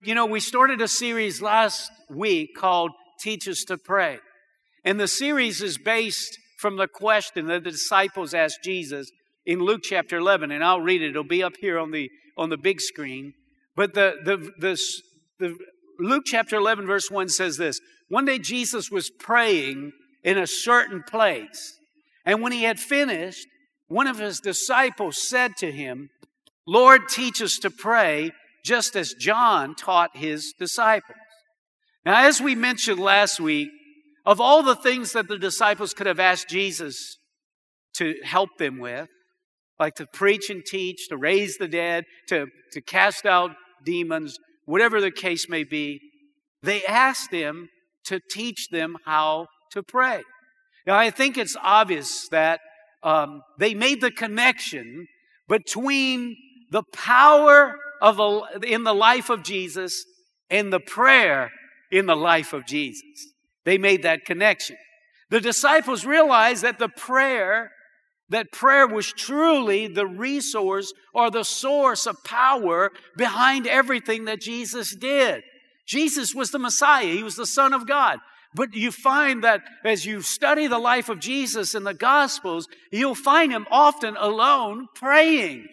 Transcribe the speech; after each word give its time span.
You 0.00 0.14
know, 0.14 0.26
we 0.26 0.38
started 0.38 0.80
a 0.80 0.86
series 0.86 1.42
last 1.42 1.90
week 2.08 2.54
called 2.56 2.92
Teach 3.18 3.48
Us 3.48 3.64
to 3.64 3.76
Pray. 3.76 4.20
And 4.84 5.00
the 5.00 5.08
series 5.08 5.60
is 5.60 5.76
based 5.76 6.38
from 6.56 6.76
the 6.76 6.86
question 6.86 7.46
that 7.48 7.64
the 7.64 7.72
disciples 7.72 8.32
asked 8.32 8.60
Jesus 8.62 9.10
in 9.44 9.58
Luke 9.58 9.80
chapter 9.82 10.18
11. 10.18 10.52
And 10.52 10.62
I'll 10.62 10.80
read 10.80 11.02
it, 11.02 11.10
it'll 11.10 11.24
be 11.24 11.42
up 11.42 11.54
here 11.60 11.80
on 11.80 11.90
the, 11.90 12.08
on 12.36 12.48
the 12.48 12.56
big 12.56 12.80
screen. 12.80 13.34
But 13.74 13.94
the, 13.94 14.18
the, 14.24 14.36
the, 14.60 14.78
the 15.40 15.56
Luke 15.98 16.22
chapter 16.24 16.54
11, 16.54 16.86
verse 16.86 17.10
1 17.10 17.28
says 17.28 17.56
this 17.56 17.80
One 18.08 18.24
day 18.24 18.38
Jesus 18.38 18.92
was 18.92 19.10
praying 19.10 19.90
in 20.22 20.38
a 20.38 20.46
certain 20.46 21.02
place. 21.02 21.76
And 22.24 22.40
when 22.40 22.52
he 22.52 22.62
had 22.62 22.78
finished, 22.78 23.48
one 23.88 24.06
of 24.06 24.20
his 24.20 24.38
disciples 24.38 25.18
said 25.18 25.56
to 25.56 25.72
him, 25.72 26.10
Lord, 26.68 27.08
teach 27.08 27.42
us 27.42 27.58
to 27.58 27.70
pray, 27.70 28.30
just 28.64 28.96
as 28.96 29.14
John 29.14 29.74
taught 29.74 30.16
his 30.16 30.52
disciples. 30.58 31.18
Now, 32.04 32.26
as 32.26 32.40
we 32.40 32.54
mentioned 32.54 33.00
last 33.00 33.40
week, 33.40 33.68
of 34.24 34.40
all 34.40 34.62
the 34.62 34.76
things 34.76 35.12
that 35.12 35.28
the 35.28 35.38
disciples 35.38 35.94
could 35.94 36.06
have 36.06 36.20
asked 36.20 36.48
Jesus 36.48 37.18
to 37.94 38.14
help 38.24 38.50
them 38.58 38.78
with, 38.78 39.08
like 39.80 39.94
to 39.94 40.06
preach 40.06 40.50
and 40.50 40.64
teach, 40.64 41.08
to 41.08 41.16
raise 41.16 41.56
the 41.56 41.68
dead, 41.68 42.04
to, 42.28 42.46
to 42.72 42.80
cast 42.80 43.26
out 43.26 43.52
demons, 43.84 44.38
whatever 44.64 45.00
the 45.00 45.10
case 45.10 45.48
may 45.48 45.64
be, 45.64 46.00
they 46.62 46.84
asked 46.84 47.32
him 47.32 47.68
to 48.04 48.20
teach 48.30 48.68
them 48.70 48.96
how 49.04 49.46
to 49.72 49.82
pray. 49.82 50.22
Now, 50.86 50.96
I 50.96 51.10
think 51.10 51.36
it's 51.36 51.56
obvious 51.62 52.28
that 52.28 52.60
um, 53.02 53.42
they 53.58 53.74
made 53.74 54.00
the 54.00 54.10
connection 54.10 55.06
between 55.48 56.36
the 56.70 56.82
power 56.92 57.76
of 58.00 58.16
the, 58.16 58.60
in 58.66 58.84
the 58.84 58.94
life 58.94 59.30
of 59.30 59.42
Jesus 59.42 60.04
and 60.50 60.72
the 60.72 60.80
prayer 60.80 61.50
in 61.90 62.06
the 62.06 62.16
life 62.16 62.52
of 62.52 62.66
Jesus. 62.66 63.02
They 63.64 63.78
made 63.78 64.02
that 64.02 64.24
connection. 64.24 64.76
The 65.30 65.40
disciples 65.40 66.04
realized 66.06 66.62
that 66.62 66.78
the 66.78 66.88
prayer, 66.88 67.70
that 68.30 68.52
prayer 68.52 68.86
was 68.86 69.12
truly 69.12 69.86
the 69.86 70.06
resource 70.06 70.92
or 71.12 71.30
the 71.30 71.44
source 71.44 72.06
of 72.06 72.24
power 72.24 72.90
behind 73.16 73.66
everything 73.66 74.24
that 74.24 74.40
Jesus 74.40 74.94
did. 74.94 75.42
Jesus 75.86 76.34
was 76.34 76.50
the 76.50 76.58
Messiah. 76.58 77.06
He 77.06 77.22
was 77.22 77.36
the 77.36 77.46
Son 77.46 77.72
of 77.72 77.86
God. 77.86 78.18
But 78.54 78.74
you 78.74 78.90
find 78.90 79.44
that 79.44 79.62
as 79.84 80.06
you 80.06 80.22
study 80.22 80.66
the 80.66 80.78
life 80.78 81.08
of 81.08 81.20
Jesus 81.20 81.74
in 81.74 81.84
the 81.84 81.94
Gospels, 81.94 82.66
you'll 82.90 83.14
find 83.14 83.52
him 83.52 83.66
often 83.70 84.16
alone 84.16 84.88
praying. 84.94 85.66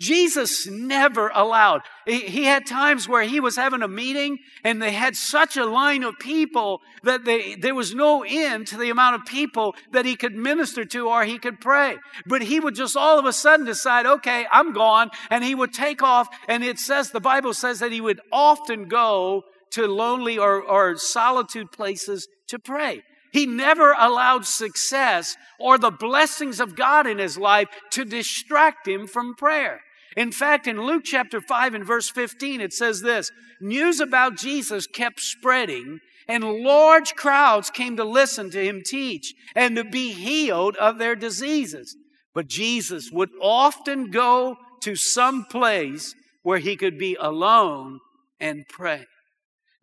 Jesus 0.00 0.66
never 0.68 1.28
allowed. 1.34 1.82
He 2.06 2.44
had 2.44 2.66
times 2.66 3.08
where 3.08 3.24
he 3.24 3.40
was 3.40 3.56
having 3.56 3.82
a 3.82 3.88
meeting 3.88 4.38
and 4.62 4.80
they 4.80 4.92
had 4.92 5.16
such 5.16 5.56
a 5.56 5.66
line 5.66 6.04
of 6.04 6.18
people 6.20 6.80
that 7.02 7.24
they, 7.24 7.56
there 7.56 7.74
was 7.74 7.94
no 7.94 8.24
end 8.26 8.68
to 8.68 8.78
the 8.78 8.90
amount 8.90 9.16
of 9.16 9.26
people 9.26 9.74
that 9.90 10.04
he 10.04 10.14
could 10.14 10.36
minister 10.36 10.84
to 10.84 11.08
or 11.08 11.24
he 11.24 11.38
could 11.38 11.60
pray. 11.60 11.96
But 12.26 12.42
he 12.42 12.60
would 12.60 12.76
just 12.76 12.96
all 12.96 13.18
of 13.18 13.24
a 13.24 13.32
sudden 13.32 13.66
decide, 13.66 14.06
okay, 14.06 14.46
I'm 14.52 14.72
gone. 14.72 15.10
And 15.30 15.42
he 15.42 15.56
would 15.56 15.72
take 15.72 16.02
off. 16.02 16.28
And 16.46 16.62
it 16.62 16.78
says, 16.78 17.10
the 17.10 17.20
Bible 17.20 17.52
says 17.52 17.80
that 17.80 17.92
he 17.92 18.00
would 18.00 18.20
often 18.30 18.86
go 18.86 19.42
to 19.70 19.86
lonely 19.86 20.38
or, 20.38 20.62
or 20.62 20.96
solitude 20.96 21.72
places 21.72 22.28
to 22.48 22.58
pray. 22.58 23.02
He 23.32 23.46
never 23.46 23.94
allowed 23.98 24.46
success 24.46 25.36
or 25.58 25.76
the 25.76 25.90
blessings 25.90 26.60
of 26.60 26.76
God 26.76 27.06
in 27.06 27.18
his 27.18 27.36
life 27.36 27.68
to 27.90 28.04
distract 28.04 28.88
him 28.88 29.06
from 29.06 29.34
prayer. 29.34 29.80
In 30.18 30.32
fact, 30.32 30.66
in 30.66 30.82
Luke 30.82 31.04
chapter 31.04 31.40
5 31.40 31.74
and 31.74 31.86
verse 31.86 32.10
15, 32.10 32.60
it 32.60 32.72
says 32.72 33.02
this 33.02 33.30
News 33.60 34.00
about 34.00 34.36
Jesus 34.36 34.88
kept 34.88 35.20
spreading, 35.20 36.00
and 36.26 36.42
large 36.42 37.14
crowds 37.14 37.70
came 37.70 37.96
to 37.96 38.04
listen 38.04 38.50
to 38.50 38.60
him 38.60 38.82
teach 38.84 39.32
and 39.54 39.76
to 39.76 39.84
be 39.84 40.12
healed 40.12 40.74
of 40.74 40.98
their 40.98 41.14
diseases. 41.14 41.96
But 42.34 42.48
Jesus 42.48 43.12
would 43.12 43.30
often 43.40 44.10
go 44.10 44.56
to 44.80 44.96
some 44.96 45.44
place 45.44 46.16
where 46.42 46.58
he 46.58 46.74
could 46.74 46.98
be 46.98 47.16
alone 47.20 48.00
and 48.40 48.64
pray. 48.68 49.06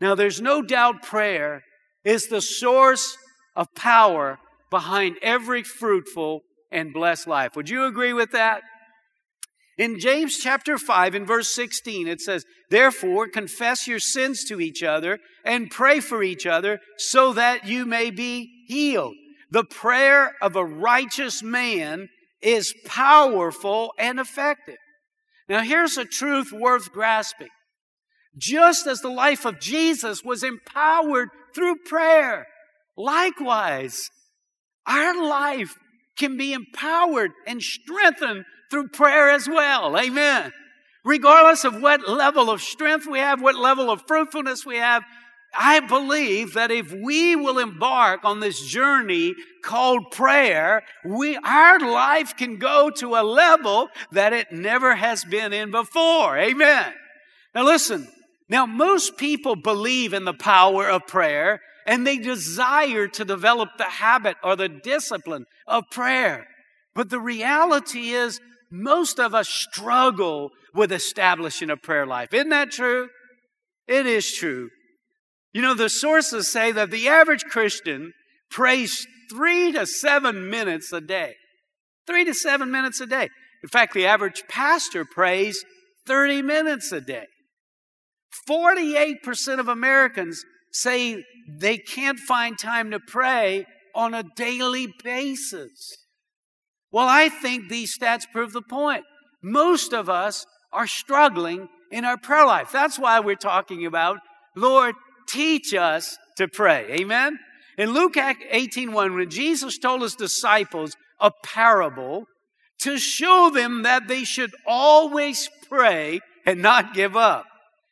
Now, 0.01 0.15
there's 0.15 0.41
no 0.41 0.61
doubt 0.61 1.01
prayer 1.01 1.63
is 2.03 2.27
the 2.27 2.41
source 2.41 3.17
of 3.55 3.73
power 3.73 4.39
behind 4.69 5.15
every 5.21 5.63
fruitful 5.63 6.41
and 6.73 6.91
blessed 6.91 7.25
life. 7.25 7.55
Would 7.55 7.69
you 7.69 7.85
agree 7.85 8.11
with 8.11 8.31
that? 8.31 8.63
In 9.77 9.99
James 9.99 10.37
chapter 10.37 10.77
5 10.77 11.15
and 11.15 11.27
verse 11.27 11.53
16, 11.53 12.07
it 12.07 12.21
says, 12.21 12.45
Therefore, 12.69 13.27
confess 13.27 13.87
your 13.87 13.99
sins 13.99 14.45
to 14.45 14.61
each 14.61 14.83
other 14.83 15.19
and 15.43 15.69
pray 15.69 15.99
for 15.99 16.23
each 16.23 16.45
other 16.45 16.79
so 16.97 17.33
that 17.33 17.67
you 17.67 17.85
may 17.85 18.09
be 18.09 18.49
healed. 18.67 19.15
The 19.51 19.65
prayer 19.65 20.33
of 20.41 20.55
a 20.55 20.63
righteous 20.65 21.43
man 21.43 22.07
is 22.41 22.73
powerful 22.85 23.93
and 23.99 24.17
effective. 24.17 24.77
Now, 25.49 25.61
here's 25.61 25.97
a 25.97 26.05
truth 26.05 26.51
worth 26.53 26.91
grasping. 26.91 27.49
Just 28.37 28.87
as 28.87 29.01
the 29.01 29.09
life 29.09 29.45
of 29.45 29.59
Jesus 29.59 30.23
was 30.23 30.43
empowered 30.43 31.29
through 31.53 31.77
prayer, 31.85 32.47
likewise, 32.97 34.09
our 34.87 35.21
life 35.21 35.75
can 36.17 36.37
be 36.37 36.53
empowered 36.53 37.31
and 37.45 37.61
strengthened 37.61 38.45
through 38.75 38.89
prayer 38.89 39.29
as 39.29 39.47
well. 39.47 39.97
Amen. 39.97 40.51
Regardless 41.05 41.63
of 41.63 41.81
what 41.81 42.09
level 42.09 42.49
of 42.49 42.61
strength 42.61 43.07
we 43.09 43.19
have, 43.19 43.41
what 43.41 43.55
level 43.55 43.89
of 43.89 44.03
fruitfulness 44.05 44.65
we 44.65 44.75
have, 44.75 45.01
I 45.57 45.79
believe 45.79 46.55
that 46.55 46.71
if 46.71 46.91
we 46.91 47.37
will 47.37 47.57
embark 47.57 48.25
on 48.25 48.41
this 48.41 48.59
journey 48.59 49.33
called 49.63 50.11
prayer, 50.11 50.83
we, 51.05 51.37
our 51.37 51.79
life 51.79 52.35
can 52.35 52.57
go 52.57 52.89
to 52.97 53.15
a 53.15 53.23
level 53.23 53.87
that 54.11 54.33
it 54.33 54.51
never 54.51 54.95
has 54.95 55.23
been 55.23 55.53
in 55.53 55.71
before. 55.71 56.37
Amen. 56.37 56.91
Now 57.53 57.63
listen, 57.63 58.09
now, 58.49 58.65
most 58.65 59.15
people 59.15 59.55
believe 59.55 60.13
in 60.13 60.25
the 60.25 60.33
power 60.33 60.89
of 60.89 61.07
prayer 61.07 61.61
and 61.87 62.05
they 62.05 62.17
desire 62.17 63.07
to 63.07 63.23
develop 63.23 63.69
the 63.77 63.85
habit 63.85 64.35
or 64.43 64.57
the 64.57 64.67
discipline 64.67 65.45
of 65.65 65.89
prayer. 65.89 66.45
But 66.93 67.09
the 67.09 67.19
reality 67.19 68.09
is, 68.09 68.39
most 68.71 69.19
of 69.19 69.33
us 69.33 69.49
struggle 69.49 70.51
with 70.73 70.91
establishing 70.91 71.69
a 71.69 71.77
prayer 71.77 72.05
life. 72.05 72.33
Isn't 72.33 72.49
that 72.49 72.71
true? 72.71 73.09
It 73.87 74.05
is 74.05 74.31
true. 74.31 74.69
You 75.53 75.61
know, 75.61 75.73
the 75.73 75.89
sources 75.89 76.51
say 76.51 76.71
that 76.71 76.91
the 76.91 77.07
average 77.07 77.45
Christian 77.45 78.11
prays 78.49 79.07
three 79.31 79.71
to 79.71 79.85
seven 79.85 80.49
minutes 80.49 80.91
a 80.91 81.01
day. 81.01 81.35
Three 82.07 82.25
to 82.25 82.33
seven 82.33 82.71
minutes 82.71 82.99
a 82.99 83.05
day. 83.05 83.29
In 83.63 83.69
fact, 83.69 83.93
the 83.93 84.05
average 84.05 84.43
pastor 84.47 85.05
prays 85.05 85.63
30 86.05 86.41
minutes 86.41 86.91
a 86.91 87.01
day. 87.01 87.25
48% 88.47 89.59
of 89.59 89.67
Americans 89.67 90.43
say 90.71 91.23
they 91.47 91.77
can't 91.77 92.19
find 92.19 92.59
time 92.59 92.91
to 92.91 92.99
pray 92.99 93.65
on 93.95 94.13
a 94.13 94.23
daily 94.35 94.93
basis. 95.03 96.04
Well, 96.95 97.09
I 97.09 97.27
think 97.27 97.67
these 97.67 97.97
stats 97.97 98.23
prove 98.31 98.53
the 98.53 98.61
point. 98.61 99.03
Most 99.43 99.91
of 99.91 100.09
us 100.09 100.45
are 100.71 100.87
struggling 100.87 101.67
in 101.91 102.05
our 102.05 102.15
prayer 102.15 102.45
life. 102.45 102.71
That's 102.71 102.97
why 102.97 103.19
we're 103.19 103.35
talking 103.35 103.85
about, 103.85 104.19
Lord, 104.55 104.95
teach 105.27 105.73
us 105.73 106.17
to 106.37 106.47
pray. 106.47 106.87
Amen? 107.01 107.37
In 107.77 107.89
Luke 107.91 108.13
18:1, 108.13 109.13
when 109.13 109.29
Jesus 109.29 109.77
told 109.77 110.03
his 110.03 110.15
disciples 110.15 110.95
a 111.19 111.31
parable 111.43 112.27
to 112.83 112.97
show 112.97 113.51
them 113.53 113.83
that 113.83 114.07
they 114.07 114.23
should 114.23 114.55
always 114.65 115.49
pray 115.67 116.21
and 116.45 116.61
not 116.61 116.93
give 116.93 117.17
up. 117.17 117.45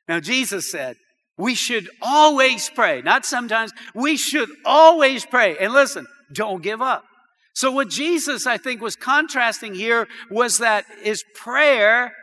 Now, 0.08 0.22
Jesus 0.22 0.72
said, 0.72 0.96
we 1.38 1.56
should 1.56 1.90
always 2.02 2.70
pray, 2.70 3.02
not 3.02 3.26
sometimes. 3.26 3.74
We 3.94 4.16
should 4.16 4.50
always 4.64 5.26
pray. 5.26 5.58
And 5.58 5.74
listen, 5.74 6.08
don't 6.32 6.64
give 6.64 6.82
up. 6.82 7.04
So, 7.54 7.72
what 7.72 7.90
Jesus, 7.90 8.48
I 8.48 8.58
think, 8.58 8.82
was 8.82 8.96
contrasting 8.96 9.76
here 9.76 10.08
was 10.30 10.58
that 10.58 10.86
his 11.02 11.24
prayer 11.36 12.14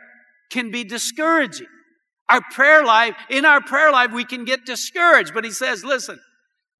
can 0.51 0.71
be 0.71 0.83
discouraging. 0.83 1.67
Our 2.29 2.41
prayer 2.51 2.83
life, 2.83 3.15
in 3.29 3.45
our 3.45 3.61
prayer 3.61 3.91
life, 3.91 4.11
we 4.11 4.25
can 4.25 4.45
get 4.45 4.65
discouraged. 4.65 5.33
But 5.33 5.45
he 5.45 5.51
says, 5.51 5.83
listen, 5.83 6.19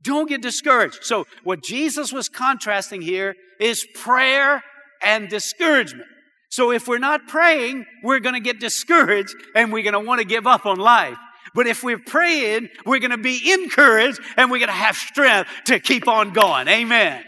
don't 0.02 0.28
get 0.28 0.42
discouraged. 0.42 1.00
So, 1.04 1.26
what 1.44 1.64
Jesus 1.64 2.12
was 2.12 2.30
contrasting 2.30 3.02
here 3.02 3.36
is 3.60 3.86
prayer 3.96 4.64
and 5.04 5.30
discouragement. 5.30 6.08
So 6.52 6.72
if 6.72 6.88
we're 6.88 7.00
not 7.00 7.28
praying, 7.28 7.86
we're 8.04 8.20
going 8.20 8.36
to 8.36 8.42
get 8.42 8.60
discouraged 8.60 9.34
and 9.56 9.72
we're 9.72 9.84
going 9.84 9.94
to 9.94 10.02
want 10.02 10.20
to 10.20 10.28
give 10.28 10.46
up 10.46 10.66
on 10.66 10.78
life. 10.78 11.18
But 11.56 11.66
if 11.66 11.82
we're 11.82 11.98
praying, 12.00 12.70
we're 12.86 13.00
going 13.00 13.12
to 13.12 13.18
be 13.18 13.54
encouraged 13.54 14.20
and 14.38 14.52
we're 14.52 14.60
going 14.60 14.68
to 14.68 14.74
have 14.74 14.96
strength 14.96 15.50
to 15.66 15.80
keep 15.80 16.08
on 16.08 16.34
going. 16.34 16.68
Amen. 16.68 17.24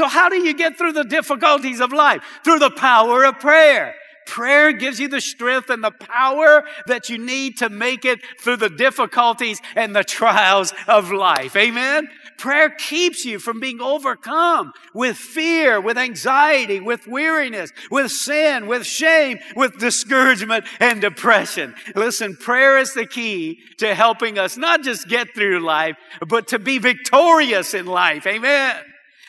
So 0.00 0.08
how 0.08 0.30
do 0.30 0.36
you 0.36 0.54
get 0.54 0.78
through 0.78 0.94
the 0.94 1.04
difficulties 1.04 1.78
of 1.78 1.92
life? 1.92 2.22
Through 2.42 2.60
the 2.60 2.70
power 2.70 3.22
of 3.22 3.38
prayer. 3.38 3.94
Prayer 4.24 4.72
gives 4.72 4.98
you 4.98 5.08
the 5.08 5.20
strength 5.20 5.68
and 5.68 5.84
the 5.84 5.90
power 5.90 6.64
that 6.86 7.10
you 7.10 7.18
need 7.18 7.58
to 7.58 7.68
make 7.68 8.06
it 8.06 8.18
through 8.40 8.56
the 8.56 8.70
difficulties 8.70 9.60
and 9.76 9.94
the 9.94 10.02
trials 10.02 10.72
of 10.88 11.12
life. 11.12 11.54
Amen? 11.54 12.08
Prayer 12.38 12.70
keeps 12.70 13.26
you 13.26 13.38
from 13.38 13.60
being 13.60 13.82
overcome 13.82 14.72
with 14.94 15.18
fear, 15.18 15.78
with 15.82 15.98
anxiety, 15.98 16.80
with 16.80 17.06
weariness, 17.06 17.70
with 17.90 18.10
sin, 18.10 18.68
with 18.68 18.86
shame, 18.86 19.38
with 19.54 19.78
discouragement 19.78 20.64
and 20.78 21.02
depression. 21.02 21.74
Listen, 21.94 22.36
prayer 22.36 22.78
is 22.78 22.94
the 22.94 23.04
key 23.04 23.60
to 23.76 23.94
helping 23.94 24.38
us 24.38 24.56
not 24.56 24.82
just 24.82 25.08
get 25.08 25.34
through 25.34 25.60
life, 25.60 25.98
but 26.26 26.48
to 26.48 26.58
be 26.58 26.78
victorious 26.78 27.74
in 27.74 27.84
life. 27.84 28.26
Amen. 28.26 28.76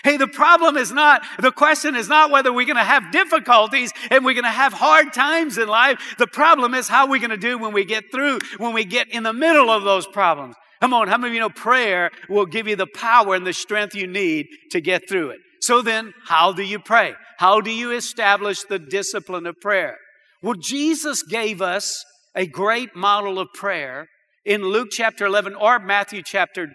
Hey, 0.04 0.18
the 0.18 0.28
problem 0.28 0.78
is 0.78 0.92
not, 0.92 1.22
the 1.40 1.52
question 1.52 1.96
is 1.96 2.08
not 2.08 2.32
whether 2.32 2.52
we're 2.52 2.66
going 2.66 2.76
to 2.76 2.84
have 2.84 3.12
difficulties 3.12 3.92
and 4.10 4.26
we're 4.26 4.34
going 4.34 4.46
to 4.46 4.50
have 4.50 4.74
hard 4.74 5.14
times 5.14 5.58
in 5.58 5.68
life. 5.68 6.16
The 6.18 6.28
problem 6.28 6.74
is 6.74 6.88
how 6.88 7.08
we're 7.08 7.20
going 7.20 7.30
to 7.30 7.38
do 7.38 7.58
when 7.58 7.74
we 7.74 7.86
get 7.86 8.12
through, 8.12 8.40
when 8.58 8.74
we 8.74 8.84
get 8.84 9.10
in 9.10 9.24
the 9.24 9.34
middle 9.34 9.70
of 9.70 9.84
those 9.84 10.08
problems. 10.08 10.56
Come 10.82 10.96
on, 10.96 11.08
how 11.08 11.18
many 11.18 11.30
of 11.30 11.34
you 11.36 11.40
know 11.42 11.50
prayer 11.50 12.10
will 12.28 12.48
give 12.48 12.68
you 12.68 12.76
the 12.76 12.88
power 12.88 13.36
and 13.36 13.46
the 13.46 13.54
strength 13.54 13.94
you 13.94 14.08
need 14.08 14.48
to 14.72 14.82
get 14.82 15.08
through 15.08 15.30
it? 15.30 15.40
So 15.62 15.84
then, 15.84 16.14
how 16.26 16.54
do 16.54 16.64
you 16.64 16.80
pray? 16.80 17.14
How 17.38 17.62
do 17.62 17.70
you 17.70 17.92
establish 17.92 18.64
the 18.64 18.80
discipline 18.80 19.46
of 19.46 19.62
prayer? 19.62 19.98
Well, 20.42 20.56
Jesus 20.56 21.22
gave 21.22 21.62
us 21.62 22.04
a 22.36 22.48
great 22.48 22.96
model 22.96 23.38
of 23.38 23.50
prayer 23.54 24.08
in 24.44 24.64
Luke 24.64 24.88
chapter 24.90 25.28
11 25.28 25.54
or 25.54 25.78
Matthew 25.78 26.24
chapter 26.24 26.70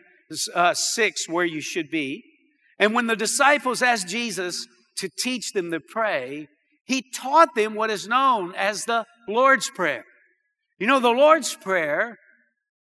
uh, 0.54 0.72
6, 0.72 1.28
where 1.28 1.44
you 1.44 1.60
should 1.60 1.90
be. 1.90 2.22
And 2.78 2.94
when 2.94 3.06
the 3.06 3.16
disciples 3.16 3.82
asked 3.82 4.08
Jesus 4.08 4.66
to 4.98 5.08
teach 5.22 5.52
them 5.52 5.70
to 5.70 5.80
pray, 5.80 6.48
he 6.84 7.02
taught 7.14 7.54
them 7.54 7.74
what 7.74 7.90
is 7.90 8.06
known 8.06 8.54
as 8.54 8.84
the 8.84 9.04
Lord's 9.28 9.70
Prayer. 9.70 10.04
You 10.78 10.86
know, 10.86 11.00
the 11.00 11.08
Lord's 11.08 11.54
Prayer 11.56 12.18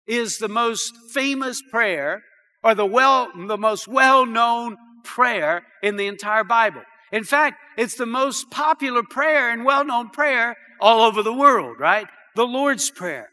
is 0.07 0.37
the 0.37 0.49
most 0.49 0.93
famous 1.13 1.61
prayer 1.71 2.21
or 2.63 2.75
the 2.75 2.85
well, 2.85 3.31
the 3.35 3.57
most 3.57 3.87
well-known 3.87 4.75
prayer 5.03 5.63
in 5.81 5.97
the 5.97 6.07
entire 6.07 6.43
Bible. 6.43 6.81
In 7.11 7.23
fact, 7.23 7.57
it's 7.77 7.95
the 7.95 8.05
most 8.05 8.49
popular 8.51 9.03
prayer 9.03 9.49
and 9.49 9.63
well-known 9.63 10.09
prayer 10.09 10.55
all 10.81 11.01
over 11.01 11.23
the 11.23 11.33
world, 11.33 11.77
right? 11.79 12.07
The 12.35 12.45
Lord's 12.45 12.91
Prayer. 12.91 13.29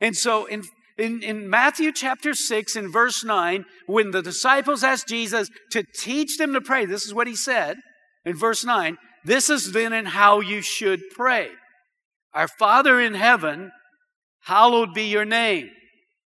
And 0.00 0.16
so 0.16 0.46
in 0.46 0.62
in, 0.98 1.22
in 1.22 1.50
Matthew 1.50 1.92
chapter 1.92 2.34
6 2.34 2.76
in 2.76 2.90
verse 2.90 3.22
9, 3.22 3.64
when 3.86 4.12
the 4.12 4.22
disciples 4.22 4.82
asked 4.82 5.08
Jesus 5.08 5.50
to 5.72 5.82
teach 5.82 6.38
them 6.38 6.54
to 6.54 6.60
pray, 6.60 6.86
this 6.86 7.04
is 7.04 7.12
what 7.12 7.26
he 7.26 7.36
said 7.36 7.76
in 8.24 8.34
verse 8.36 8.64
9, 8.64 8.96
this 9.24 9.50
is 9.50 9.72
then 9.72 9.92
in 9.92 10.06
how 10.06 10.40
you 10.40 10.62
should 10.62 11.00
pray. 11.14 11.50
Our 12.32 12.48
Father 12.48 13.00
in 13.00 13.14
heaven, 13.14 13.72
hallowed 14.44 14.94
be 14.94 15.04
your 15.04 15.24
name. 15.24 15.70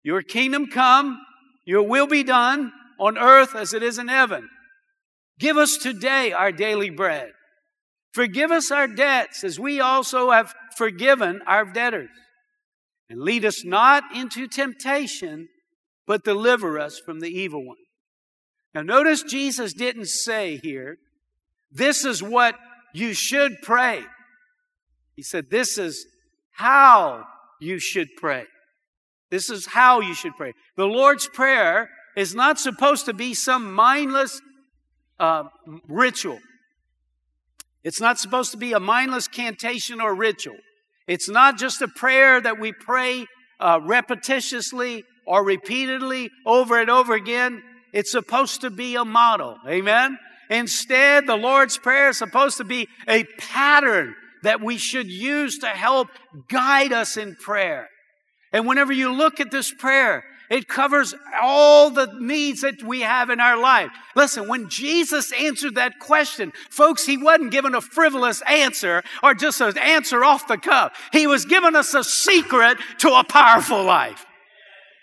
Your 0.04 0.22
kingdom 0.22 0.68
come, 0.68 1.20
your 1.66 1.84
will 1.84 2.08
be 2.08 2.24
done 2.24 2.72
on 3.00 3.18
earth 3.18 3.56
as 3.56 3.74
it 3.74 3.82
is 3.82 3.98
in 3.98 4.10
heaven. 4.10 4.48
Give 5.40 5.58
us 5.58 5.78
today 5.78 6.32
our 6.34 6.52
daily 6.52 6.92
bread. 6.92 7.32
Forgive 8.14 8.52
us 8.52 8.72
our 8.72 8.88
debts 8.88 9.44
as 9.44 9.60
we 9.60 9.80
also 9.80 10.32
have 10.32 10.54
forgiven 10.78 11.42
our 11.48 11.66
debtors. 11.66 12.10
And 13.12 13.20
lead 13.20 13.44
us 13.44 13.66
not 13.66 14.16
into 14.16 14.48
temptation, 14.48 15.50
but 16.08 16.24
deliver 16.24 16.80
us 16.80 16.98
from 16.98 17.20
the 17.20 17.28
evil 17.28 17.66
one. 17.66 17.76
Now, 18.74 18.84
notice 18.84 19.22
Jesus 19.22 19.74
didn't 19.74 20.08
say 20.08 20.56
here, 20.64 20.96
this 21.70 22.06
is 22.06 22.24
what 22.24 22.56
you 22.94 23.12
should 23.14 23.62
pray. 23.62 24.02
He 25.18 25.24
said, 25.24 25.48
this 25.52 25.78
is 25.78 26.08
how 26.52 27.26
you 27.60 27.80
should 27.80 28.08
pray. 28.16 28.46
This 29.30 29.50
is 29.50 29.66
how 29.66 30.00
you 30.00 30.14
should 30.14 30.38
pray. 30.38 30.54
The 30.78 30.86
Lord's 30.86 31.28
Prayer 31.28 31.90
is 32.16 32.34
not 32.34 32.60
supposed 32.60 33.08
to 33.08 33.14
be 33.14 33.34
some 33.34 33.74
mindless 33.74 34.40
uh, 35.20 35.44
ritual. 35.90 36.40
It's 37.84 38.00
not 38.00 38.20
supposed 38.20 38.52
to 38.52 38.58
be 38.58 38.72
a 38.72 38.80
mindless 38.80 39.28
cantation 39.28 40.00
or 40.00 40.16
ritual. 40.16 40.56
It's 41.08 41.30
not 41.30 41.58
just 41.58 41.82
a 41.82 41.88
prayer 41.88 42.40
that 42.40 42.60
we 42.60 42.72
pray 42.72 43.26
uh, 43.60 43.80
repetitiously 43.80 45.04
or 45.26 45.44
repeatedly 45.44 46.30
over 46.46 46.80
and 46.80 46.90
over 46.90 47.14
again. 47.14 47.64
It's 47.94 48.12
supposed 48.12 48.62
to 48.62 48.70
be 48.70 48.96
a 48.96 49.06
model. 49.06 49.58
Amen? 49.68 50.18
Instead, 50.50 51.28
the 51.28 51.36
Lord's 51.36 51.78
Prayer 51.78 52.10
is 52.10 52.18
supposed 52.18 52.58
to 52.58 52.64
be 52.64 52.88
a 53.08 53.24
pattern 53.40 54.16
that 54.44 54.62
we 54.62 54.78
should 54.78 55.08
use 55.08 55.60
to 55.60 55.68
help 55.68 56.10
guide 56.50 56.92
us 56.92 57.16
in 57.16 57.36
prayer. 57.36 57.88
And 58.52 58.68
whenever 58.68 58.92
you 58.92 59.14
look 59.14 59.40
at 59.40 59.52
this 59.52 59.74
prayer, 59.74 60.24
it 60.52 60.68
covers 60.68 61.16
all 61.42 61.90
the 61.90 62.14
needs 62.20 62.62
that 62.62 62.84
we 62.84 63.02
have 63.02 63.30
in 63.30 63.40
our 63.40 63.58
life. 63.58 63.90
Listen, 64.18 64.50
when 64.50 64.68
Jesus 64.68 65.32
answered 65.32 65.76
that 65.76 65.98
question, 65.98 66.52
folks, 66.70 67.06
he 67.06 67.16
wasn't 67.16 67.52
giving 67.52 67.74
a 67.74 67.80
frivolous 67.80 68.42
answer 68.42 69.02
or 69.24 69.34
just 69.34 69.62
an 69.62 69.78
answer 69.78 70.26
off 70.26 70.50
the 70.50 70.58
cuff. 70.58 70.92
He 71.14 71.26
was 71.26 71.46
giving 71.46 71.74
us 71.74 71.94
a 71.94 72.04
secret 72.04 72.78
to 72.98 73.14
a 73.14 73.24
powerful 73.24 73.82
life. 73.82 74.26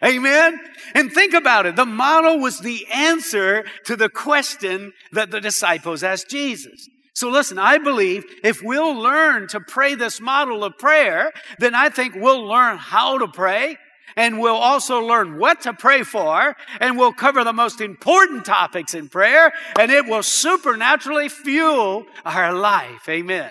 Amen. 0.04 0.60
And 0.94 1.10
think 1.12 1.32
about 1.32 1.64
it. 1.64 1.76
The 1.76 1.86
model 1.86 2.38
was 2.38 2.60
the 2.60 2.86
answer 2.92 3.64
to 3.86 3.96
the 3.96 4.10
question 4.10 4.92
that 5.12 5.30
the 5.30 5.40
disciples 5.40 6.02
asked 6.02 6.28
Jesus. 6.28 6.90
So 7.14 7.30
listen, 7.30 7.58
I 7.58 7.78
believe 7.78 8.24
if 8.44 8.62
we'll 8.62 8.94
learn 8.94 9.48
to 9.48 9.60
pray 9.60 9.94
this 9.94 10.20
model 10.20 10.62
of 10.62 10.76
prayer, 10.76 11.32
then 11.58 11.74
I 11.74 11.88
think 11.88 12.14
we'll 12.14 12.44
learn 12.44 12.76
how 12.76 13.16
to 13.16 13.26
pray 13.26 13.78
and 14.16 14.38
we'll 14.38 14.56
also 14.56 15.00
learn 15.00 15.38
what 15.38 15.60
to 15.62 15.72
pray 15.72 16.02
for, 16.02 16.56
and 16.80 16.98
we'll 16.98 17.12
cover 17.12 17.44
the 17.44 17.52
most 17.52 17.80
important 17.80 18.44
topics 18.44 18.94
in 18.94 19.08
prayer, 19.08 19.52
and 19.78 19.90
it 19.90 20.06
will 20.06 20.22
supernaturally 20.22 21.28
fuel 21.28 22.04
our 22.24 22.52
life. 22.52 23.08
Amen. 23.08 23.50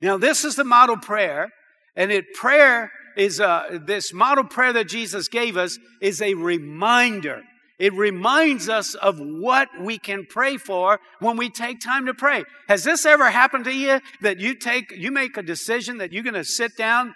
Now, 0.00 0.18
this 0.18 0.44
is 0.44 0.56
the 0.56 0.64
model 0.64 0.96
prayer, 0.96 1.50
and 1.96 2.10
it 2.10 2.34
prayer 2.34 2.90
is 3.16 3.40
uh, 3.40 3.78
this 3.86 4.12
model 4.12 4.44
prayer 4.44 4.72
that 4.72 4.88
Jesus 4.88 5.28
gave 5.28 5.56
us 5.56 5.78
is 6.00 6.20
a 6.20 6.34
reminder. 6.34 7.42
It 7.78 7.92
reminds 7.94 8.68
us 8.68 8.94
of 8.94 9.18
what 9.18 9.68
we 9.80 9.98
can 9.98 10.24
pray 10.28 10.56
for 10.56 11.00
when 11.18 11.36
we 11.36 11.50
take 11.50 11.80
time 11.80 12.06
to 12.06 12.14
pray. 12.14 12.44
Has 12.68 12.84
this 12.84 13.04
ever 13.04 13.30
happened 13.30 13.64
to 13.64 13.72
you 13.72 14.00
that 14.20 14.38
you 14.38 14.54
take, 14.54 14.92
you 14.92 15.10
make 15.10 15.36
a 15.36 15.42
decision 15.42 15.98
that 15.98 16.12
you're 16.12 16.22
going 16.22 16.34
to 16.34 16.44
sit 16.44 16.76
down 16.76 17.14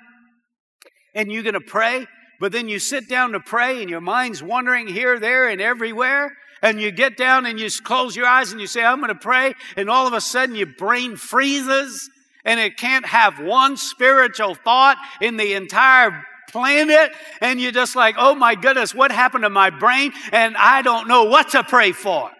and 1.16 1.32
you're 1.32 1.42
going 1.42 1.54
to 1.54 1.60
pray, 1.60 2.06
but 2.38 2.52
then 2.52 2.68
you 2.68 2.78
sit 2.78 3.08
down 3.08 3.32
to 3.32 3.40
pray 3.40 3.80
and 3.80 3.90
your 3.90 4.02
mind's 4.02 4.42
wandering 4.42 4.86
here, 4.86 5.18
there, 5.18 5.48
and 5.48 5.60
everywhere. 5.60 6.36
And 6.62 6.80
you 6.80 6.90
get 6.90 7.16
down 7.16 7.46
and 7.46 7.58
you 7.58 7.68
close 7.82 8.14
your 8.14 8.26
eyes 8.26 8.52
and 8.52 8.60
you 8.60 8.66
say, 8.66 8.84
I'm 8.84 9.00
going 9.00 9.08
to 9.08 9.14
pray. 9.14 9.54
And 9.76 9.90
all 9.90 10.06
of 10.06 10.12
a 10.12 10.20
sudden 10.20 10.54
your 10.54 10.68
brain 10.78 11.16
freezes 11.16 12.08
and 12.44 12.60
it 12.60 12.76
can't 12.76 13.06
have 13.06 13.40
one 13.40 13.76
spiritual 13.76 14.54
thought 14.54 14.96
in 15.20 15.36
the 15.36 15.54
entire 15.54 16.22
planet. 16.50 17.10
And 17.40 17.60
you're 17.60 17.72
just 17.72 17.96
like, 17.96 18.16
oh 18.18 18.34
my 18.34 18.54
goodness, 18.54 18.94
what 18.94 19.10
happened 19.10 19.44
to 19.44 19.50
my 19.50 19.70
brain? 19.70 20.12
And 20.32 20.56
I 20.56 20.82
don't 20.82 21.08
know 21.08 21.24
what 21.24 21.50
to 21.50 21.64
pray 21.64 21.92
for. 21.92 22.30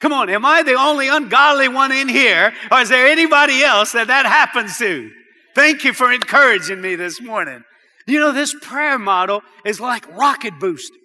Come 0.00 0.12
on, 0.12 0.30
am 0.30 0.46
I 0.46 0.62
the 0.62 0.74
only 0.74 1.08
ungodly 1.08 1.68
one 1.68 1.92
in 1.92 2.08
here? 2.08 2.54
Or 2.70 2.80
is 2.80 2.88
there 2.88 3.06
anybody 3.06 3.62
else 3.62 3.92
that 3.92 4.06
that 4.06 4.24
happens 4.24 4.78
to? 4.78 5.10
Thank 5.54 5.84
you 5.84 5.92
for 5.92 6.10
encouraging 6.10 6.80
me 6.80 6.94
this 6.94 7.20
morning. 7.20 7.64
You 8.10 8.18
know, 8.18 8.32
this 8.32 8.52
prayer 8.60 8.98
model 8.98 9.42
is 9.64 9.78
like 9.78 10.04
rocket 10.16 10.58
boosters 10.58 10.96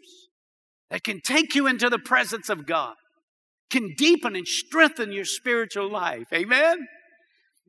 that 0.89 1.03
can 1.03 1.21
take 1.21 1.53
you 1.53 1.67
into 1.67 1.88
the 1.88 2.00
presence 2.00 2.50
of 2.50 2.65
God, 2.65 2.95
can 3.69 3.93
deepen 3.95 4.35
and 4.35 4.47
strengthen 4.47 5.12
your 5.12 5.24
spiritual 5.24 5.88
life. 5.88 6.25
Amen? 6.33 6.88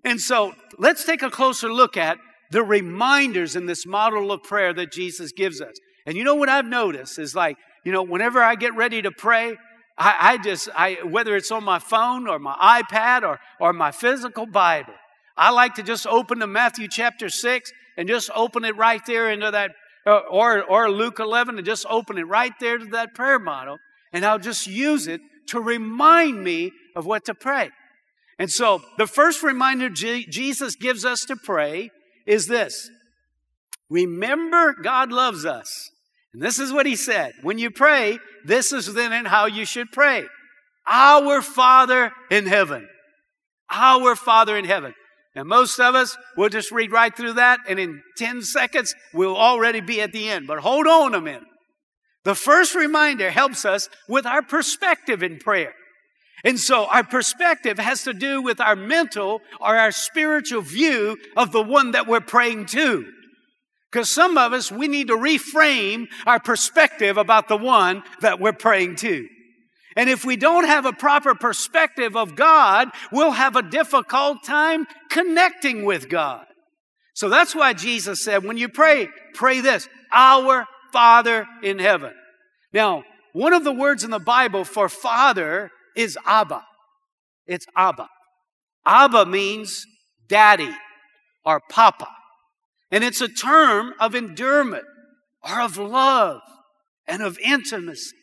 And 0.05 0.23
so 0.23 0.55
let's 0.79 1.05
take 1.05 1.21
a 1.21 1.31
closer 1.31 1.71
look 1.71 1.99
at 1.99 2.17
the 2.51 2.63
reminders 2.63 3.57
in 3.57 3.67
this 3.67 3.85
model 3.85 4.33
of 4.33 4.43
prayer 4.43 4.73
that 4.73 4.91
Jesus 4.91 5.33
gives 5.33 5.61
us. 5.61 5.75
And 6.07 6.17
you 6.17 6.25
know 6.25 6.37
what 6.37 6.49
I've 6.49 6.65
noticed 6.65 7.19
is 7.19 7.35
like, 7.35 7.59
you 7.85 7.93
know, 7.93 8.03
whenever 8.03 8.43
I 8.43 8.55
get 8.55 8.75
ready 8.75 9.03
to 9.03 9.11
pray, 9.11 9.59
I, 9.99 10.17
I 10.19 10.39
just, 10.39 10.71
I, 10.75 10.95
whether 11.05 11.37
it's 11.37 11.51
on 11.51 11.63
my 11.63 11.79
phone 11.79 12.27
or 12.27 12.39
my 12.39 12.83
iPad 12.83 13.23
or, 13.23 13.39
or 13.61 13.75
my 13.75 13.91
physical 13.91 14.47
Bible, 14.47 14.95
I 15.37 15.51
like 15.51 15.75
to 15.75 15.83
just 15.83 16.07
open 16.07 16.39
to 16.39 16.47
Matthew 16.47 16.89
chapter 16.89 17.29
6 17.29 17.71
and 17.97 18.09
just 18.09 18.31
open 18.35 18.65
it 18.65 18.77
right 18.77 19.05
there 19.07 19.31
into 19.31 19.51
that, 19.51 19.73
uh, 20.07 20.21
or, 20.31 20.63
or 20.63 20.91
Luke 20.91 21.19
11 21.19 21.57
and 21.57 21.67
just 21.67 21.87
open 21.89 22.19
it 22.19 22.25
right 22.25 22.53
there 22.61 22.79
to 22.79 22.87
that 22.87 23.15
prayer 23.15 23.39
model. 23.39 23.79
And 24.13 24.25
I'll 24.25 24.39
just 24.39 24.67
use 24.67 25.07
it 25.07 25.21
to 25.49 25.61
remind 25.61 26.43
me 26.43 26.73
of 26.95 27.07
what 27.07 27.25
to 27.27 27.35
pray. 27.35 27.71
And 28.39 28.51
so 28.51 28.83
the 28.99 29.07
first 29.07 29.43
reminder 29.43 29.89
G- 29.89 30.27
Jesus 30.29 30.77
gives 30.77 31.05
us 31.05 31.25
to 31.27 31.37
pray 31.37 31.91
is 32.27 32.47
this. 32.47 32.91
Remember 33.89 34.75
God 34.75 35.13
loves 35.13 35.45
us. 35.45 35.91
And 36.33 36.43
this 36.43 36.59
is 36.59 36.73
what 36.73 36.87
he 36.87 36.97
said. 36.97 37.33
When 37.43 37.59
you 37.59 37.71
pray, 37.71 38.19
this 38.45 38.73
is 38.73 38.93
then 38.93 39.13
and 39.13 39.27
how 39.27 39.47
you 39.47 39.65
should 39.65 39.91
pray. 39.91 40.27
Our 40.87 41.41
Father 41.41 42.13
in 42.31 42.47
heaven. 42.47 42.89
Our 43.71 44.15
Father 44.15 44.57
in 44.57 44.65
heaven. 44.65 44.95
And 45.37 45.49
most 45.49 45.79
of 45.79 45.95
us, 45.95 46.17
we'll 46.35 46.49
just 46.49 46.73
read 46.73 46.91
right 46.91 47.15
through 47.15 47.35
that, 47.35 47.61
and 47.69 47.79
in 47.79 48.03
10 48.17 48.41
seconds, 48.41 48.95
we'll 49.13 49.37
already 49.37 49.81
be 49.81 50.01
at 50.01 50.13
the 50.13 50.31
end. 50.31 50.47
But 50.47 50.61
hold 50.61 50.87
on 50.87 51.15
a 51.15 51.21
minute. 51.21 51.45
The 52.25 52.35
first 52.35 52.75
reminder 52.75 53.31
helps 53.31 53.67
us 53.67 53.91
with 54.09 54.25
our 54.25 54.41
perspective 54.41 55.23
in 55.23 55.39
prayer. 55.39 55.75
And 56.43 56.59
so 56.59 56.87
our 56.87 57.05
perspective 57.05 57.79
has 57.79 58.05
to 58.05 58.15
do 58.15 58.41
with 58.41 58.61
our 58.61 58.77
mental 58.77 59.43
or 59.61 59.77
our 59.77 59.93
spiritual 59.93 60.63
view 60.63 61.19
of 61.37 61.53
the 61.53 61.63
one 61.63 61.91
that 61.91 62.07
we're 62.07 62.21
praying 62.21 62.67
to. 62.67 63.07
Because 63.93 64.11
some 64.11 64.39
of 64.39 64.55
us, 64.55 64.73
we 64.73 64.89
need 64.89 65.09
to 65.09 65.17
reframe 65.17 66.07
our 66.27 66.41
perspective 66.41 67.19
about 67.19 67.49
the 67.49 67.57
one 67.57 68.03
that 68.23 68.41
we're 68.41 68.53
praying 68.53 68.97
to. 68.97 69.29
And 69.97 70.11
if 70.11 70.25
we 70.25 70.37
don't 70.37 70.67
have 70.67 70.85
a 70.85 70.93
proper 70.93 71.35
perspective 71.35 72.17
of 72.17 72.37
God, 72.37 72.91
we'll 73.11 73.31
have 73.33 73.57
a 73.57 73.63
difficult 73.63 74.45
time 74.45 74.87
connecting 75.09 75.85
with 75.85 76.09
God. 76.11 76.45
So 77.15 77.31
that's 77.31 77.55
why 77.55 77.73
Jesus 77.73 78.23
said, 78.23 78.45
when 78.45 78.59
you 78.59 78.69
pray, 78.69 79.09
pray 79.33 79.61
this, 79.61 79.89
our 80.13 80.67
Father 80.93 81.47
in 81.63 81.79
heaven. 81.79 82.13
Now, 82.75 83.05
one 83.33 83.53
of 83.53 83.65
the 83.65 83.73
words 83.73 84.05
in 84.05 84.11
the 84.11 84.19
Bible 84.19 84.65
for 84.65 84.89
father 84.89 85.71
is 85.95 86.19
Abba. 86.27 86.63
It's 87.47 87.67
Abba. 87.77 88.09
Abba 88.87 89.27
means 89.27 89.87
daddy 90.29 90.75
or 91.45 91.61
papa. 91.71 92.09
And 92.91 93.03
it's 93.05 93.21
a 93.21 93.29
term 93.29 93.93
of 94.01 94.15
endearment 94.15 94.85
or 95.43 95.61
of 95.61 95.77
love 95.77 96.41
and 97.07 97.23
of 97.23 97.39
intimacy. 97.39 98.16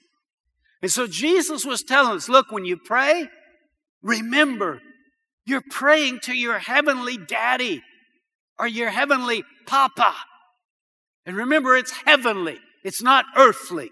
And 0.83 0.91
so 0.91 1.07
Jesus 1.07 1.65
was 1.65 1.81
telling 1.81 2.17
us 2.17 2.29
look, 2.29 2.51
when 2.51 2.65
you 2.65 2.77
pray, 2.77 3.29
remember 4.03 4.81
you're 5.45 5.63
praying 5.71 6.19
to 6.23 6.33
your 6.33 6.59
heavenly 6.59 7.17
daddy 7.17 7.81
or 8.59 8.67
your 8.67 8.89
heavenly 8.89 9.43
papa. 9.65 10.13
And 11.25 11.35
remember, 11.37 11.75
it's 11.75 11.91
heavenly, 12.05 12.59
it's 12.83 13.01
not 13.01 13.25
earthly. 13.35 13.89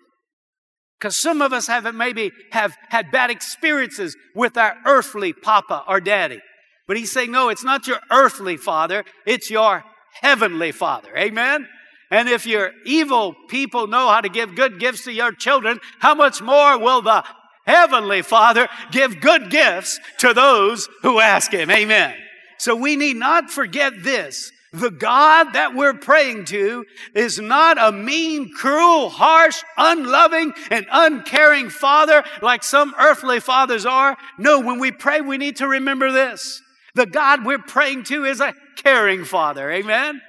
Because 1.00 1.18
some 1.18 1.42
of 1.42 1.52
us 1.52 1.68
have 1.68 1.96
maybe 1.96 2.32
have 2.52 2.76
had 2.90 3.10
bad 3.10 3.32
experiences 3.32 4.16
with 4.36 4.56
our 4.56 4.76
earthly 4.86 5.34
papa 5.34 5.84
or 5.88 6.00
daddy. 6.00 6.40
But 6.88 6.98
he's 6.98 7.12
saying, 7.12 7.32
no, 7.32 7.50
it's 7.50 7.64
not 7.64 7.88
your 7.88 8.00
earthly 8.12 8.58
father, 8.58 9.04
it's 9.26 9.50
your 9.50 9.84
heavenly 10.22 10.72
father. 10.72 11.16
Amen? 11.18 11.68
And 12.12 12.28
if 12.28 12.46
your 12.46 12.74
evil 12.86 13.34
people 13.48 13.88
know 13.88 14.10
how 14.10 14.22
to 14.22 14.30
give 14.30 14.56
good 14.56 14.80
gifts 14.80 15.06
to 15.06 15.14
your 15.14 15.32
children, 15.32 15.80
how 16.00 16.14
much 16.14 16.42
more 16.42 16.78
will 16.78 17.02
the 17.02 17.24
Heavenly 17.66 18.22
Father 18.22 18.68
give 18.92 19.22
good 19.22 19.50
gifts 19.50 20.00
to 20.20 20.34
those 20.34 20.90
who 21.04 21.20
ask 21.20 21.52
Him? 21.52 21.72
Amen. 21.72 22.14
So 22.58 22.76
we 22.76 22.98
need 22.98 23.16
not 23.16 23.50
forget 23.50 24.04
this. 24.04 24.52
The 24.74 24.92
God 24.92 25.54
that 25.54 25.76
we're 25.76 25.96
praying 25.96 26.46
to 26.46 26.86
is 27.14 27.40
not 27.40 27.78
a 27.78 27.92
mean, 27.92 28.54
cruel, 28.54 29.10
harsh, 29.10 29.64
unloving, 29.78 30.54
and 30.70 30.86
uncaring 30.90 31.70
father 31.70 32.24
like 32.42 32.64
some 32.64 32.94
earthly 32.98 33.42
fathers 33.42 33.86
are. 33.86 34.18
No, 34.38 34.60
when 34.62 34.80
we 34.80 34.92
pray, 34.92 35.20
we 35.20 35.38
need 35.38 35.58
to 35.58 35.68
remember 35.68 36.12
this. 36.12 36.62
The 36.96 37.06
God 37.06 37.46
we're 37.46 37.60
praying 37.60 38.04
to 38.06 38.26
is 38.26 38.40
a 38.40 38.56
caring 38.78 39.26
father. 39.26 39.70
Amen. 39.70 40.22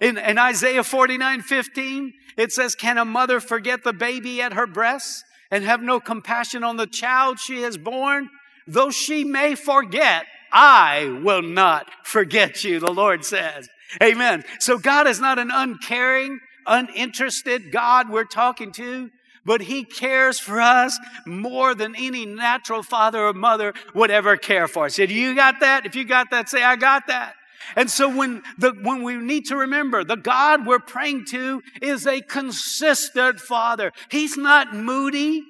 In, 0.00 0.16
in 0.18 0.38
Isaiah 0.38 0.84
49 0.84 1.42
15, 1.42 2.12
it 2.36 2.52
says, 2.52 2.74
Can 2.74 2.98
a 2.98 3.04
mother 3.04 3.40
forget 3.40 3.84
the 3.84 3.92
baby 3.92 4.40
at 4.40 4.52
her 4.52 4.66
breast 4.66 5.24
and 5.50 5.64
have 5.64 5.82
no 5.82 5.98
compassion 5.98 6.62
on 6.62 6.76
the 6.76 6.86
child 6.86 7.38
she 7.38 7.62
has 7.62 7.76
born? 7.76 8.28
Though 8.66 8.90
she 8.90 9.24
may 9.24 9.54
forget, 9.54 10.26
I 10.52 11.20
will 11.24 11.42
not 11.42 11.88
forget 12.04 12.64
you, 12.64 12.80
the 12.80 12.92
Lord 12.92 13.24
says. 13.24 13.68
Amen. 14.02 14.44
So 14.60 14.78
God 14.78 15.06
is 15.06 15.20
not 15.20 15.38
an 15.38 15.50
uncaring, 15.52 16.40
uninterested 16.66 17.72
God 17.72 18.10
we're 18.10 18.24
talking 18.24 18.72
to, 18.72 19.10
but 19.44 19.62
He 19.62 19.84
cares 19.84 20.38
for 20.38 20.60
us 20.60 20.98
more 21.26 21.74
than 21.74 21.96
any 21.96 22.26
natural 22.26 22.82
father 22.82 23.26
or 23.26 23.32
mother 23.32 23.72
would 23.94 24.10
ever 24.10 24.36
care 24.36 24.68
for 24.68 24.86
us. 24.86 24.96
Did 24.96 25.10
you 25.10 25.34
got 25.34 25.60
that? 25.60 25.86
If 25.86 25.96
you 25.96 26.04
got 26.04 26.30
that, 26.30 26.48
say, 26.48 26.62
I 26.62 26.76
got 26.76 27.06
that. 27.06 27.34
And 27.76 27.90
so 27.90 28.08
when 28.08 28.42
the, 28.56 28.72
when 28.82 29.02
we 29.02 29.16
need 29.16 29.46
to 29.46 29.56
remember 29.56 30.04
the 30.04 30.16
God 30.16 30.66
we're 30.66 30.78
praying 30.78 31.26
to 31.26 31.62
is 31.82 32.06
a 32.06 32.20
consistent 32.20 33.40
father. 33.40 33.92
He's 34.10 34.36
not 34.36 34.74
moody. 34.74 35.44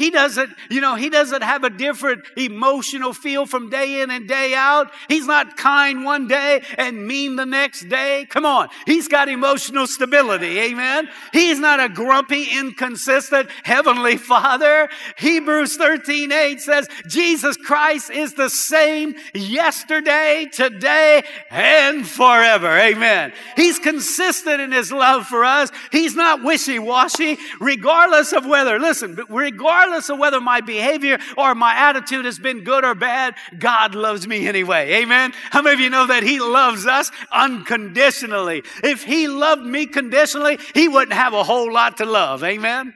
He 0.00 0.10
doesn't, 0.10 0.50
you 0.70 0.80
know, 0.80 0.94
he 0.94 1.10
doesn't 1.10 1.42
have 1.42 1.62
a 1.62 1.68
different 1.68 2.24
emotional 2.34 3.12
feel 3.12 3.44
from 3.44 3.68
day 3.68 4.00
in 4.00 4.10
and 4.10 4.26
day 4.26 4.54
out. 4.54 4.90
He's 5.08 5.26
not 5.26 5.58
kind 5.58 6.06
one 6.06 6.26
day 6.26 6.62
and 6.78 7.06
mean 7.06 7.36
the 7.36 7.44
next 7.44 7.86
day. 7.90 8.26
Come 8.30 8.46
on. 8.46 8.70
He's 8.86 9.08
got 9.08 9.28
emotional 9.28 9.86
stability. 9.86 10.58
Amen. 10.58 11.10
He's 11.34 11.58
not 11.58 11.80
a 11.80 11.90
grumpy, 11.90 12.44
inconsistent 12.44 13.50
heavenly 13.62 14.16
father. 14.16 14.88
Hebrews 15.18 15.76
13, 15.76 16.32
8 16.32 16.60
says, 16.62 16.88
Jesus 17.06 17.58
Christ 17.58 18.10
is 18.10 18.32
the 18.32 18.48
same 18.48 19.14
yesterday, 19.34 20.48
today, 20.50 21.24
and 21.50 22.08
forever. 22.08 22.70
Amen. 22.70 23.34
He's 23.54 23.78
consistent 23.78 24.62
in 24.62 24.72
his 24.72 24.90
love 24.90 25.26
for 25.26 25.44
us. 25.44 25.70
He's 25.92 26.16
not 26.16 26.42
wishy-washy, 26.42 27.36
regardless 27.60 28.32
of 28.32 28.46
whether, 28.46 28.78
listen, 28.78 29.18
regardless 29.28 29.89
regardless 29.90 30.10
of 30.10 30.18
whether 30.18 30.40
my 30.40 30.60
behavior 30.60 31.18
or 31.36 31.54
my 31.54 31.74
attitude 31.74 32.24
has 32.24 32.38
been 32.38 32.64
good 32.64 32.84
or 32.84 32.94
bad, 32.94 33.34
God 33.58 33.94
loves 33.94 34.26
me 34.26 34.46
anyway. 34.46 35.02
Amen. 35.02 35.32
How 35.50 35.62
many 35.62 35.74
of 35.74 35.80
you 35.80 35.90
know 35.90 36.06
that 36.06 36.22
He 36.22 36.40
loves 36.40 36.86
us 36.86 37.10
unconditionally? 37.32 38.62
If 38.84 39.04
He 39.04 39.28
loved 39.28 39.62
me 39.62 39.86
conditionally, 39.86 40.58
He 40.74 40.88
wouldn't 40.88 41.12
have 41.12 41.34
a 41.34 41.42
whole 41.42 41.72
lot 41.72 41.96
to 41.98 42.04
love. 42.04 42.44
Amen. 42.44 42.94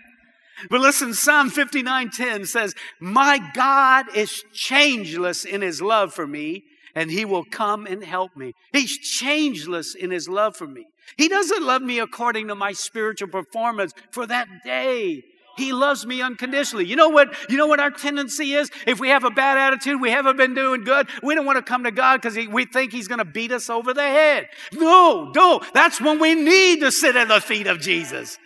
But 0.71 0.81
listen, 0.81 1.15
Psalm 1.15 1.51
59:10 1.51 2.47
says, 2.47 2.75
"My 3.01 3.41
God 3.55 4.07
is 4.17 4.45
changeless 4.53 5.45
in 5.45 5.63
his 5.63 5.83
love 5.83 6.15
for 6.15 6.27
me, 6.27 6.63
and 6.95 7.11
he 7.11 7.25
will 7.25 7.45
come 7.45 7.87
and 7.87 8.05
help 8.05 8.37
me." 8.37 8.53
He's 8.73 8.97
changeless 8.97 9.95
in 9.95 10.11
his 10.11 10.29
love 10.29 10.57
for 10.57 10.69
me. 10.69 10.87
He 11.19 11.29
doesn't 11.29 11.63
love 11.63 11.83
me 11.83 11.99
according 11.99 12.49
to 12.49 12.55
my 12.55 12.73
spiritual 12.73 13.29
performance 13.29 13.93
for 14.11 14.27
that 14.27 14.47
day. 14.65 15.23
He 15.57 15.73
loves 15.73 16.05
me 16.05 16.21
unconditionally. 16.21 16.87
You 16.87 16.97
know 16.97 17.09
what? 17.09 17.35
You 17.49 17.57
know 17.57 17.67
what 17.67 17.81
our 17.81 17.91
tendency 17.91 18.55
is? 18.55 18.71
If 18.87 18.99
we 18.99 19.09
have 19.09 19.25
a 19.25 19.31
bad 19.31 19.57
attitude, 19.57 20.01
we 20.01 20.11
haven't 20.11 20.37
been 20.37 20.55
doing 20.55 20.85
good, 20.85 21.09
we 21.23 21.35
don't 21.35 21.47
want 21.47 21.59
to 21.59 21.63
come 21.63 21.85
to 21.85 21.91
God 21.91 22.21
because 22.21 22.37
we 22.49 22.65
think 22.65 22.93
He's 22.93 23.09
going 23.09 23.19
to 23.19 23.25
beat 23.25 23.53
us 23.53 23.71
over 23.71 23.95
the 23.95 24.03
head. 24.03 24.49
No, 24.73 25.31
no. 25.35 25.61
That's 25.73 26.01
when 26.01 26.19
we 26.19 26.35
need 26.35 26.81
to 26.81 26.91
sit 26.91 27.17
at 27.17 27.29
the 27.29 27.41
feet 27.41 27.67
of 27.67 27.81
Jesus. 27.81 28.39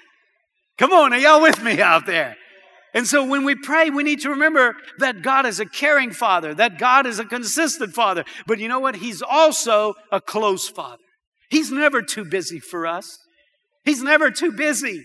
Come 0.77 0.93
on, 0.93 1.13
are 1.13 1.19
y'all 1.19 1.43
with 1.43 1.63
me 1.63 1.81
out 1.81 2.07
there? 2.07 2.37
And 2.95 3.07
so 3.07 3.25
when 3.25 3.45
we 3.45 3.55
pray, 3.55 3.91
we 3.91 4.03
need 4.03 4.21
to 4.23 4.31
remember 4.31 4.75
that 4.99 5.23
God 5.23 5.45
is 5.45 5.61
a 5.61 5.67
caring 5.67 6.11
father, 6.11 6.55
that 6.55 6.79
God 6.79 7.07
is 7.07 7.19
a 7.19 7.25
consistent 7.25 7.95
father. 7.95 8.25
But 8.47 8.59
you 8.59 8.69
know 8.69 8.81
what? 8.81 8.97
He's 8.97 9.23
also 9.23 9.95
a 10.11 10.21
close 10.21 10.69
father. 10.69 11.03
He's 11.51 11.71
never 11.71 12.03
too 12.03 12.25
busy 12.25 12.61
for 12.61 12.87
us. 12.87 13.19
He's 13.85 14.03
never 14.03 14.31
too 14.31 14.53
busy. 14.53 15.05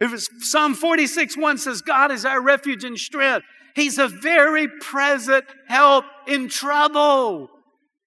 If 0.00 0.12
it's 0.12 0.28
Psalm 0.50 0.74
46 0.74 1.36
1 1.36 1.58
says, 1.58 1.82
God 1.82 2.12
is 2.12 2.24
our 2.24 2.40
refuge 2.40 2.84
and 2.84 2.98
strength. 2.98 3.46
He's 3.74 3.98
a 3.98 4.08
very 4.08 4.68
present 4.68 5.44
help 5.66 6.04
in 6.26 6.48
trouble. 6.48 7.50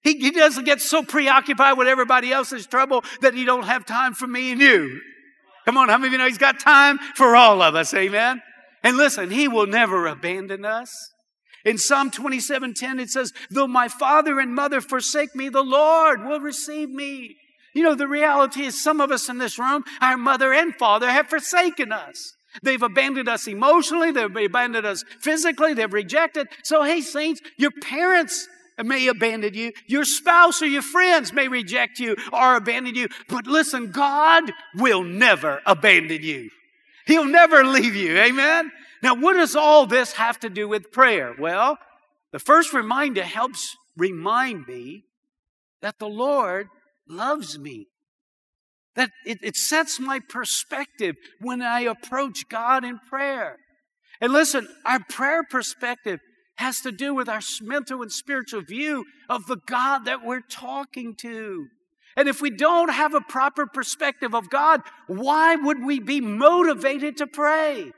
He, 0.02 0.18
he 0.18 0.30
doesn't 0.32 0.64
get 0.64 0.80
so 0.80 1.02
preoccupied 1.02 1.78
with 1.78 1.86
everybody 1.86 2.32
else's 2.32 2.66
trouble 2.66 3.04
that 3.20 3.34
he 3.34 3.44
don't 3.44 3.64
have 3.64 3.86
time 3.86 4.14
for 4.14 4.26
me 4.26 4.52
and 4.52 4.60
you. 4.60 5.00
Come 5.64 5.76
on, 5.76 5.88
how 5.88 5.96
many 5.96 6.08
of 6.08 6.12
you 6.12 6.18
know 6.18 6.26
he's 6.26 6.38
got 6.38 6.58
time 6.58 6.98
for 7.14 7.36
all 7.36 7.62
of 7.62 7.74
us? 7.74 7.94
Amen. 7.94 8.42
And 8.82 8.96
listen, 8.96 9.30
he 9.30 9.46
will 9.46 9.66
never 9.66 10.06
abandon 10.06 10.64
us. 10.64 10.90
In 11.64 11.78
Psalm 11.78 12.10
27 12.10 12.74
10, 12.74 12.98
it 12.98 13.10
says, 13.10 13.32
Though 13.48 13.68
my 13.68 13.86
father 13.86 14.40
and 14.40 14.54
mother 14.54 14.80
forsake 14.80 15.36
me, 15.36 15.48
the 15.48 15.62
Lord 15.62 16.24
will 16.24 16.40
receive 16.40 16.90
me. 16.90 17.36
You 17.74 17.82
know, 17.82 17.94
the 17.94 18.08
reality 18.08 18.62
is 18.62 18.82
some 18.82 19.00
of 19.00 19.10
us 19.10 19.28
in 19.28 19.38
this 19.38 19.58
room, 19.58 19.84
our 20.00 20.16
mother 20.16 20.52
and 20.52 20.74
father 20.74 21.10
have 21.10 21.28
forsaken 21.28 21.92
us. 21.92 22.34
They've 22.62 22.82
abandoned 22.82 23.28
us 23.28 23.46
emotionally, 23.46 24.10
they've 24.10 24.36
abandoned 24.36 24.84
us 24.84 25.04
physically, 25.20 25.72
they've 25.72 25.92
rejected. 25.92 26.48
So, 26.64 26.82
hey, 26.82 27.00
saints, 27.00 27.40
your 27.56 27.70
parents 27.70 28.46
may 28.82 29.06
abandon 29.06 29.54
you, 29.54 29.72
your 29.86 30.04
spouse 30.04 30.60
or 30.60 30.66
your 30.66 30.82
friends 30.82 31.32
may 31.32 31.48
reject 31.48 31.98
you 31.98 32.16
or 32.32 32.56
abandon 32.56 32.94
you. 32.94 33.08
But 33.28 33.46
listen, 33.46 33.90
God 33.90 34.52
will 34.74 35.02
never 35.02 35.60
abandon 35.64 36.22
you. 36.22 36.50
He'll 37.06 37.24
never 37.24 37.64
leave 37.64 37.94
you. 37.94 38.18
Amen? 38.18 38.70
Now, 39.02 39.14
what 39.14 39.34
does 39.34 39.56
all 39.56 39.86
this 39.86 40.12
have 40.12 40.38
to 40.40 40.48
do 40.48 40.68
with 40.68 40.92
prayer? 40.92 41.34
Well, 41.38 41.78
the 42.32 42.38
first 42.38 42.72
reminder 42.72 43.24
helps 43.24 43.76
remind 43.96 44.66
me 44.66 45.04
that 45.80 45.98
the 45.98 46.08
Lord 46.08 46.68
loves 47.12 47.58
me. 47.58 47.86
That 48.96 49.10
it, 49.24 49.38
it 49.42 49.56
sets 49.56 50.00
my 50.00 50.20
perspective 50.20 51.16
when 51.40 51.62
I 51.62 51.80
approach 51.80 52.48
God 52.48 52.84
in 52.84 52.98
prayer. 52.98 53.56
And 54.20 54.32
listen, 54.32 54.68
our 54.84 55.00
prayer 55.08 55.42
perspective 55.42 56.20
has 56.56 56.80
to 56.80 56.92
do 56.92 57.14
with 57.14 57.28
our 57.28 57.40
mental 57.62 58.02
and 58.02 58.12
spiritual 58.12 58.62
view 58.62 59.04
of 59.28 59.46
the 59.46 59.56
God 59.66 60.04
that 60.04 60.24
we're 60.24 60.42
talking 60.42 61.14
to. 61.16 61.66
And 62.16 62.28
if 62.28 62.42
we 62.42 62.50
don't 62.50 62.90
have 62.90 63.14
a 63.14 63.20
proper 63.20 63.66
perspective 63.66 64.34
of 64.34 64.50
God, 64.50 64.82
why 65.06 65.56
would 65.56 65.82
we 65.82 65.98
be 65.98 66.20
motivated 66.20 67.16
to 67.18 67.26
pray? 67.26 67.90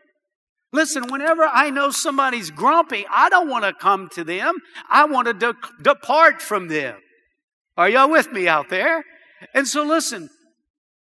Listen, 0.73 1.09
whenever 1.09 1.42
I 1.44 1.71
know 1.71 1.90
somebody's 1.90 2.50
grumpy, 2.50 3.06
I 3.12 3.28
don't 3.28 3.49
want 3.49 3.64
to 3.64 3.73
come 3.73 4.09
to 4.14 4.25
them. 4.25 4.56
I 4.88 5.04
want 5.04 5.26
to 5.28 5.35
de- 5.35 5.54
depart 5.83 6.40
from 6.40 6.68
them. 6.68 6.97
Are 7.76 7.88
y'all 7.88 8.11
with 8.11 8.31
me 8.33 8.47
out 8.47 8.69
there? 8.69 9.04
And 9.52 9.66
so 9.66 9.83
listen, 9.83 10.31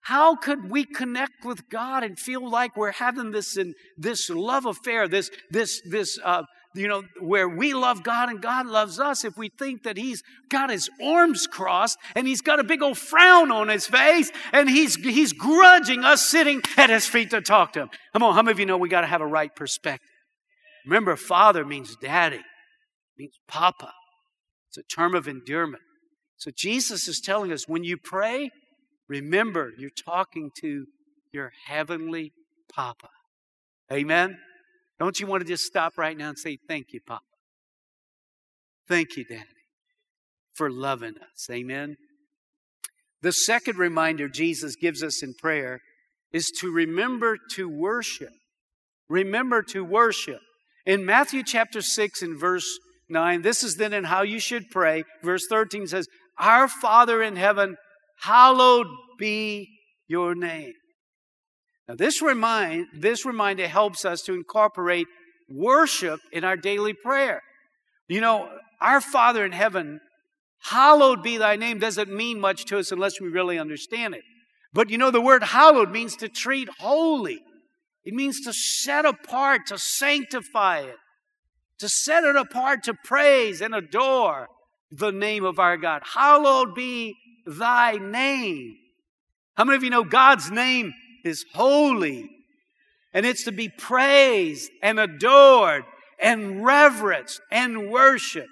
how 0.01 0.35
could 0.35 0.69
we 0.69 0.83
connect 0.85 1.45
with 1.45 1.69
God 1.69 2.03
and 2.03 2.19
feel 2.19 2.49
like 2.49 2.75
we're 2.75 2.91
having 2.91 3.31
this 3.31 3.57
in 3.57 3.73
this 3.97 4.29
love 4.29 4.65
affair, 4.65 5.07
this 5.07 5.29
this 5.49 5.81
this 5.89 6.19
uh, 6.23 6.43
you 6.75 6.87
know 6.87 7.03
where 7.21 7.47
we 7.47 7.73
love 7.73 8.03
God 8.03 8.29
and 8.29 8.41
God 8.41 8.65
loves 8.65 8.99
us 8.99 9.23
if 9.23 9.37
we 9.37 9.49
think 9.49 9.83
that 9.83 9.95
He's 9.95 10.21
got 10.49 10.69
His 10.69 10.89
arms 11.01 11.47
crossed 11.47 11.97
and 12.15 12.27
He's 12.27 12.41
got 12.41 12.59
a 12.59 12.63
big 12.63 12.81
old 12.81 12.97
frown 12.97 13.49
on 13.49 13.69
His 13.69 13.87
face 13.87 14.29
and 14.51 14.69
He's 14.69 14.95
He's 14.95 15.31
grudging 15.31 16.03
us 16.03 16.21
sitting 16.21 16.61
at 16.75 16.89
His 16.89 17.05
feet 17.05 17.29
to 17.29 17.39
talk 17.39 17.73
to 17.73 17.83
Him? 17.83 17.89
Come 18.11 18.23
on, 18.23 18.33
how 18.33 18.41
many 18.41 18.51
of 18.51 18.59
you 18.59 18.65
know 18.65 18.77
we 18.77 18.89
got 18.89 19.01
to 19.01 19.07
have 19.07 19.21
a 19.21 19.27
right 19.27 19.55
perspective? 19.55 20.09
Remember, 20.85 21.15
Father 21.15 21.63
means 21.63 21.95
Daddy, 22.01 22.41
means 23.17 23.39
Papa. 23.47 23.93
It's 24.69 24.77
a 24.79 24.95
term 24.95 25.15
of 25.15 25.29
endearment. 25.29 25.81
So 26.43 26.51
Jesus 26.53 27.07
is 27.07 27.21
telling 27.21 27.53
us 27.53 27.69
when 27.69 27.85
you 27.85 27.95
pray, 27.95 28.51
Remember, 29.07 29.71
you're 29.77 29.89
talking 29.89 30.49
to 30.59 30.85
your 31.31 31.53
heavenly 31.67 32.33
Papa. 32.73 33.07
Amen? 33.91 34.37
Don't 34.99 35.19
you 35.19 35.27
want 35.27 35.41
to 35.41 35.47
just 35.47 35.63
stop 35.63 35.97
right 35.97 36.17
now 36.17 36.29
and 36.29 36.37
say, 36.37 36.57
Thank 36.67 36.87
you, 36.91 36.99
Papa? 37.07 37.23
Thank 38.89 39.15
you, 39.15 39.23
Daddy, 39.23 39.45
for 40.53 40.69
loving 40.69 41.15
us. 41.17 41.47
Amen? 41.49 41.95
The 43.21 43.31
second 43.31 43.77
reminder 43.77 44.27
Jesus 44.27 44.75
gives 44.75 45.01
us 45.01 45.23
in 45.23 45.35
prayer 45.35 45.79
is 46.33 46.51
to 46.59 46.69
remember 46.73 47.37
to 47.51 47.69
worship. 47.69 48.33
Remember 49.07 49.61
to 49.69 49.85
worship. 49.85 50.41
In 50.85 51.05
Matthew 51.05 51.43
chapter 51.43 51.81
6 51.81 52.21
and 52.21 52.37
verse 52.37 52.79
9, 53.07 53.43
this 53.43 53.63
is 53.63 53.75
then 53.75 53.93
in 53.93 54.05
how 54.05 54.23
you 54.23 54.39
should 54.39 54.69
pray. 54.69 55.03
Verse 55.21 55.45
13 55.49 55.87
says, 55.87 56.07
Our 56.37 56.67
Father 56.67 57.21
in 57.21 57.35
heaven, 57.35 57.77
hallowed 58.21 58.87
be 59.17 59.69
your 60.07 60.35
name. 60.35 60.73
Now, 61.87 61.95
this 61.95 62.21
remind 62.21 62.87
this 62.97 63.25
reminder 63.25 63.67
helps 63.67 64.05
us 64.05 64.21
to 64.23 64.33
incorporate 64.33 65.07
worship 65.49 66.19
in 66.31 66.43
our 66.43 66.55
daily 66.55 66.93
prayer. 66.93 67.41
You 68.07 68.21
know, 68.21 68.49
our 68.81 69.01
Father 69.01 69.45
in 69.45 69.51
heaven, 69.51 69.99
hallowed 70.63 71.23
be 71.23 71.37
thy 71.37 71.55
name 71.55 71.79
doesn't 71.79 72.11
mean 72.11 72.39
much 72.39 72.65
to 72.65 72.77
us 72.77 72.91
unless 72.91 73.19
we 73.19 73.27
really 73.27 73.59
understand 73.59 74.15
it. 74.15 74.23
But 74.73 74.89
you 74.89 74.97
know, 74.97 75.11
the 75.11 75.21
word 75.21 75.43
hallowed 75.43 75.91
means 75.91 76.15
to 76.17 76.29
treat 76.29 76.69
holy. 76.79 77.41
It 78.05 78.13
means 78.13 78.41
to 78.41 78.53
set 78.53 79.05
apart, 79.05 79.67
to 79.67 79.77
sanctify 79.77 80.79
it, 80.79 80.97
to 81.79 81.87
set 81.87 82.23
it 82.23 82.35
apart 82.35 82.83
to 82.83 82.93
praise 82.93 83.61
and 83.61 83.75
adore 83.75 84.47
the 84.97 85.11
name 85.11 85.43
of 85.43 85.59
our 85.59 85.77
God. 85.77 86.01
Hallowed 86.05 86.75
be 86.75 87.15
thy 87.45 87.97
name. 87.97 88.75
How 89.55 89.65
many 89.65 89.77
of 89.77 89.83
you 89.83 89.89
know 89.89 90.03
God's 90.03 90.51
name 90.51 90.93
is 91.23 91.45
holy? 91.53 92.29
And 93.13 93.25
it's 93.25 93.43
to 93.43 93.51
be 93.51 93.69
praised 93.69 94.71
and 94.81 94.99
adored 94.99 95.83
and 96.19 96.65
reverenced 96.65 97.41
and 97.51 97.91
worshiped. 97.91 98.49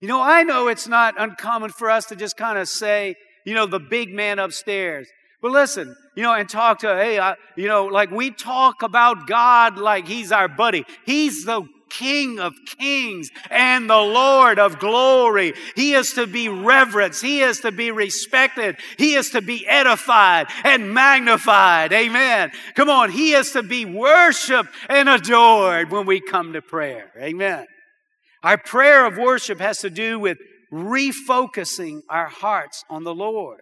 You 0.00 0.08
know, 0.08 0.20
I 0.20 0.42
know 0.42 0.66
it's 0.66 0.88
not 0.88 1.14
uncommon 1.18 1.70
for 1.70 1.88
us 1.88 2.06
to 2.06 2.16
just 2.16 2.36
kind 2.36 2.58
of 2.58 2.68
say, 2.68 3.14
you 3.46 3.54
know, 3.54 3.66
the 3.66 3.78
big 3.78 4.12
man 4.12 4.40
upstairs. 4.40 5.08
But 5.40 5.52
listen, 5.52 5.94
you 6.16 6.22
know, 6.22 6.32
and 6.32 6.48
talk 6.48 6.80
to, 6.80 6.88
hey, 6.88 7.18
I, 7.18 7.36
you 7.56 7.68
know, 7.68 7.86
like 7.86 8.10
we 8.10 8.30
talk 8.30 8.82
about 8.82 9.26
God 9.26 9.78
like 9.78 10.08
he's 10.08 10.32
our 10.32 10.48
buddy. 10.48 10.84
He's 11.04 11.44
the 11.44 11.62
King 11.92 12.40
of 12.40 12.54
kings 12.78 13.30
and 13.50 13.88
the 13.88 13.96
Lord 13.96 14.58
of 14.58 14.78
glory. 14.78 15.52
He 15.76 15.92
is 15.92 16.14
to 16.14 16.26
be 16.26 16.48
reverenced. 16.48 17.22
He 17.22 17.40
is 17.40 17.60
to 17.60 17.70
be 17.70 17.90
respected. 17.90 18.76
He 18.96 19.14
is 19.14 19.30
to 19.30 19.42
be 19.42 19.66
edified 19.66 20.46
and 20.64 20.92
magnified. 20.92 21.92
Amen. 21.92 22.50
Come 22.74 22.88
on. 22.88 23.10
He 23.10 23.34
is 23.34 23.52
to 23.52 23.62
be 23.62 23.84
worshiped 23.84 24.70
and 24.88 25.08
adored 25.08 25.90
when 25.90 26.06
we 26.06 26.20
come 26.20 26.54
to 26.54 26.62
prayer. 26.62 27.12
Amen. 27.18 27.66
Our 28.42 28.58
prayer 28.58 29.06
of 29.06 29.18
worship 29.18 29.60
has 29.60 29.78
to 29.80 29.90
do 29.90 30.18
with 30.18 30.38
refocusing 30.72 32.00
our 32.08 32.28
hearts 32.28 32.84
on 32.88 33.04
the 33.04 33.14
Lord. 33.14 33.60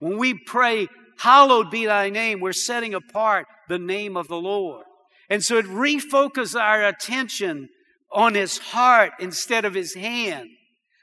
When 0.00 0.18
we 0.18 0.34
pray, 0.34 0.88
hallowed 1.18 1.70
be 1.70 1.86
thy 1.86 2.10
name, 2.10 2.40
we're 2.40 2.52
setting 2.52 2.94
apart 2.94 3.46
the 3.68 3.78
name 3.78 4.16
of 4.16 4.26
the 4.26 4.40
Lord. 4.40 4.84
And 5.30 5.44
so 5.44 5.56
it 5.56 5.66
refocuses 5.66 6.60
our 6.60 6.84
attention 6.84 7.68
on 8.12 8.34
his 8.34 8.58
heart 8.58 9.12
instead 9.20 9.64
of 9.64 9.74
his 9.74 9.94
hand. 9.94 10.48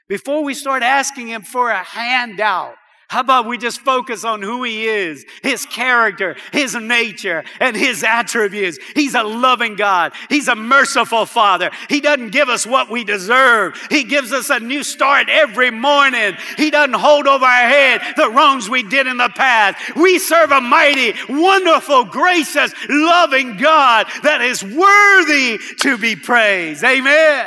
Before 0.08 0.44
we 0.44 0.54
start 0.54 0.82
asking 0.82 1.28
him 1.28 1.42
for 1.42 1.70
a 1.70 1.82
handout, 1.82 2.76
how 3.08 3.20
about 3.20 3.46
we 3.46 3.56
just 3.56 3.80
focus 3.80 4.22
on 4.22 4.42
who 4.42 4.62
he 4.64 4.84
is, 4.86 5.24
his 5.42 5.64
character, 5.64 6.36
his 6.52 6.74
nature, 6.74 7.42
and 7.58 7.74
his 7.74 8.04
attributes? 8.04 8.78
He's 8.94 9.14
a 9.14 9.22
loving 9.22 9.76
God. 9.76 10.12
He's 10.28 10.46
a 10.46 10.54
merciful 10.54 11.24
Father. 11.24 11.70
He 11.88 12.02
doesn't 12.02 12.32
give 12.32 12.50
us 12.50 12.66
what 12.66 12.90
we 12.90 13.04
deserve. 13.04 13.80
He 13.90 14.04
gives 14.04 14.30
us 14.34 14.50
a 14.50 14.60
new 14.60 14.84
start 14.84 15.30
every 15.30 15.70
morning. 15.70 16.36
He 16.58 16.70
doesn't 16.70 16.96
hold 16.96 17.26
over 17.26 17.46
our 17.46 17.68
head 17.68 18.02
the 18.18 18.28
wrongs 18.28 18.68
we 18.68 18.82
did 18.82 19.06
in 19.06 19.16
the 19.16 19.30
past. 19.30 19.96
We 19.96 20.18
serve 20.18 20.50
a 20.50 20.60
mighty, 20.60 21.14
wonderful, 21.30 22.04
gracious, 22.04 22.74
loving 22.90 23.56
God 23.56 24.06
that 24.22 24.42
is 24.42 24.62
worthy 24.62 25.58
to 25.78 25.96
be 25.96 26.14
praised. 26.14 26.84
Amen. 26.84 27.46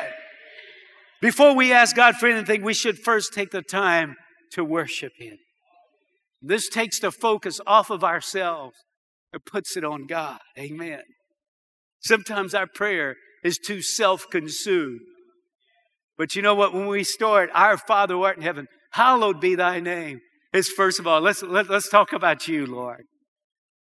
Before 1.21 1.53
we 1.53 1.71
ask 1.71 1.95
God 1.95 2.15
for 2.15 2.25
anything, 2.25 2.63
we 2.63 2.73
should 2.73 2.97
first 2.97 3.31
take 3.31 3.51
the 3.51 3.61
time 3.61 4.15
to 4.53 4.65
worship 4.65 5.13
Him. 5.17 5.37
This 6.41 6.69
takes 6.69 6.99
the 6.99 7.11
focus 7.11 7.59
off 7.67 7.89
of 7.89 8.03
ourselves 8.03 8.75
and 9.31 9.45
puts 9.45 9.77
it 9.77 9.83
on 9.83 10.07
God. 10.07 10.39
Amen. 10.57 11.01
Sometimes 12.01 12.55
our 12.55 12.67
prayer 12.67 13.15
is 13.43 13.57
too 13.57 13.81
self 13.81 14.29
consumed. 14.29 15.01
But 16.17 16.35
you 16.35 16.41
know 16.41 16.55
what? 16.55 16.73
When 16.73 16.87
we 16.87 17.03
start, 17.03 17.49
Our 17.53 17.77
Father 17.77 18.15
who 18.15 18.23
art 18.23 18.37
in 18.37 18.43
heaven, 18.43 18.67
hallowed 18.91 19.39
be 19.39 19.55
thy 19.55 19.79
name. 19.79 20.19
Is 20.53 20.67
first 20.67 20.99
of 20.99 21.07
all, 21.07 21.21
let's, 21.21 21.41
let, 21.41 21.65
us 21.65 21.69
let 21.69 21.77
us 21.77 21.89
talk 21.89 22.11
about 22.11 22.47
you, 22.47 22.65
Lord. 22.65 23.03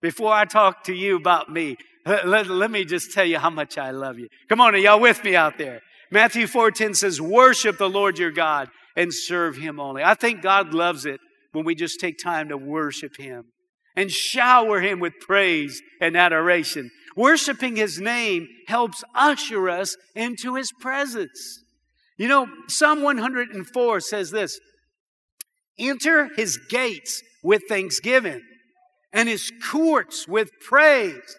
Before 0.01 0.33
I 0.33 0.45
talk 0.45 0.83
to 0.83 0.93
you 0.93 1.15
about 1.15 1.49
me, 1.49 1.77
let, 2.05 2.27
let, 2.27 2.47
let 2.47 2.71
me 2.71 2.83
just 2.85 3.13
tell 3.13 3.25
you 3.25 3.39
how 3.39 3.49
much 3.49 3.77
I 3.77 3.91
love 3.91 4.19
you. 4.19 4.27
Come 4.49 4.59
on, 4.59 4.75
are 4.75 4.77
y'all 4.77 4.99
with 4.99 5.23
me 5.23 5.35
out 5.35 5.57
there? 5.57 5.81
Matthew 6.11 6.45
4:10 6.45 6.95
says, 6.95 7.21
worship 7.21 7.77
the 7.77 7.89
Lord 7.89 8.19
your 8.19 8.31
God 8.31 8.69
and 8.95 9.13
serve 9.13 9.57
him 9.57 9.79
only. 9.79 10.03
I 10.03 10.13
think 10.13 10.41
God 10.41 10.73
loves 10.73 11.05
it 11.05 11.19
when 11.51 11.65
we 11.65 11.75
just 11.75 11.99
take 11.99 12.17
time 12.17 12.49
to 12.49 12.57
worship 12.57 13.17
Him 13.17 13.45
and 13.95 14.11
shower 14.11 14.79
Him 14.79 14.99
with 14.99 15.19
praise 15.19 15.81
and 15.99 16.15
adoration. 16.15 16.91
Worshiping 17.15 17.75
His 17.75 17.99
name 17.99 18.47
helps 18.67 19.03
usher 19.15 19.69
us 19.69 19.97
into 20.15 20.55
His 20.55 20.71
presence. 20.79 21.63
You 22.17 22.27
know, 22.27 22.47
Psalm 22.67 23.01
104 23.01 23.99
says 23.99 24.31
this 24.31 24.59
Enter 25.77 26.29
His 26.35 26.57
gates 26.69 27.23
with 27.43 27.63
thanksgiving 27.67 28.41
and 29.11 29.27
His 29.27 29.51
courts 29.71 30.27
with 30.27 30.51
praise. 30.61 31.37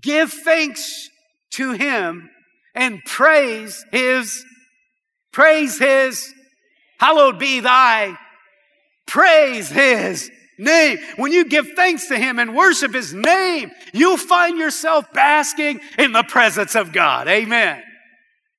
Give 0.00 0.30
thanks 0.30 1.08
to 1.52 1.72
Him 1.72 2.28
and 2.74 3.00
praise 3.06 3.84
His, 3.90 4.44
praise 5.32 5.78
His, 5.78 6.32
hallowed 6.98 7.38
be 7.38 7.60
thy 7.60 8.18
Praise 9.06 9.68
His 9.68 10.30
name. 10.58 10.98
When 11.16 11.32
you 11.32 11.44
give 11.44 11.68
thanks 11.76 12.08
to 12.08 12.18
Him 12.18 12.38
and 12.38 12.54
worship 12.54 12.94
His 12.94 13.12
name, 13.14 13.70
you'll 13.92 14.16
find 14.16 14.58
yourself 14.58 15.12
basking 15.12 15.80
in 15.98 16.12
the 16.12 16.22
presence 16.22 16.74
of 16.74 16.92
God. 16.92 17.28
Amen. 17.28 17.82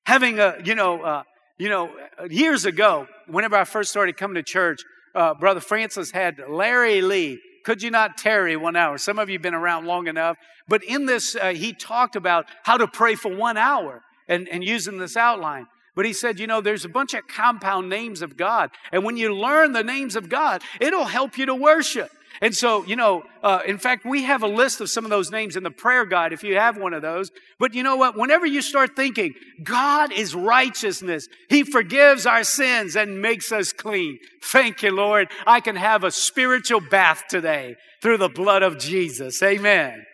Having 0.06 0.38
a, 0.38 0.56
you 0.64 0.74
know, 0.74 1.02
uh, 1.02 1.22
you 1.58 1.68
know, 1.68 1.90
years 2.30 2.64
ago, 2.64 3.06
whenever 3.26 3.56
I 3.56 3.64
first 3.64 3.90
started 3.90 4.16
coming 4.16 4.36
to 4.36 4.42
church, 4.42 4.80
uh, 5.14 5.34
Brother 5.34 5.60
Francis 5.60 6.10
had 6.10 6.40
Larry 6.48 7.02
Lee. 7.02 7.40
Could 7.64 7.82
you 7.82 7.90
not 7.90 8.16
tarry 8.16 8.56
one 8.56 8.76
hour? 8.76 8.96
Some 8.96 9.18
of 9.18 9.28
you 9.28 9.34
have 9.34 9.42
been 9.42 9.54
around 9.54 9.86
long 9.86 10.06
enough. 10.06 10.36
But 10.68 10.84
in 10.84 11.06
this, 11.06 11.34
uh, 11.34 11.48
he 11.48 11.72
talked 11.72 12.16
about 12.16 12.46
how 12.62 12.76
to 12.76 12.86
pray 12.86 13.14
for 13.14 13.34
one 13.34 13.56
hour 13.56 14.02
and, 14.28 14.48
and 14.48 14.62
using 14.62 14.98
this 14.98 15.16
outline. 15.16 15.66
But 15.98 16.06
he 16.06 16.12
said, 16.12 16.38
you 16.38 16.46
know, 16.46 16.60
there's 16.60 16.84
a 16.84 16.88
bunch 16.88 17.12
of 17.14 17.26
compound 17.26 17.88
names 17.88 18.22
of 18.22 18.36
God. 18.36 18.70
And 18.92 19.02
when 19.02 19.16
you 19.16 19.34
learn 19.34 19.72
the 19.72 19.82
names 19.82 20.14
of 20.14 20.28
God, 20.28 20.62
it'll 20.80 21.06
help 21.06 21.36
you 21.36 21.46
to 21.46 21.56
worship. 21.56 22.12
And 22.40 22.54
so, 22.54 22.84
you 22.84 22.94
know, 22.94 23.24
uh, 23.42 23.62
in 23.66 23.78
fact, 23.78 24.04
we 24.04 24.22
have 24.22 24.44
a 24.44 24.46
list 24.46 24.80
of 24.80 24.88
some 24.88 25.02
of 25.04 25.10
those 25.10 25.32
names 25.32 25.56
in 25.56 25.64
the 25.64 25.72
prayer 25.72 26.04
guide 26.04 26.32
if 26.32 26.44
you 26.44 26.54
have 26.54 26.76
one 26.76 26.94
of 26.94 27.02
those. 27.02 27.32
But 27.58 27.74
you 27.74 27.82
know 27.82 27.96
what? 27.96 28.16
Whenever 28.16 28.46
you 28.46 28.62
start 28.62 28.94
thinking, 28.94 29.34
God 29.64 30.12
is 30.12 30.36
righteousness, 30.36 31.26
He 31.48 31.64
forgives 31.64 32.26
our 32.26 32.44
sins 32.44 32.94
and 32.94 33.20
makes 33.20 33.50
us 33.50 33.72
clean. 33.72 34.20
Thank 34.40 34.84
you, 34.84 34.92
Lord. 34.92 35.26
I 35.48 35.58
can 35.58 35.74
have 35.74 36.04
a 36.04 36.12
spiritual 36.12 36.78
bath 36.80 37.24
today 37.28 37.74
through 38.02 38.18
the 38.18 38.28
blood 38.28 38.62
of 38.62 38.78
Jesus. 38.78 39.42
Amen. 39.42 40.06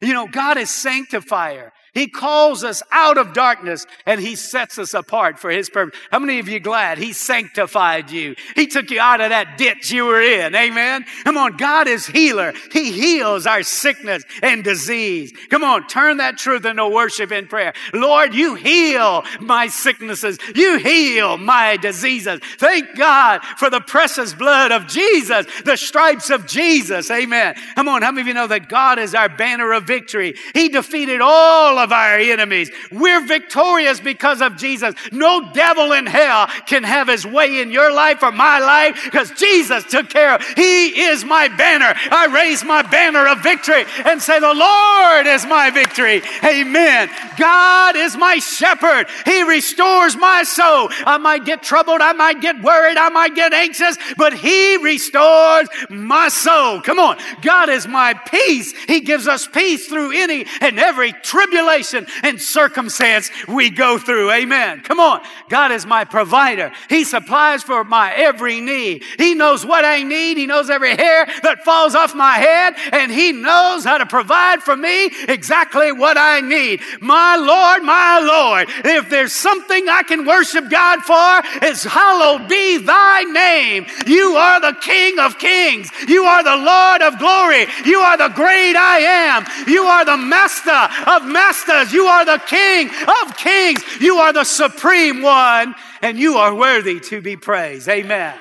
You 0.00 0.12
know, 0.12 0.28
God 0.28 0.58
is 0.58 0.70
sanctifier. 0.70 1.72
He 1.94 2.08
calls 2.08 2.64
us 2.64 2.82
out 2.90 3.18
of 3.18 3.32
darkness 3.32 3.86
and 4.04 4.20
He 4.20 4.34
sets 4.34 4.78
us 4.78 4.94
apart 4.94 5.38
for 5.38 5.50
His 5.50 5.70
purpose. 5.70 5.98
How 6.10 6.18
many 6.18 6.40
of 6.40 6.48
you 6.48 6.58
glad 6.58 6.98
He 6.98 7.12
sanctified 7.12 8.10
you? 8.10 8.34
He 8.56 8.66
took 8.66 8.90
you 8.90 9.00
out 9.00 9.20
of 9.20 9.30
that 9.30 9.56
ditch 9.56 9.92
you 9.92 10.06
were 10.06 10.20
in. 10.20 10.54
Amen. 10.54 11.04
Come 11.22 11.36
on. 11.36 11.56
God 11.56 11.86
is 11.86 12.06
healer. 12.06 12.52
He 12.72 12.90
heals 12.90 13.46
our 13.46 13.62
sickness 13.62 14.24
and 14.42 14.64
disease. 14.64 15.32
Come 15.50 15.62
on. 15.62 15.86
Turn 15.86 16.16
that 16.16 16.36
truth 16.36 16.64
into 16.64 16.88
worship 16.88 17.30
and 17.30 17.48
prayer. 17.48 17.72
Lord, 17.92 18.34
you 18.34 18.56
heal 18.56 19.24
my 19.40 19.68
sicknesses. 19.68 20.38
You 20.54 20.78
heal 20.78 21.38
my 21.38 21.76
diseases. 21.76 22.40
Thank 22.58 22.96
God 22.96 23.42
for 23.58 23.70
the 23.70 23.80
precious 23.80 24.34
blood 24.34 24.72
of 24.72 24.88
Jesus, 24.88 25.46
the 25.64 25.76
stripes 25.76 26.30
of 26.30 26.46
Jesus. 26.46 27.10
Amen. 27.10 27.54
Come 27.76 27.88
on. 27.88 28.02
How 28.02 28.10
many 28.10 28.22
of 28.22 28.26
you 28.26 28.34
know 28.34 28.48
that 28.48 28.68
God 28.68 28.98
is 28.98 29.14
our 29.14 29.28
banner 29.28 29.72
of 29.72 29.84
victory? 29.84 30.34
He 30.54 30.68
defeated 30.68 31.20
all 31.20 31.78
of 31.78 31.83
our 31.92 32.18
enemies. 32.18 32.70
We're 32.90 33.26
victorious 33.26 34.00
because 34.00 34.40
of 34.40 34.56
Jesus. 34.56 34.94
No 35.12 35.52
devil 35.52 35.92
in 35.92 36.06
hell 36.06 36.48
can 36.66 36.82
have 36.82 37.08
his 37.08 37.26
way 37.26 37.60
in 37.60 37.70
your 37.70 37.92
life 37.92 38.22
or 38.22 38.32
my 38.32 38.58
life 38.58 39.00
because 39.04 39.30
Jesus 39.32 39.84
took 39.84 40.08
care 40.08 40.34
of. 40.34 40.42
He 40.56 41.02
is 41.02 41.24
my 41.24 41.48
banner. 41.48 41.92
I 42.10 42.26
raise 42.26 42.64
my 42.64 42.82
banner 42.82 43.26
of 43.28 43.42
victory 43.42 43.84
and 44.04 44.20
say, 44.20 44.38
The 44.40 44.54
Lord 44.54 45.26
is 45.26 45.44
my 45.46 45.70
victory. 45.70 46.22
Amen. 46.44 47.10
God 47.38 47.96
is 47.96 48.16
my 48.16 48.36
shepherd. 48.36 49.06
He 49.24 49.42
restores 49.42 50.16
my 50.16 50.42
soul. 50.42 50.88
I 51.06 51.18
might 51.18 51.44
get 51.44 51.62
troubled. 51.62 52.00
I 52.00 52.12
might 52.12 52.40
get 52.40 52.62
worried. 52.62 52.96
I 52.96 53.08
might 53.08 53.34
get 53.34 53.52
anxious, 53.52 53.96
but 54.16 54.32
He 54.32 54.76
restores 54.78 55.68
my 55.88 56.28
soul. 56.28 56.80
Come 56.80 56.98
on. 56.98 57.18
God 57.42 57.68
is 57.68 57.86
my 57.86 58.14
peace. 58.14 58.72
He 58.86 59.00
gives 59.00 59.26
us 59.26 59.46
peace 59.46 59.86
through 59.86 60.12
any 60.12 60.46
and 60.60 60.78
every 60.78 61.12
tribulation 61.12 61.73
situation 61.82 62.06
and 62.22 62.40
circumstance 62.40 63.30
we 63.48 63.70
go 63.70 63.98
through. 63.98 64.30
Amen. 64.30 64.80
Come 64.80 65.00
on. 65.00 65.20
God 65.48 65.72
is 65.72 65.86
my 65.86 66.04
provider. 66.04 66.72
He 66.88 67.04
supplies 67.04 67.62
for 67.62 67.84
my 67.84 68.12
every 68.12 68.60
need. 68.60 69.02
He 69.18 69.34
knows 69.34 69.64
what 69.64 69.84
I 69.84 70.02
need. 70.02 70.36
He 70.36 70.46
knows 70.46 70.70
every 70.70 70.96
hair 70.96 71.26
that 71.42 71.64
falls 71.64 71.94
off 71.94 72.14
my 72.14 72.34
head 72.34 72.74
and 72.92 73.10
He 73.10 73.32
knows 73.32 73.84
how 73.84 73.98
to 73.98 74.06
provide 74.06 74.62
for 74.62 74.76
me 74.76 75.10
exactly 75.28 75.92
what 75.92 76.16
I 76.18 76.40
need. 76.40 76.80
My 77.00 77.36
Lord, 77.36 77.82
my 77.82 78.20
Lord, 78.20 78.68
if 78.84 79.10
there's 79.10 79.32
something 79.32 79.88
I 79.88 80.02
can 80.02 80.26
worship 80.26 80.70
God 80.70 81.00
for, 81.00 81.66
it's 81.66 81.84
hallowed 81.84 82.48
be 82.48 82.78
thy 82.78 83.22
name. 83.24 83.86
You 84.06 84.36
are 84.36 84.60
the 84.60 84.76
King 84.80 85.18
of 85.18 85.38
kings. 85.38 85.90
You 86.08 86.24
are 86.24 86.42
the 86.42 86.56
Lord 86.56 87.02
of 87.02 87.18
glory. 87.18 87.66
You 87.84 87.98
are 88.00 88.16
the 88.16 88.34
great 88.34 88.76
I 88.76 88.98
am. 88.98 89.68
You 89.68 89.84
are 89.84 90.04
the 90.04 90.16
master 90.16 90.88
of 91.06 91.24
masters 91.26 91.63
You 91.92 92.06
are 92.06 92.24
the 92.24 92.42
King 92.46 92.88
of 92.88 93.36
kings. 93.36 93.82
You 94.00 94.16
are 94.16 94.32
the 94.32 94.44
supreme 94.44 95.22
one, 95.22 95.74
and 96.02 96.18
you 96.18 96.36
are 96.36 96.54
worthy 96.54 97.00
to 97.00 97.20
be 97.20 97.36
praised. 97.36 97.88
Amen. 97.88 98.38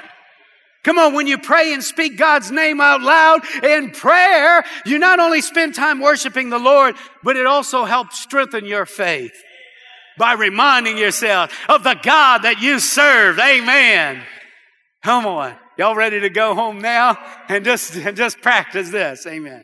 Come 0.84 1.00
on, 1.00 1.14
when 1.14 1.28
you 1.28 1.38
pray 1.38 1.74
and 1.74 1.82
speak 1.82 2.18
God's 2.18 2.52
name 2.52 2.82
out 2.82 3.02
loud 3.02 3.42
in 3.64 3.92
prayer, 3.92 4.66
you 4.86 5.00
not 5.00 5.20
only 5.20 5.40
spend 5.40 5.76
time 5.76 6.02
worshiping 6.02 6.50
the 6.50 6.60
Lord, 6.60 6.96
but 7.24 7.38
it 7.38 7.46
also 7.46 7.86
helps 7.86 8.20
strengthen 8.20 8.66
your 8.66 8.86
faith 8.86 9.34
by 10.18 10.34
reminding 10.34 10.98
yourself 10.98 11.58
of 11.70 11.84
the 11.84 11.98
God 12.04 12.40
that 12.40 12.62
you 12.62 12.80
serve. 12.80 13.40
Amen. 13.40 14.22
Come 15.04 15.26
on. 15.26 15.56
Y'all 15.78 15.96
ready 15.96 16.20
to 16.20 16.30
go 16.30 16.54
home 16.54 16.80
now 16.82 17.18
and 17.48 17.66
just, 17.66 17.96
and 17.96 18.16
just 18.16 18.42
practice 18.42 18.90
this? 18.90 19.26
Amen. 19.26 19.64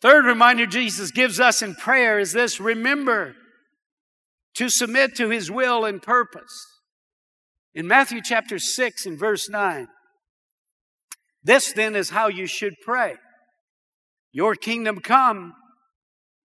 Third 0.00 0.24
reminder 0.24 0.66
Jesus 0.66 1.10
gives 1.10 1.40
us 1.40 1.62
in 1.62 1.74
prayer 1.74 2.18
is 2.18 2.32
this 2.32 2.60
remember 2.60 3.34
to 4.54 4.68
submit 4.68 5.16
to 5.16 5.28
his 5.30 5.50
will 5.50 5.84
and 5.84 6.00
purpose. 6.00 6.80
In 7.74 7.86
Matthew 7.86 8.20
chapter 8.22 8.58
6 8.58 9.06
and 9.06 9.18
verse 9.18 9.48
9, 9.48 9.88
this 11.42 11.72
then 11.72 11.94
is 11.94 12.10
how 12.10 12.28
you 12.28 12.46
should 12.46 12.74
pray 12.82 13.16
Your 14.32 14.54
kingdom 14.54 15.00
come, 15.00 15.54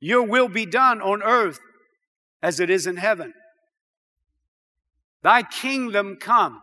your 0.00 0.22
will 0.22 0.48
be 0.48 0.66
done 0.66 1.00
on 1.00 1.22
earth 1.22 1.58
as 2.42 2.60
it 2.60 2.70
is 2.70 2.86
in 2.86 2.96
heaven. 2.96 3.32
Thy 5.22 5.42
kingdom 5.42 6.16
come. 6.20 6.62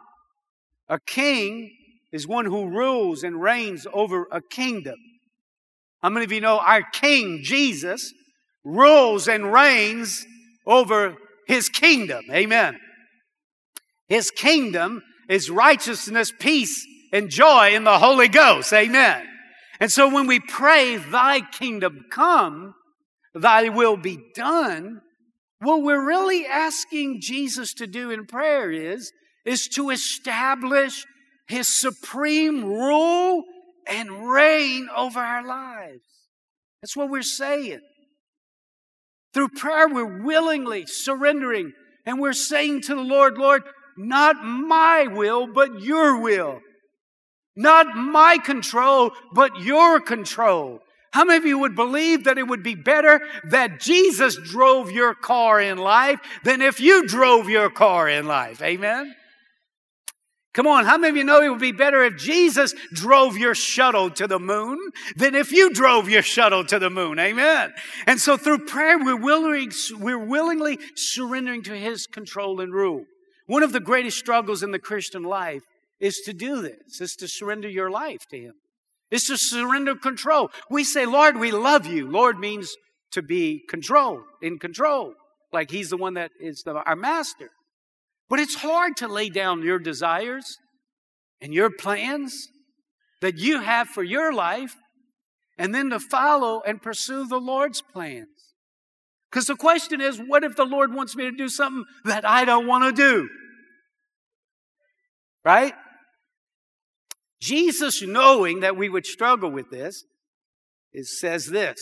A 0.87 0.99
king 0.99 1.71
is 2.11 2.27
one 2.27 2.45
who 2.45 2.69
rules 2.69 3.23
and 3.23 3.41
reigns 3.41 3.85
over 3.91 4.27
a 4.31 4.41
kingdom. 4.41 4.95
How 6.03 6.09
many 6.09 6.25
of 6.25 6.33
you 6.33 6.41
know 6.41 6.59
our 6.59 6.81
King 6.81 7.39
Jesus 7.43 8.13
rules 8.65 9.29
and 9.29 9.53
reigns 9.53 10.25
over 10.67 11.15
his 11.47 11.69
kingdom? 11.69 12.25
Amen. 12.29 12.77
His 14.09 14.29
kingdom 14.29 15.01
is 15.29 15.49
righteousness, 15.49 16.33
peace, 16.37 16.85
and 17.13 17.29
joy 17.29 17.73
in 17.73 17.85
the 17.85 17.99
Holy 17.99 18.27
Ghost. 18.27 18.73
Amen. 18.73 19.25
And 19.79 19.89
so 19.89 20.13
when 20.13 20.27
we 20.27 20.41
pray, 20.41 20.97
Thy 20.97 21.39
kingdom 21.39 22.03
come, 22.11 22.73
Thy 23.33 23.69
will 23.69 23.95
be 23.95 24.19
done, 24.35 24.99
what 25.59 25.83
we're 25.83 26.05
really 26.05 26.45
asking 26.45 27.21
Jesus 27.21 27.73
to 27.75 27.87
do 27.87 28.11
in 28.11 28.25
prayer 28.25 28.69
is, 28.69 29.09
is 29.45 29.69
to 29.69 29.89
establish 29.89 31.05
His 31.47 31.69
supreme 31.69 32.65
rule 32.65 33.45
and 33.87 34.29
reign 34.29 34.89
over 34.95 35.19
our 35.19 35.45
lives. 35.45 36.03
That's 36.81 36.95
what 36.95 37.09
we're 37.09 37.21
saying. 37.21 37.81
Through 39.33 39.49
prayer, 39.49 39.87
we're 39.87 40.23
willingly 40.23 40.85
surrendering 40.85 41.73
and 42.05 42.19
we're 42.19 42.33
saying 42.33 42.81
to 42.81 42.95
the 42.95 43.01
Lord, 43.01 43.37
Lord, 43.37 43.63
not 43.97 44.43
my 44.43 45.07
will, 45.07 45.47
but 45.47 45.81
your 45.81 46.19
will. 46.19 46.59
Not 47.55 47.95
my 47.95 48.37
control, 48.37 49.11
but 49.31 49.59
your 49.59 49.99
control. 49.99 50.81
How 51.11 51.23
many 51.23 51.37
of 51.37 51.45
you 51.45 51.59
would 51.59 51.75
believe 51.75 52.23
that 52.23 52.39
it 52.39 52.47
would 52.47 52.63
be 52.63 52.73
better 52.73 53.21
that 53.49 53.79
Jesus 53.79 54.35
drove 54.35 54.91
your 54.91 55.13
car 55.13 55.61
in 55.61 55.77
life 55.77 56.19
than 56.43 56.61
if 56.61 56.79
you 56.79 57.05
drove 57.07 57.49
your 57.49 57.69
car 57.69 58.09
in 58.09 58.25
life? 58.25 58.61
Amen? 58.63 59.15
Come 60.53 60.67
on, 60.67 60.85
how 60.85 60.99
many 60.99 61.09
of 61.09 61.17
you 61.17 61.23
know 61.23 61.41
it 61.41 61.49
would 61.49 61.59
be 61.59 61.71
better 61.71 62.03
if 62.03 62.15
Jesus 62.15 62.75
drove 62.91 63.37
your 63.37 63.55
shuttle 63.55 64.11
to 64.11 64.27
the 64.27 64.39
moon 64.39 64.77
than 65.15 65.33
if 65.33 65.51
you 65.51 65.73
drove 65.73 66.07
your 66.07 66.21
shuttle 66.21 66.63
to 66.65 66.77
the 66.77 66.91
moon? 66.91 67.17
Amen. 67.17 67.73
And 68.05 68.21
so 68.21 68.37
through 68.37 68.65
prayer, 68.65 68.99
we're, 68.99 69.15
willing, 69.15 69.71
we're 69.99 70.23
willingly 70.23 70.77
surrendering 70.95 71.63
to 71.63 71.75
His 71.75 72.05
control 72.05 72.61
and 72.61 72.71
rule. 72.71 73.05
One 73.47 73.63
of 73.63 73.73
the 73.73 73.79
greatest 73.79 74.19
struggles 74.19 74.61
in 74.61 74.69
the 74.69 74.79
Christian 74.79 75.23
life 75.23 75.63
is 75.99 76.21
to 76.25 76.33
do 76.33 76.61
this, 76.61 77.01
is 77.01 77.15
to 77.15 77.27
surrender 77.27 77.67
your 77.67 77.89
life 77.89 78.27
to 78.29 78.37
Him. 78.37 78.53
It's 79.09 79.27
to 79.27 79.37
surrender 79.37 79.95
control. 79.95 80.51
We 80.69 80.83
say, 80.83 81.07
Lord, 81.07 81.39
we 81.39 81.51
love 81.51 81.87
you. 81.87 82.09
Lord 82.09 82.37
means 82.37 82.75
to 83.11 83.23
be 83.23 83.63
controlled, 83.67 84.23
in 84.41 84.59
control, 84.59 85.13
like 85.51 85.71
He's 85.71 85.89
the 85.89 85.97
one 85.97 86.13
that 86.13 86.31
is 86.39 86.61
the, 86.61 86.73
our 86.73 86.95
master. 86.95 87.49
But 88.33 88.39
it's 88.39 88.55
hard 88.55 88.97
to 88.97 89.07
lay 89.07 89.29
down 89.29 89.61
your 89.61 89.77
desires 89.77 90.57
and 91.39 91.53
your 91.53 91.69
plans 91.69 92.47
that 93.21 93.37
you 93.37 93.61
have 93.61 93.87
for 93.87 94.01
your 94.01 94.33
life 94.33 94.73
and 95.55 95.75
then 95.75 95.91
to 95.91 95.99
follow 95.99 96.63
and 96.65 96.81
pursue 96.81 97.27
the 97.27 97.37
Lord's 97.37 97.83
plans. 97.83 98.55
Because 99.29 99.45
the 99.45 99.55
question 99.55 100.01
is, 100.01 100.17
what 100.17 100.43
if 100.43 100.55
the 100.55 100.65
Lord 100.65 100.95
wants 100.95 101.15
me 101.15 101.25
to 101.25 101.31
do 101.31 101.47
something 101.47 101.83
that 102.05 102.27
I 102.27 102.43
don't 102.43 102.65
want 102.65 102.85
to 102.85 102.91
do? 102.91 103.29
Right? 105.45 105.75
Jesus, 107.39 108.01
knowing 108.01 108.61
that 108.61 108.75
we 108.75 108.89
would 108.89 109.05
struggle 109.05 109.51
with 109.51 109.69
this, 109.69 110.05
is, 110.91 111.19
says 111.19 111.45
this. 111.45 111.79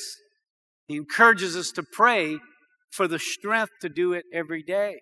He 0.89 0.97
encourages 0.97 1.55
us 1.55 1.71
to 1.71 1.83
pray 1.93 2.39
for 2.91 3.07
the 3.07 3.19
strength 3.19 3.71
to 3.79 3.87
do 3.87 4.11
it 4.11 4.25
every 4.33 4.63
day. 4.63 4.99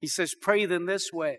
He 0.00 0.06
says, 0.06 0.34
pray 0.40 0.66
them 0.66 0.86
this 0.86 1.12
way. 1.12 1.38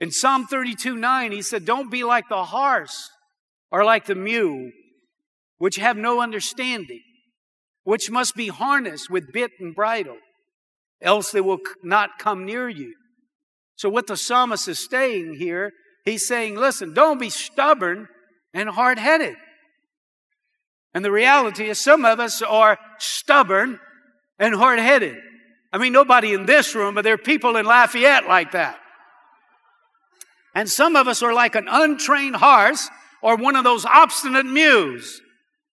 In 0.00 0.10
Psalm 0.10 0.46
32 0.46 0.96
9, 0.96 1.32
he 1.32 1.42
said, 1.42 1.66
Don't 1.66 1.90
be 1.90 2.04
like 2.04 2.28
the 2.28 2.44
horse 2.44 3.10
or 3.70 3.84
like 3.84 4.06
the 4.06 4.14
mule, 4.14 4.70
which 5.58 5.76
have 5.76 5.96
no 5.96 6.22
understanding, 6.22 7.02
which 7.84 8.10
must 8.10 8.34
be 8.34 8.48
harnessed 8.48 9.10
with 9.10 9.32
bit 9.32 9.50
and 9.60 9.74
bridle, 9.74 10.16
else 11.02 11.30
they 11.30 11.42
will 11.42 11.58
not 11.82 12.18
come 12.18 12.46
near 12.46 12.68
you. 12.68 12.94
So, 13.76 13.90
what 13.90 14.06
the 14.06 14.16
psalmist 14.16 14.68
is 14.68 14.88
saying 14.90 15.34
here, 15.34 15.72
he's 16.06 16.26
saying, 16.26 16.56
Listen, 16.56 16.94
don't 16.94 17.20
be 17.20 17.30
stubborn 17.30 18.08
and 18.54 18.70
hard 18.70 18.98
headed. 18.98 19.36
And 20.94 21.04
the 21.04 21.12
reality 21.12 21.68
is, 21.68 21.78
some 21.78 22.06
of 22.06 22.18
us 22.18 22.40
are 22.40 22.78
stubborn 22.98 23.78
and 24.38 24.54
hard 24.54 24.78
headed. 24.78 25.18
I 25.72 25.78
mean, 25.78 25.92
nobody 25.92 26.32
in 26.32 26.46
this 26.46 26.74
room, 26.74 26.94
but 26.94 27.04
there 27.04 27.14
are 27.14 27.18
people 27.18 27.56
in 27.56 27.64
Lafayette 27.64 28.26
like 28.26 28.52
that. 28.52 28.78
And 30.54 30.68
some 30.68 30.96
of 30.96 31.06
us 31.06 31.22
are 31.22 31.32
like 31.32 31.54
an 31.54 31.68
untrained 31.68 32.36
horse 32.36 32.88
or 33.22 33.36
one 33.36 33.54
of 33.54 33.64
those 33.64 33.84
obstinate 33.84 34.46
mules. 34.46 35.20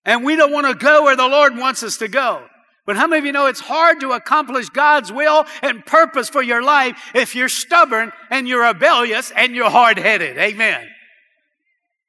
And 0.05 0.23
we 0.23 0.35
don't 0.35 0.51
want 0.51 0.67
to 0.67 0.73
go 0.73 1.03
where 1.03 1.15
the 1.15 1.27
Lord 1.27 1.57
wants 1.57 1.83
us 1.83 1.97
to 1.97 2.07
go. 2.07 2.45
But 2.85 2.95
how 2.95 3.07
many 3.07 3.19
of 3.19 3.25
you 3.25 3.31
know 3.31 3.45
it's 3.45 3.59
hard 3.59 3.99
to 3.99 4.11
accomplish 4.11 4.69
God's 4.69 5.11
will 5.11 5.45
and 5.61 5.85
purpose 5.85 6.29
for 6.29 6.41
your 6.41 6.63
life 6.63 6.97
if 7.13 7.35
you're 7.35 7.49
stubborn 7.49 8.11
and 8.29 8.47
you're 8.47 8.65
rebellious 8.65 9.31
and 9.35 9.55
you're 9.55 9.69
hard 9.69 9.99
headed? 9.99 10.37
Amen. 10.37 10.87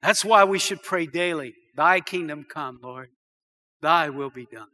That's 0.00 0.24
why 0.24 0.44
we 0.44 0.58
should 0.58 0.82
pray 0.82 1.06
daily. 1.06 1.54
Thy 1.76 2.00
kingdom 2.00 2.46
come, 2.48 2.78
Lord. 2.82 3.10
Thy 3.82 4.08
will 4.08 4.30
be 4.30 4.46
done. 4.50 4.68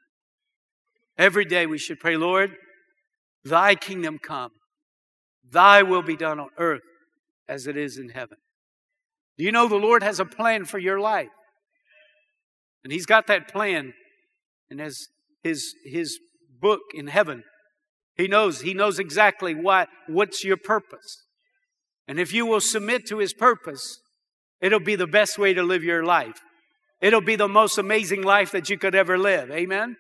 Every 1.17 1.45
day 1.45 1.67
we 1.67 1.79
should 1.79 1.99
pray, 1.99 2.17
Lord, 2.17 2.55
thy 3.45 3.75
kingdom 3.75 4.19
come. 4.19 4.51
Thy 5.51 5.83
will 5.83 6.03
be 6.03 6.17
done 6.17 6.39
on 6.39 6.49
earth 6.59 6.83
as 7.49 7.67
it 7.67 7.77
is 7.77 7.99
in 7.99 8.11
heaven. 8.11 8.39
Do 9.39 9.45
you 9.45 9.53
know 9.53 9.69
the 9.69 9.77
Lord 9.77 10.03
has 10.03 10.21
a 10.21 10.25
plan 10.25 10.65
for 10.65 10.79
your 10.79 11.01
life? 11.01 11.29
And 12.85 12.93
He's 12.93 13.07
got 13.07 13.27
that 13.29 13.49
plan 13.49 13.95
and 14.71 14.81
His, 14.81 15.09
His, 15.43 15.75
His 15.85 16.19
book 16.61 16.81
in 16.95 17.07
heaven. 17.07 17.45
He 18.17 18.29
knows, 18.29 18.61
He 18.61 18.75
knows 18.75 18.99
exactly 18.99 19.55
what, 19.55 19.89
what's 20.07 20.45
your 20.45 20.57
purpose. 20.57 21.25
And 22.07 22.19
if 22.19 22.33
you 22.33 22.47
will 22.47 22.61
submit 22.61 23.07
to 23.07 23.19
His 23.19 23.33
purpose, 23.33 24.01
it'll 24.61 24.81
be 24.81 24.97
the 24.97 25.07
best 25.07 25.39
way 25.39 25.55
to 25.55 25.63
live 25.63 25.85
your 25.85 26.05
life. 26.05 26.41
It'll 27.01 27.21
be 27.21 27.37
the 27.37 27.49
most 27.49 27.79
amazing 27.79 28.23
life 28.23 28.51
that 28.51 28.69
you 28.69 28.77
could 28.77 28.95
ever 28.95 29.17
live. 29.17 29.51
Amen? 29.51 29.97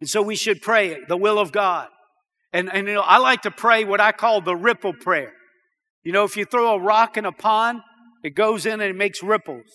And 0.00 0.08
so 0.08 0.22
we 0.22 0.36
should 0.36 0.62
pray 0.62 0.98
the 1.06 1.16
will 1.16 1.38
of 1.38 1.52
God. 1.52 1.88
And, 2.54 2.72
and 2.72 2.86
you 2.86 2.94
know, 2.94 3.02
I 3.02 3.18
like 3.18 3.42
to 3.42 3.50
pray 3.50 3.84
what 3.84 4.00
I 4.00 4.12
call 4.12 4.40
the 4.40 4.54
ripple 4.54 4.94
prayer. 4.94 5.32
You 6.04 6.12
know, 6.12 6.22
if 6.22 6.36
you 6.36 6.44
throw 6.44 6.74
a 6.74 6.78
rock 6.78 7.16
in 7.16 7.24
a 7.24 7.32
pond, 7.32 7.80
it 8.22 8.36
goes 8.36 8.64
in 8.64 8.74
and 8.74 8.82
it 8.82 8.96
makes 8.96 9.22
ripples. 9.24 9.66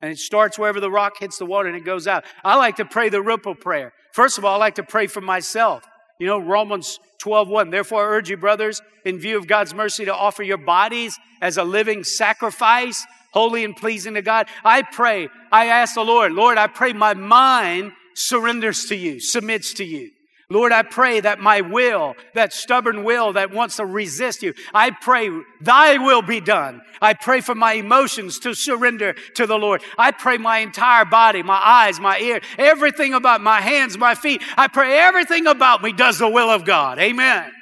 And 0.00 0.10
it 0.10 0.18
starts 0.18 0.58
wherever 0.58 0.80
the 0.80 0.90
rock 0.90 1.18
hits 1.20 1.36
the 1.36 1.44
water 1.44 1.68
and 1.68 1.76
it 1.76 1.84
goes 1.84 2.06
out. 2.06 2.24
I 2.42 2.56
like 2.56 2.76
to 2.76 2.86
pray 2.86 3.10
the 3.10 3.20
ripple 3.20 3.54
prayer. 3.54 3.92
First 4.14 4.38
of 4.38 4.46
all, 4.46 4.54
I 4.54 4.58
like 4.58 4.76
to 4.76 4.82
pray 4.82 5.06
for 5.08 5.20
myself. 5.20 5.84
You 6.18 6.26
know, 6.26 6.38
Romans 6.38 6.98
12, 7.20 7.48
1. 7.48 7.68
Therefore, 7.68 8.02
I 8.02 8.16
urge 8.16 8.30
you, 8.30 8.38
brothers, 8.38 8.80
in 9.04 9.18
view 9.18 9.36
of 9.36 9.46
God's 9.46 9.74
mercy, 9.74 10.06
to 10.06 10.14
offer 10.14 10.42
your 10.42 10.56
bodies 10.56 11.18
as 11.42 11.58
a 11.58 11.64
living 11.64 12.02
sacrifice, 12.02 13.04
holy 13.32 13.62
and 13.62 13.76
pleasing 13.76 14.14
to 14.14 14.22
God. 14.22 14.48
I 14.64 14.82
pray, 14.82 15.28
I 15.52 15.66
ask 15.66 15.94
the 15.94 16.02
Lord, 16.02 16.32
Lord, 16.32 16.56
I 16.56 16.66
pray 16.66 16.94
my 16.94 17.12
mind 17.12 17.92
surrenders 18.14 18.86
to 18.86 18.96
you, 18.96 19.20
submits 19.20 19.74
to 19.74 19.84
you. 19.84 20.12
Lord, 20.48 20.70
I 20.70 20.82
pray 20.82 21.18
that 21.18 21.40
my 21.40 21.60
will, 21.60 22.14
that 22.34 22.52
stubborn 22.52 23.02
will 23.02 23.32
that 23.32 23.50
wants 23.50 23.76
to 23.76 23.84
resist 23.84 24.44
you, 24.44 24.54
I 24.72 24.90
pray 24.90 25.28
thy 25.60 25.98
will 25.98 26.22
be 26.22 26.40
done. 26.40 26.82
I 27.02 27.14
pray 27.14 27.40
for 27.40 27.56
my 27.56 27.72
emotions 27.72 28.38
to 28.40 28.54
surrender 28.54 29.14
to 29.34 29.46
the 29.46 29.58
Lord. 29.58 29.82
I 29.98 30.12
pray 30.12 30.38
my 30.38 30.58
entire 30.58 31.04
body, 31.04 31.42
my 31.42 31.60
eyes, 31.60 31.98
my 31.98 32.20
ear, 32.20 32.40
everything 32.58 33.12
about 33.12 33.40
my 33.40 33.60
hands, 33.60 33.98
my 33.98 34.14
feet. 34.14 34.40
I 34.56 34.68
pray 34.68 34.96
everything 35.00 35.48
about 35.48 35.82
me 35.82 35.92
does 35.92 36.18
the 36.20 36.28
will 36.28 36.48
of 36.48 36.64
God. 36.64 37.00
Amen. 37.00 37.52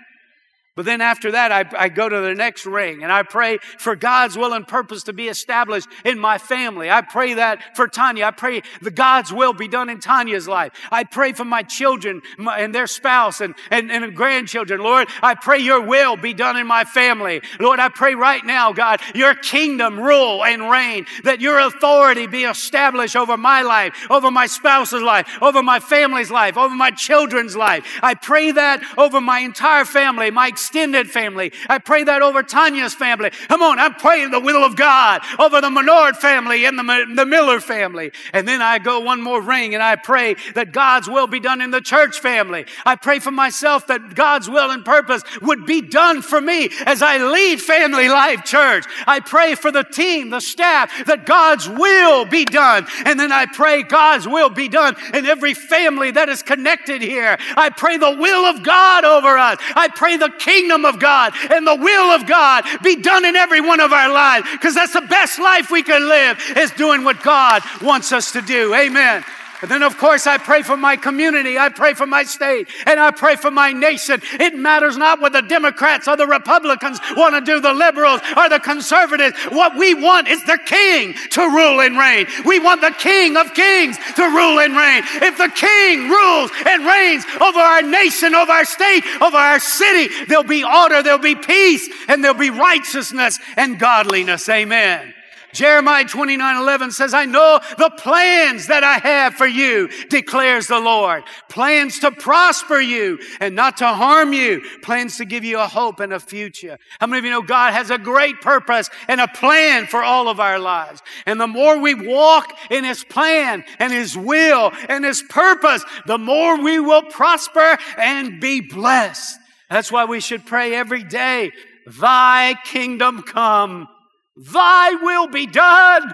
But 0.77 0.87
then 0.87 1.01
after 1.01 1.31
that, 1.31 1.53
I, 1.53 1.65
I, 1.79 1.89
go 1.89 2.09
to 2.09 2.21
the 2.21 2.35
next 2.35 2.67
ring 2.67 3.05
and 3.05 3.13
I 3.13 3.23
pray 3.23 3.59
for 3.79 3.95
God's 3.95 4.37
will 4.37 4.53
and 4.53 4.67
purpose 4.67 5.05
to 5.05 5.13
be 5.13 5.29
established 5.29 5.87
in 6.05 6.19
my 6.19 6.37
family. 6.37 6.91
I 6.91 7.01
pray 7.01 7.35
that 7.35 7.77
for 7.77 7.87
Tanya. 7.87 8.25
I 8.25 8.33
pray 8.33 8.63
the 8.83 8.91
God's 8.91 9.33
will 9.33 9.53
be 9.53 9.69
done 9.69 9.89
in 9.89 10.01
Tanya's 10.01 10.49
life. 10.49 10.73
I 10.91 11.05
pray 11.05 11.33
for 11.33 11.45
my 11.45 11.63
children 11.63 12.23
and 12.39 12.75
their 12.75 12.89
spouse 12.89 13.41
and, 13.41 13.55
and, 13.71 13.93
and 13.93 14.17
grandchildren. 14.17 14.81
Lord, 14.81 15.07
I 15.23 15.37
pray 15.37 15.61
your 15.61 15.81
will 15.81 16.17
be 16.17 16.35
done 16.35 16.57
in 16.57 16.67
my 16.67 16.83
family. 16.83 17.41
Lord, 17.61 17.79
I 17.79 17.89
pray 17.89 18.17
right 18.17 18.45
now, 18.45 18.73
God, 18.73 19.01
your 19.15 19.37
kingdom 19.37 20.01
rule 20.01 20.45
and 20.45 20.69
reign, 20.69 21.07
that 21.23 21.41
your 21.41 21.61
authority 21.61 22.27
be 22.27 22.43
established 22.43 23.15
over 23.15 23.37
my 23.37 23.63
life, 23.63 24.11
over 24.11 24.29
my 24.29 24.47
spouse's 24.47 25.03
life, 25.03 25.29
over 25.41 25.63
my 25.63 25.79
family's 25.79 26.33
life, 26.33 26.57
over 26.57 26.75
my 26.75 26.91
children's 26.91 27.55
life. 27.55 27.87
I 28.03 28.15
pray 28.15 28.51
that 28.51 28.83
over 28.99 29.21
my 29.21 29.39
entire 29.39 29.85
family, 29.85 30.33
my 30.33 30.49
extended 30.65 31.11
family. 31.11 31.53
I 31.69 31.79
pray 31.79 32.05
that 32.05 32.23
over 32.23 32.43
Tanya's 32.43 32.95
family. 32.95 33.29
Come 33.49 33.63
on, 33.63 33.79
I'm 33.79 33.95
praying 33.95 34.31
the 34.31 34.41
will 34.41 34.65
of 34.65 34.77
God 34.77 35.21
over 35.39 35.61
the 35.61 35.71
Menard 35.71 36.17
family 36.17 36.65
and 36.65 36.79
the, 36.79 37.13
the 37.15 37.27
Miller 37.27 37.61
family. 37.61 38.13
And 38.33 38.49
then 38.49 38.63
I 38.63 38.79
go 38.79 39.01
one 39.01 39.21
more 39.21 39.43
ring 39.43 39.75
and 39.75 39.83
I 39.83 39.97
pray 39.97 40.37
that 40.55 40.73
God's 40.73 41.07
will 41.07 41.27
be 41.27 41.39
done 41.39 41.61
in 41.61 41.71
the 41.71 41.83
church 41.83 42.19
family. 42.19 42.65
I 42.87 42.97
pray 42.97 43.19
for 43.19 43.31
myself 43.31 43.89
that 43.89 44.15
God's 44.15 44.49
will 44.49 44.71
and 44.71 44.87
purpose 44.87 45.23
would 45.43 45.67
be 45.67 45.83
done 45.83 46.23
for 46.23 46.41
me 46.41 46.71
as 46.87 47.03
I 47.03 47.19
lead 47.19 47.61
Family 47.61 48.09
Life 48.09 48.45
Church. 48.45 48.87
I 49.07 49.21
pray 49.21 49.57
for 49.57 49.71
the 49.71 49.85
team, 49.85 50.31
the 50.31 50.41
staff, 50.41 51.05
that 51.05 51.27
God's 51.27 51.69
will 51.69 52.25
be 52.25 52.47
done. 52.47 52.87
And 53.05 53.21
then 53.21 53.33
I 53.33 53.45
pray 53.53 53.83
God's 53.83 54.27
will 54.27 54.49
be 54.49 54.69
done 54.69 54.97
in 55.13 55.27
every 55.27 55.53
family 55.53 56.13
that 56.13 56.31
is 56.31 56.43
connected 56.43 57.03
here. 57.03 57.37
I 57.55 57.69
pray 57.69 57.99
the 57.99 58.17
will 58.19 58.47
of 58.47 58.63
God 58.63 59.05
over 59.05 59.37
us. 59.37 59.59
I 59.77 59.89
pray 59.89 60.17
the 60.17 60.31
kingdom 60.31 60.54
kingdom 60.55 60.85
of 60.85 61.01
God 61.01 61.33
and 61.51 61.67
the 61.67 61.75
will 61.75 62.11
of 62.11 62.27
God 62.27 62.65
be 62.83 62.97
done 62.97 63.25
in 63.25 63.35
every 63.35 63.61
one 63.61 63.81
of 63.81 63.93
our 63.93 64.13
lives 64.13 64.47
because 64.53 64.75
that's 64.75 64.93
the 64.93 65.01
best 65.03 65.39
life 65.39 65.71
we 65.71 65.83
can 65.83 66.09
live 66.09 66.39
is 66.57 66.71
doing 66.73 67.03
what 67.03 67.23
God 67.23 67.63
wants 67.83 68.13
us 68.13 68.33
to 68.33 68.41
do. 68.41 68.75
Amen. 68.75 69.25
And 69.65 69.71
then, 69.71 69.83
of 69.83 69.97
course, 69.97 70.27
I 70.27 70.37
pray 70.37 70.61
for 70.61 70.77
my 70.77 70.95
community. 70.95 71.57
I 71.57 71.71
pray 71.71 71.95
for 71.95 72.07
my 72.07 72.25
state 72.25 72.69
and 72.85 73.01
I 73.01 73.11
pray 73.13 73.37
for 73.37 73.51
my 73.51 73.73
nation. 73.73 74.21
It 74.35 74.55
matters 74.55 74.99
not 74.99 75.23
what 75.23 75.33
the 75.33 75.41
Democrats 75.41 76.07
or 76.07 76.19
the 76.19 76.27
Republicans 76.27 77.01
want 77.17 77.35
to 77.35 77.41
do, 77.41 77.63
the 77.63 77.73
liberals 77.73 78.21
or 78.37 78.51
the 78.51 78.61
conservatives. 78.61 79.35
What 79.49 79.75
we 79.79 79.95
want 79.95 80.29
is 80.29 80.45
the 80.45 80.59
king 80.67 81.15
to 81.31 81.41
rule 81.41 81.81
and 81.81 81.97
reign. 81.97 82.27
We 82.45 82.59
want 82.59 82.83
the 82.83 82.91
king 82.91 83.39
of 83.39 83.55
kings 83.55 83.97
to 84.17 84.25
rule 84.25 84.61
and 84.61 84.77
reign. 84.77 85.03
If 85.23 85.39
the 85.39 85.49
king 85.49 86.11
rules 86.11 86.51
and 86.69 86.85
reigns 86.85 87.25
over 87.41 87.59
our 87.59 87.81
nation, 87.81 88.35
over 88.35 88.53
our 88.53 88.67
state, 88.67 89.03
over 89.23 89.39
our 89.39 89.61
city, 89.61 90.27
there'll 90.27 90.45
be 90.45 90.63
order, 90.63 91.03
there'll 91.03 91.19
be 91.19 91.37
peace, 91.37 91.89
and 92.09 92.23
there'll 92.23 92.37
be 92.37 92.51
righteousness 92.51 93.39
and 93.57 93.79
godliness. 93.79 94.47
Amen. 94.47 95.15
Jeremiah 95.55 96.05
29 96.05 96.57
11 96.57 96.91
says, 96.91 97.15
I 97.15 97.25
know 97.25 97.61
the 97.79 97.91
plans 97.97 98.67
that 98.67 98.83
I 98.83 98.99
have 98.99 99.35
for 99.35 99.47
you, 99.47 99.89
declares 100.11 100.67
the 100.67 100.81
Lord. 100.81 101.23
Plans 101.49 102.01
to 102.01 102.11
prosper 102.11 102.81
you 102.81 103.21
and 103.41 103.55
not 103.55 103.77
to 103.79 103.87
harm 103.87 104.33
you. 104.33 104.63
Plans 104.83 105.17
to 105.19 105.25
give 105.25 105.45
you 105.45 105.61
a 105.61 105.67
hope 105.67 106.01
and 106.01 106.13
a 106.13 106.21
future. 106.21 106.79
How 107.01 107.07
many 107.07 107.21
of 107.21 107.25
you 107.25 107.31
know 107.31 107.43
God 107.43 107.73
has 107.73 107.91
a 107.91 107.99
great 107.99 108.41
purpose 108.41 108.91
and 109.09 109.21
a 109.21 109.29
plan 109.29 109.87
for 109.87 110.03
all 110.03 110.29
of 110.29 110.41
our 110.41 110.59
lives? 110.59 111.01
And 111.25 111.41
the 111.41 111.47
more 111.47 111.79
we 111.79 111.95
walk 111.95 112.53
in 112.71 112.85
His 112.85 113.05
plan 113.05 113.65
and 113.79 113.93
His 113.93 114.17
will 114.17 114.73
and 114.89 115.05
His 115.05 115.23
purpose, 115.23 115.85
the 116.07 116.19
more 116.19 116.61
we 116.61 116.81
will 116.81 117.03
prosper 117.03 117.79
and 117.97 118.41
be 118.41 118.61
blessed. 118.61 119.39
That's 119.71 119.93
why 119.93 120.05
we 120.05 120.21
should 120.21 120.45
pray 120.45 120.75
every 120.75 121.05
day, 121.05 121.53
Thy 121.87 122.55
kingdom 122.65 123.23
come 123.23 123.89
Thy 124.37 124.95
will 124.95 125.29
be 125.29 125.47
done 125.47 126.13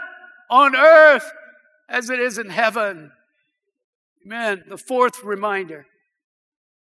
on 0.50 0.76
earth 0.76 1.30
as 1.88 2.10
it 2.10 2.20
is 2.20 2.38
in 2.38 2.50
heaven. 2.50 3.12
Amen. 4.26 4.64
The 4.68 4.76
fourth 4.76 5.24
reminder 5.24 5.86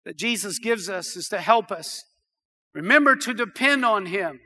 that 0.05 0.17
Jesus 0.17 0.59
gives 0.59 0.89
us 0.89 1.15
is 1.15 1.27
to 1.29 1.39
help 1.39 1.71
us. 1.71 2.03
Remember 2.73 3.15
to 3.15 3.33
depend 3.33 3.85
on 3.85 4.07
Him. 4.07 4.39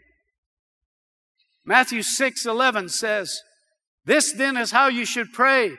Matthew 1.66 2.04
6 2.04 2.46
11 2.46 2.90
says, 2.90 3.42
This 4.06 4.32
then 4.32 4.58
is 4.58 4.72
how 4.72 4.88
you 4.88 5.06
should 5.06 5.34
pray. 5.34 5.72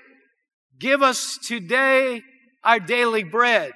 Give 0.79 1.03
us 1.03 1.39
today 1.47 2.23
our 2.65 2.81
daily 2.81 3.23
bread. 3.23 3.73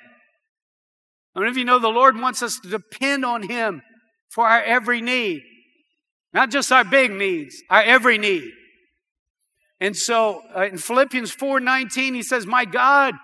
I 1.34 1.40
mean, 1.40 1.48
if 1.48 1.56
you 1.56 1.64
know 1.64 1.78
the 1.78 1.88
Lord 1.88 2.18
wants 2.18 2.42
us 2.42 2.58
to 2.60 2.68
depend 2.68 3.24
on 3.24 3.44
Him 3.44 3.82
for 4.28 4.46
our 4.46 4.62
every 4.62 5.00
need. 5.00 5.42
Not 6.32 6.50
just 6.50 6.70
our 6.70 6.84
big 6.84 7.10
needs, 7.10 7.62
our 7.68 7.82
every 7.82 8.18
need. 8.18 8.50
And 9.80 9.96
so 9.96 10.42
uh, 10.54 10.66
in 10.66 10.78
Philippians 10.78 11.34
4:19 11.34 12.14
he 12.14 12.22
says, 12.22 12.46
"My 12.46 12.64
God 12.64 13.14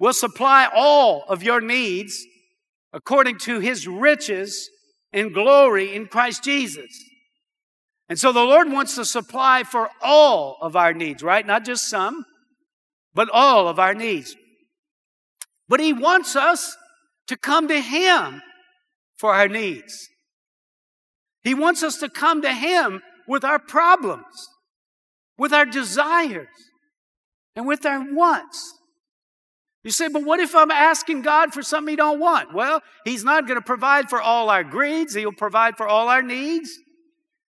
will 0.00 0.12
supply 0.12 0.68
all 0.74 1.24
of 1.28 1.42
your 1.42 1.60
needs 1.60 2.24
according 2.92 3.38
to 3.38 3.60
his 3.60 3.86
riches 3.86 4.70
and 5.12 5.34
glory 5.34 5.94
in 5.94 6.06
Christ 6.06 6.42
Jesus." 6.42 6.90
And 8.08 8.18
so 8.18 8.32
the 8.32 8.44
Lord 8.44 8.72
wants 8.72 8.94
to 8.94 9.04
supply 9.04 9.64
for 9.64 9.90
all 10.00 10.56
of 10.62 10.76
our 10.76 10.94
needs, 10.94 11.22
right? 11.22 11.46
Not 11.46 11.64
just 11.64 11.88
some, 11.88 12.24
but 13.14 13.28
all 13.30 13.68
of 13.68 13.78
our 13.78 13.94
needs. 13.94 14.34
But 15.68 15.80
he 15.80 15.92
wants 15.92 16.34
us 16.34 16.76
to 17.26 17.36
come 17.36 17.68
to 17.68 17.80
him 17.80 18.40
for 19.18 19.34
our 19.34 19.48
needs. 19.48 20.08
He 21.42 21.54
wants 21.54 21.82
us 21.82 21.98
to 21.98 22.08
come 22.08 22.42
to 22.42 22.52
Him 22.52 23.02
with 23.26 23.44
our 23.44 23.58
problems. 23.58 24.24
with 25.38 25.52
our 25.52 25.64
desires 25.64 26.48
and 27.54 27.66
with 27.66 27.86
our 27.86 28.12
wants. 28.12 28.74
You 29.84 29.92
say, 29.92 30.08
but 30.08 30.24
what 30.24 30.40
if 30.40 30.54
I'm 30.54 30.70
asking 30.72 31.22
God 31.22 31.54
for 31.54 31.62
something 31.62 31.92
He 31.92 31.96
don't 31.96 32.18
want? 32.18 32.52
Well, 32.52 32.82
He's 33.04 33.24
not 33.24 33.46
going 33.46 33.58
to 33.58 33.64
provide 33.64 34.10
for 34.10 34.20
all 34.20 34.50
our 34.50 34.64
greeds. 34.64 35.14
He'll 35.14 35.32
provide 35.32 35.76
for 35.76 35.86
all 35.86 36.08
our 36.08 36.22
needs. 36.22 36.76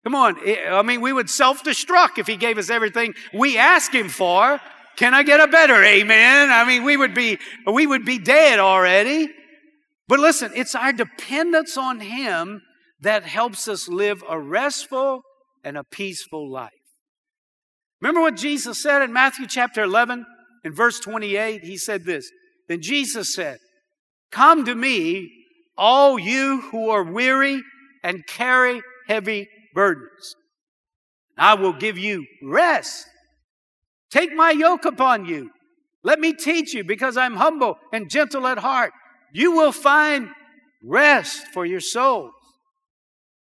Come 0.03 0.15
on. 0.15 0.35
I 0.45 0.81
mean, 0.83 1.01
we 1.01 1.13
would 1.13 1.29
self 1.29 1.63
destruct 1.63 2.17
if 2.17 2.27
He 2.27 2.35
gave 2.35 2.57
us 2.57 2.69
everything 2.69 3.15
we 3.33 3.57
ask 3.57 3.93
Him 3.93 4.09
for. 4.09 4.59
Can 4.97 5.13
I 5.13 5.23
get 5.23 5.39
a 5.39 5.47
better 5.47 5.81
amen? 5.81 6.51
I 6.51 6.65
mean, 6.65 6.83
we 6.83 6.97
would 6.97 7.13
be, 7.13 7.39
we 7.65 7.87
would 7.87 8.03
be 8.03 8.19
dead 8.19 8.59
already. 8.59 9.29
But 10.07 10.19
listen, 10.19 10.51
it's 10.55 10.75
our 10.75 10.91
dependence 10.91 11.77
on 11.77 12.01
Him 12.01 12.61
that 13.01 13.23
helps 13.23 13.67
us 13.67 13.87
live 13.87 14.23
a 14.27 14.39
restful 14.39 15.21
and 15.63 15.77
a 15.77 15.83
peaceful 15.83 16.49
life. 16.51 16.71
Remember 18.01 18.21
what 18.21 18.35
Jesus 18.35 18.81
said 18.81 19.01
in 19.01 19.11
Matthew 19.11 19.47
chapter 19.47 19.81
11 19.83 20.25
in 20.63 20.73
verse 20.73 20.99
28? 20.99 21.63
He 21.63 21.77
said 21.77 22.05
this. 22.05 22.29
Then 22.67 22.81
Jesus 22.81 23.33
said, 23.33 23.57
Come 24.31 24.65
to 24.65 24.75
me, 24.75 25.31
all 25.77 26.19
you 26.19 26.61
who 26.71 26.89
are 26.89 27.03
weary 27.03 27.61
and 28.03 28.25
carry 28.27 28.81
heavy 29.07 29.47
burdens. 29.73 30.35
I 31.37 31.53
will 31.53 31.73
give 31.73 31.97
you 31.97 32.25
rest. 32.43 33.05
Take 34.11 34.33
my 34.33 34.51
yoke 34.51 34.85
upon 34.85 35.25
you. 35.25 35.51
Let 36.03 36.19
me 36.19 36.33
teach 36.33 36.73
you 36.73 36.83
because 36.83 37.17
I'm 37.17 37.35
humble 37.35 37.77
and 37.91 38.09
gentle 38.09 38.47
at 38.47 38.57
heart. 38.59 38.91
You 39.33 39.51
will 39.51 39.71
find 39.71 40.29
rest 40.83 41.45
for 41.53 41.65
your 41.65 41.79
souls. 41.79 42.31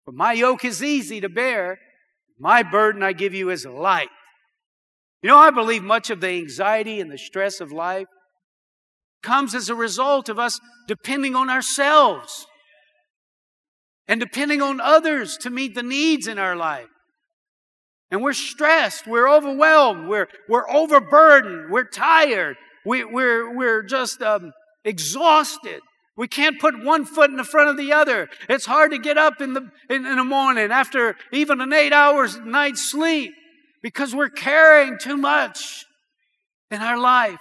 For 0.06 0.12
my 0.12 0.32
yoke 0.32 0.64
is 0.64 0.82
easy 0.82 1.20
to 1.20 1.28
bear. 1.28 1.78
My 2.38 2.62
burden 2.62 3.02
I 3.02 3.12
give 3.12 3.34
you 3.34 3.50
is 3.50 3.66
light. 3.66 4.08
You 5.20 5.28
know, 5.28 5.36
I 5.36 5.50
believe 5.50 5.82
much 5.82 6.10
of 6.10 6.20
the 6.20 6.28
anxiety 6.28 7.00
and 7.00 7.10
the 7.10 7.18
stress 7.18 7.60
of 7.60 7.72
life 7.72 8.06
comes 9.22 9.54
as 9.54 9.68
a 9.68 9.74
result 9.74 10.28
of 10.28 10.38
us 10.38 10.60
depending 10.86 11.34
on 11.34 11.50
ourselves 11.50 12.46
and 14.06 14.20
depending 14.20 14.62
on 14.62 14.80
others 14.80 15.36
to 15.38 15.50
meet 15.50 15.74
the 15.74 15.82
needs 15.82 16.28
in 16.28 16.38
our 16.38 16.54
life. 16.54 16.86
And 18.12 18.22
we're 18.22 18.34
stressed, 18.34 19.08
we're 19.08 19.28
overwhelmed, 19.28 20.08
we're, 20.08 20.28
we're 20.48 20.70
overburdened, 20.70 21.72
we're 21.72 21.88
tired, 21.88 22.56
we, 22.84 23.02
we're, 23.04 23.52
we're 23.52 23.82
just 23.82 24.22
um, 24.22 24.52
exhausted. 24.84 25.80
We 26.16 26.28
can't 26.28 26.58
put 26.58 26.82
one 26.82 27.04
foot 27.04 27.30
in 27.30 27.36
the 27.36 27.44
front 27.44 27.68
of 27.68 27.76
the 27.76 27.92
other. 27.92 28.28
It's 28.48 28.64
hard 28.64 28.92
to 28.92 28.98
get 28.98 29.18
up 29.18 29.40
in 29.40 29.52
the, 29.52 29.70
in, 29.90 30.06
in 30.06 30.16
the 30.16 30.24
morning 30.24 30.70
after 30.70 31.16
even 31.30 31.60
an 31.60 31.72
eight 31.72 31.92
hours 31.92 32.38
night's 32.38 32.90
sleep 32.90 33.34
because 33.82 34.14
we're 34.14 34.30
carrying 34.30 34.98
too 34.98 35.18
much 35.18 35.84
in 36.70 36.80
our 36.80 36.98
life. 36.98 37.40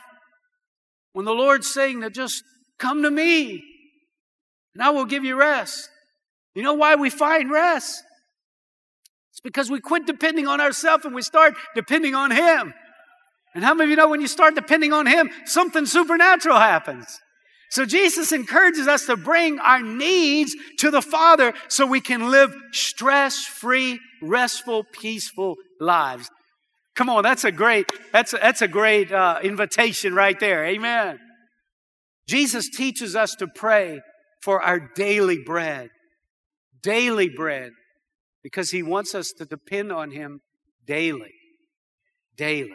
When 1.14 1.26
the 1.26 1.34
Lord's 1.34 1.74
saying 1.74 2.02
that 2.02 2.14
just 2.14 2.44
come 2.78 3.04
to 3.04 3.10
me 3.10 3.64
and 4.74 4.84
I 4.84 4.90
will 4.90 5.06
give 5.06 5.24
you 5.24 5.38
rest. 5.38 5.90
You 6.54 6.64
know 6.64 6.74
why 6.74 6.96
we 6.96 7.10
find 7.10 7.50
rest? 7.50 8.04
It's 9.32 9.40
because 9.40 9.72
we 9.72 9.80
quit 9.80 10.06
depending 10.06 10.48
on 10.48 10.60
ourselves 10.60 11.06
and 11.06 11.16
we 11.16 11.22
start 11.22 11.54
depending 11.76 12.14
on 12.14 12.32
Him. 12.32 12.74
And 13.54 13.64
how 13.64 13.74
many 13.74 13.86
of 13.86 13.90
you 13.92 13.96
know 13.96 14.10
when 14.10 14.20
you 14.20 14.28
start 14.28 14.54
depending 14.54 14.92
on 14.92 15.08
Him, 15.08 15.30
something 15.46 15.86
supernatural 15.86 16.58
happens? 16.58 17.22
So 17.76 17.84
Jesus 17.84 18.32
encourages 18.32 18.88
us 18.88 19.06
to 19.08 19.18
bring 19.18 19.60
our 19.60 19.82
needs 19.82 20.56
to 20.78 20.90
the 20.90 21.02
Father 21.02 21.54
so 21.68 21.86
we 21.86 22.00
can 22.00 22.32
live 22.32 22.56
stress 22.72 23.44
free, 23.44 24.00
restful, 24.22 24.86
peaceful 24.86 25.58
lives. 25.82 26.32
Come 26.96 27.10
on, 27.10 27.24
that's 27.24 27.44
a 27.44 27.52
great, 27.52 27.92
that's 28.14 28.32
a, 28.32 28.38
that's 28.38 28.62
a 28.62 28.70
great 28.70 29.12
uh, 29.12 29.40
invitation 29.44 30.16
right 30.16 30.40
there. 30.40 30.66
Amen. 30.66 31.20
Jesus 32.30 32.70
teaches 32.70 33.14
us 33.14 33.36
to 33.36 33.46
pray 33.46 34.00
for 34.42 34.62
our 34.62 34.80
daily 34.80 35.44
bread. 35.44 35.90
Daily 36.82 37.28
bread 37.28 37.74
because 38.42 38.72
He 38.72 38.84
wants 38.84 39.14
us 39.14 39.34
to 39.34 39.44
depend 39.44 39.92
on 39.92 40.12
Him 40.12 40.40
daily. 40.88 41.34
Daily. 42.38 42.72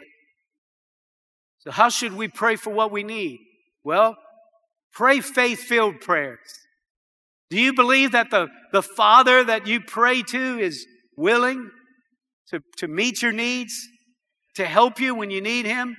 So, 1.57 1.71
how 1.71 1.89
should 1.89 2.13
we 2.13 2.27
pray 2.27 2.55
for 2.55 2.71
what 2.71 2.91
we 2.91 3.01
need? 3.01 3.39
Well, 3.83 4.15
pray 4.93 5.19
faith 5.21 5.59
filled 5.59 6.01
prayers. 6.01 6.39
Do 7.49 7.59
you 7.59 7.73
believe 7.73 8.13
that 8.13 8.31
the, 8.31 8.47
the 8.71 8.81
Father 8.81 9.43
that 9.43 9.67
you 9.67 9.81
pray 9.81 10.23
to 10.23 10.59
is 10.59 10.85
willing 11.17 11.69
to, 12.49 12.61
to 12.77 12.87
meet 12.87 13.21
your 13.21 13.33
needs, 13.33 13.73
to 14.55 14.65
help 14.65 14.99
you 14.99 15.13
when 15.15 15.31
you 15.31 15.41
need 15.41 15.65
Him? 15.65 15.97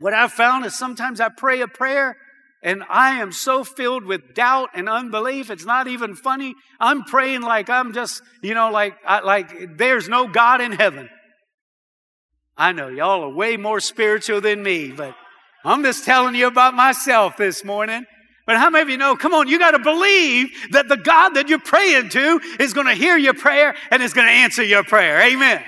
What 0.00 0.14
I've 0.14 0.32
found 0.32 0.64
is 0.64 0.76
sometimes 0.76 1.20
I 1.20 1.28
pray 1.28 1.60
a 1.60 1.68
prayer 1.68 2.16
and 2.62 2.82
I 2.88 3.20
am 3.20 3.30
so 3.30 3.62
filled 3.62 4.04
with 4.04 4.34
doubt 4.34 4.70
and 4.74 4.88
unbelief. 4.88 5.50
It's 5.50 5.64
not 5.64 5.86
even 5.86 6.16
funny. 6.16 6.54
I'm 6.80 7.04
praying 7.04 7.42
like 7.42 7.70
I'm 7.70 7.92
just, 7.92 8.20
you 8.42 8.54
know, 8.54 8.70
like, 8.70 8.96
I, 9.06 9.20
like 9.20 9.76
there's 9.76 10.08
no 10.08 10.26
God 10.26 10.60
in 10.60 10.72
heaven. 10.72 11.08
I 12.56 12.72
know 12.72 12.88
y'all 12.88 13.22
are 13.22 13.32
way 13.32 13.56
more 13.56 13.78
spiritual 13.78 14.40
than 14.40 14.62
me, 14.62 14.90
but 14.90 15.14
I'm 15.68 15.82
just 15.82 16.04
telling 16.04 16.34
you 16.34 16.46
about 16.46 16.74
myself 16.74 17.36
this 17.36 17.64
morning. 17.64 18.06
But 18.46 18.56
how 18.56 18.70
many 18.70 18.82
of 18.82 18.88
you 18.88 18.96
know, 18.96 19.16
come 19.16 19.34
on, 19.34 19.48
you 19.48 19.58
got 19.58 19.72
to 19.72 19.78
believe 19.78 20.48
that 20.70 20.88
the 20.88 20.96
God 20.96 21.34
that 21.34 21.50
you're 21.50 21.58
praying 21.58 22.08
to 22.10 22.40
is 22.58 22.72
going 22.72 22.86
to 22.86 22.94
hear 22.94 23.18
your 23.18 23.34
prayer 23.34 23.74
and 23.90 24.02
is 24.02 24.14
going 24.14 24.26
to 24.26 24.32
answer 24.32 24.62
your 24.62 24.82
prayer. 24.82 25.20
Amen. 25.20 25.62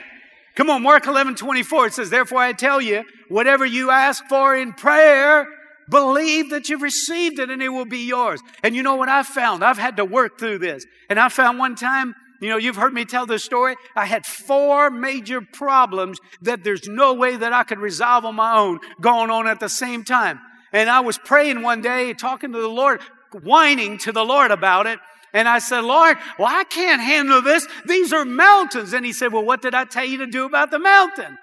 Come 0.54 0.70
on, 0.70 0.82
Mark 0.82 1.06
11, 1.06 1.34
24, 1.34 1.86
it 1.86 1.92
says, 1.92 2.08
Therefore 2.10 2.38
I 2.38 2.54
tell 2.54 2.80
you, 2.80 3.04
whatever 3.28 3.66
you 3.66 3.90
ask 3.90 4.24
for 4.26 4.56
in 4.56 4.72
prayer, 4.72 5.46
Believe 5.90 6.50
that 6.50 6.68
you've 6.68 6.82
received 6.82 7.40
it 7.40 7.50
and 7.50 7.60
it 7.60 7.68
will 7.68 7.84
be 7.84 8.06
yours. 8.06 8.40
And 8.62 8.76
you 8.76 8.82
know 8.82 8.94
what 8.94 9.08
I 9.08 9.24
found? 9.24 9.64
I've 9.64 9.76
had 9.76 9.96
to 9.96 10.04
work 10.04 10.38
through 10.38 10.58
this. 10.58 10.86
And 11.08 11.18
I 11.18 11.28
found 11.28 11.58
one 11.58 11.74
time, 11.74 12.14
you 12.40 12.48
know, 12.48 12.56
you've 12.56 12.76
heard 12.76 12.94
me 12.94 13.04
tell 13.04 13.26
this 13.26 13.44
story. 13.44 13.76
I 13.94 14.06
had 14.06 14.24
four 14.24 14.90
major 14.90 15.40
problems 15.40 16.18
that 16.42 16.64
there's 16.64 16.88
no 16.88 17.14
way 17.14 17.36
that 17.36 17.52
I 17.52 17.64
could 17.64 17.78
resolve 17.78 18.24
on 18.24 18.34
my 18.34 18.56
own 18.56 18.80
going 19.00 19.30
on 19.30 19.46
at 19.46 19.60
the 19.60 19.68
same 19.68 20.04
time. 20.04 20.40
And 20.72 20.88
I 20.88 21.00
was 21.00 21.18
praying 21.18 21.62
one 21.62 21.82
day, 21.82 22.14
talking 22.14 22.52
to 22.52 22.60
the 22.60 22.68
Lord, 22.68 23.00
whining 23.42 23.98
to 23.98 24.12
the 24.12 24.24
Lord 24.24 24.50
about 24.50 24.86
it. 24.86 24.98
And 25.32 25.48
I 25.48 25.58
said, 25.58 25.84
Lord, 25.84 26.16
well, 26.38 26.48
I 26.48 26.64
can't 26.64 27.00
handle 27.00 27.42
this. 27.42 27.66
These 27.86 28.12
are 28.12 28.24
mountains. 28.24 28.92
And 28.92 29.04
he 29.04 29.12
said, 29.12 29.32
well, 29.32 29.44
what 29.44 29.62
did 29.62 29.74
I 29.74 29.84
tell 29.84 30.04
you 30.04 30.18
to 30.18 30.26
do 30.26 30.44
about 30.44 30.70
the 30.70 30.78
mountain? 30.78 31.38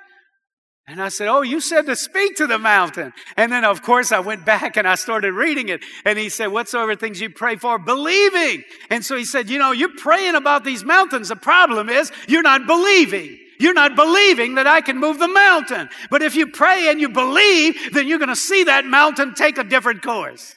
And 0.89 1.02
I 1.02 1.10
said, 1.10 1.28
Oh, 1.28 1.41
you 1.41 1.60
said 1.60 1.86
to 1.88 1.95
speak 1.97 2.38
to 2.38 2.47
the 2.47 2.58
mountain. 2.58 3.12
And 3.36 3.52
then, 3.52 3.65
of 3.65 3.82
course, 3.82 4.13
I 4.13 4.19
went 4.21 4.45
back 4.54 4.78
and 4.78 4.88
I 4.88 4.95
started 4.95 5.34
reading 5.34 5.69
it. 5.69 5.82
And 6.06 6.17
he 6.17 6.30
said, 6.30 6.47
Whatsoever 6.47 6.95
things 6.95 7.19
you 7.19 7.30
pray 7.30 7.58
for, 7.58 7.78
believing. 7.78 8.63
And 8.89 9.06
so 9.06 9.17
he 9.17 9.26
said, 9.26 9.50
You 9.50 9.60
know, 9.60 9.71
you're 9.71 9.95
praying 9.97 10.36
about 10.36 10.63
these 10.63 10.84
mountains. 10.84 11.30
The 11.30 11.36
problem 11.36 11.89
is 11.89 12.12
you're 12.28 12.41
not 12.41 12.65
believing. 12.65 13.38
You're 13.60 13.73
not 13.73 13.95
believing 13.95 14.56
that 14.56 14.67
I 14.67 14.82
can 14.82 15.00
move 15.00 15.17
the 15.19 15.28
mountain. 15.28 15.89
But 16.12 16.21
if 16.21 16.36
you 16.36 16.47
pray 16.47 16.89
and 16.89 17.02
you 17.02 17.10
believe, 17.10 17.91
then 17.91 18.08
you're 18.08 18.19
going 18.19 18.30
to 18.30 18.36
see 18.36 18.65
that 18.65 18.86
mountain 18.86 19.34
take 19.34 19.58
a 19.58 19.63
different 19.63 20.04
course. 20.04 20.56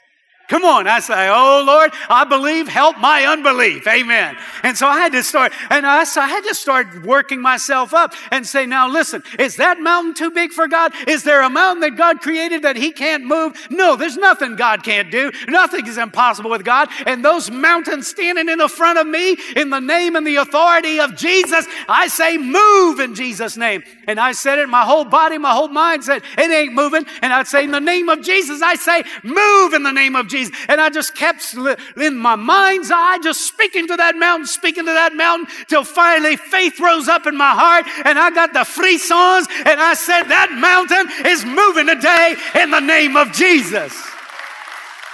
Come 0.50 0.64
on. 0.64 0.88
I 0.88 0.98
say, 0.98 1.28
Oh 1.30 1.62
Lord, 1.64 1.92
I 2.08 2.24
believe, 2.24 2.66
help 2.66 2.98
my 2.98 3.24
unbelief. 3.24 3.86
Amen. 3.86 4.36
And 4.64 4.76
so 4.76 4.88
I 4.88 4.98
had 4.98 5.12
to 5.12 5.22
start, 5.22 5.52
and 5.70 5.86
I, 5.86 6.02
so 6.02 6.20
I 6.20 6.26
had 6.26 6.42
to 6.48 6.56
start 6.56 7.04
working 7.04 7.40
myself 7.40 7.94
up 7.94 8.14
and 8.32 8.44
say, 8.44 8.66
now 8.66 8.88
listen, 8.88 9.22
is 9.38 9.56
that 9.56 9.78
mountain 9.78 10.12
too 10.12 10.32
big 10.32 10.50
for 10.50 10.66
God? 10.66 10.92
Is 11.06 11.22
there 11.22 11.42
a 11.42 11.48
mountain 11.48 11.82
that 11.82 11.96
God 11.96 12.20
created 12.20 12.62
that 12.62 12.74
he 12.74 12.90
can't 12.90 13.24
move? 13.24 13.56
No, 13.70 13.94
there's 13.94 14.16
nothing 14.16 14.56
God 14.56 14.82
can't 14.82 15.08
do. 15.12 15.30
Nothing 15.46 15.86
is 15.86 15.98
impossible 15.98 16.50
with 16.50 16.64
God. 16.64 16.88
And 17.06 17.24
those 17.24 17.48
mountains 17.48 18.08
standing 18.08 18.48
in 18.48 18.58
the 18.58 18.68
front 18.68 18.98
of 18.98 19.06
me 19.06 19.36
in 19.54 19.70
the 19.70 19.78
name 19.78 20.16
and 20.16 20.26
the 20.26 20.36
authority 20.36 20.98
of 20.98 21.14
Jesus, 21.14 21.64
I 21.88 22.08
say, 22.08 22.38
move 22.38 22.98
in 22.98 23.14
Jesus' 23.14 23.56
name. 23.56 23.84
And 24.08 24.18
I 24.18 24.32
said 24.32 24.58
it, 24.58 24.68
my 24.68 24.82
whole 24.82 25.04
body, 25.04 25.38
my 25.38 25.52
whole 25.52 25.68
mind 25.68 26.02
said, 26.02 26.24
it 26.36 26.50
ain't 26.50 26.74
moving. 26.74 27.06
And 27.22 27.32
I'd 27.32 27.46
say, 27.46 27.62
in 27.62 27.70
the 27.70 27.78
name 27.78 28.08
of 28.08 28.22
Jesus, 28.22 28.62
I 28.62 28.74
say, 28.74 29.04
move 29.22 29.74
in 29.74 29.84
the 29.84 29.92
name 29.92 30.16
of 30.16 30.26
Jesus. 30.26 30.39
Jesus. 30.40 30.66
And 30.68 30.80
I 30.80 30.90
just 30.90 31.14
kept 31.14 31.54
in 31.96 32.16
my 32.16 32.36
mind's 32.36 32.90
eye, 32.90 33.18
just 33.22 33.46
speaking 33.46 33.86
to 33.88 33.96
that 33.96 34.16
mountain, 34.16 34.46
speaking 34.46 34.84
to 34.86 34.92
that 34.92 35.14
mountain, 35.14 35.46
till 35.68 35.84
finally 35.84 36.36
faith 36.36 36.78
rose 36.80 37.08
up 37.08 37.26
in 37.26 37.36
my 37.36 37.50
heart 37.50 37.86
and 38.04 38.18
I 38.18 38.30
got 38.30 38.52
the 38.52 38.60
frissons 38.60 39.46
and 39.66 39.80
I 39.80 39.94
said, 39.94 40.24
That 40.24 40.52
mountain 40.52 41.26
is 41.26 41.44
moving 41.44 41.86
today 41.86 42.36
in 42.60 42.70
the 42.70 42.80
name 42.80 43.16
of 43.16 43.32
Jesus. 43.32 43.92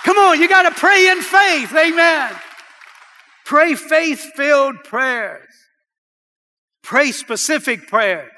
Come 0.05 0.19
on, 0.19 0.41
you 0.41 0.49
got 0.49 0.63
to 0.63 0.79
pray 0.79 1.09
in 1.09 1.21
faith. 1.21 1.73
Amen. 1.75 2.33
Pray 3.45 3.75
faith 3.75 4.21
filled 4.35 4.85
prayers. 4.85 5.49
Pray 6.83 7.11
specific 7.13 7.89
prayers. 7.89 8.31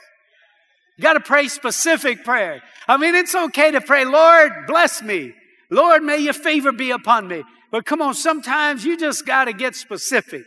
You 0.96 1.02
got 1.02 1.12
to 1.12 1.20
pray 1.20 1.48
specific 1.48 2.24
prayer. 2.24 2.62
I 2.88 2.96
mean, 2.96 3.14
it's 3.14 3.34
okay 3.34 3.70
to 3.70 3.80
pray, 3.80 4.04
Lord, 4.04 4.50
bless 4.66 5.02
me. 5.02 5.34
Lord, 5.70 6.02
may 6.02 6.18
your 6.18 6.32
favor 6.32 6.72
be 6.72 6.90
upon 6.90 7.28
me. 7.28 7.44
But 7.70 7.84
come 7.84 8.00
on, 8.00 8.14
sometimes 8.14 8.84
you 8.84 8.96
just 8.96 9.26
got 9.26 9.44
to 9.44 9.52
get 9.52 9.76
specific. 9.76 10.44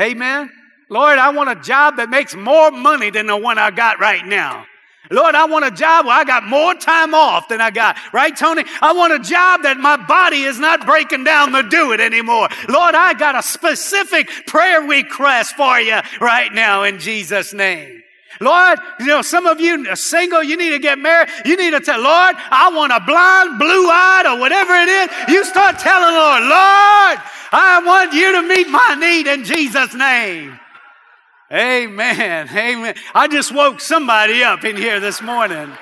Amen. 0.00 0.50
Lord, 0.90 1.18
I 1.18 1.30
want 1.30 1.50
a 1.50 1.62
job 1.62 1.96
that 1.96 2.10
makes 2.10 2.34
more 2.34 2.70
money 2.70 3.10
than 3.10 3.26
the 3.26 3.36
one 3.36 3.58
I 3.58 3.70
got 3.70 3.98
right 3.98 4.24
now. 4.24 4.66
Lord, 5.10 5.34
I 5.34 5.46
want 5.46 5.64
a 5.64 5.70
job 5.70 6.06
where 6.06 6.16
I 6.16 6.24
got 6.24 6.44
more 6.44 6.74
time 6.74 7.14
off 7.14 7.48
than 7.48 7.60
I 7.60 7.70
got. 7.70 7.96
Right, 8.12 8.36
Tony? 8.36 8.64
I 8.82 8.92
want 8.92 9.12
a 9.12 9.18
job 9.18 9.62
that 9.62 9.78
my 9.78 9.96
body 9.96 10.42
is 10.42 10.58
not 10.58 10.84
breaking 10.84 11.24
down 11.24 11.52
to 11.52 11.62
do 11.62 11.92
it 11.92 12.00
anymore. 12.00 12.48
Lord, 12.68 12.94
I 12.94 13.14
got 13.14 13.36
a 13.36 13.42
specific 13.42 14.28
prayer 14.46 14.82
request 14.82 15.54
for 15.54 15.80
you 15.80 16.00
right 16.20 16.52
now 16.52 16.82
in 16.82 16.98
Jesus' 16.98 17.52
name. 17.52 18.02
Lord, 18.40 18.78
you 19.00 19.06
know, 19.06 19.22
some 19.22 19.46
of 19.46 19.60
you 19.60 19.88
are 19.88 19.96
single, 19.96 20.42
you 20.42 20.56
need 20.56 20.70
to 20.70 20.78
get 20.78 20.98
married. 20.98 21.28
You 21.44 21.56
need 21.56 21.70
to 21.70 21.80
tell, 21.80 22.00
Lord, 22.00 22.36
I 22.38 22.70
want 22.74 22.92
a 22.92 23.00
blonde, 23.00 23.58
blue 23.58 23.88
eyed, 23.90 24.26
or 24.26 24.38
whatever 24.38 24.74
it 24.74 24.88
is. 24.88 25.10
You 25.28 25.44
start 25.44 25.78
telling 25.78 26.14
Lord, 26.14 26.42
Lord, 26.42 27.18
I 27.52 27.82
want 27.84 28.12
you 28.12 28.32
to 28.32 28.42
meet 28.42 28.68
my 28.68 28.96
need 28.98 29.26
in 29.26 29.44
Jesus' 29.44 29.94
name. 29.94 30.58
Amen. 31.52 32.48
Amen. 32.52 32.94
I 33.14 33.28
just 33.28 33.54
woke 33.54 33.80
somebody 33.80 34.42
up 34.42 34.64
in 34.64 34.76
here 34.76 34.98
this 35.00 35.22
morning. 35.22 35.72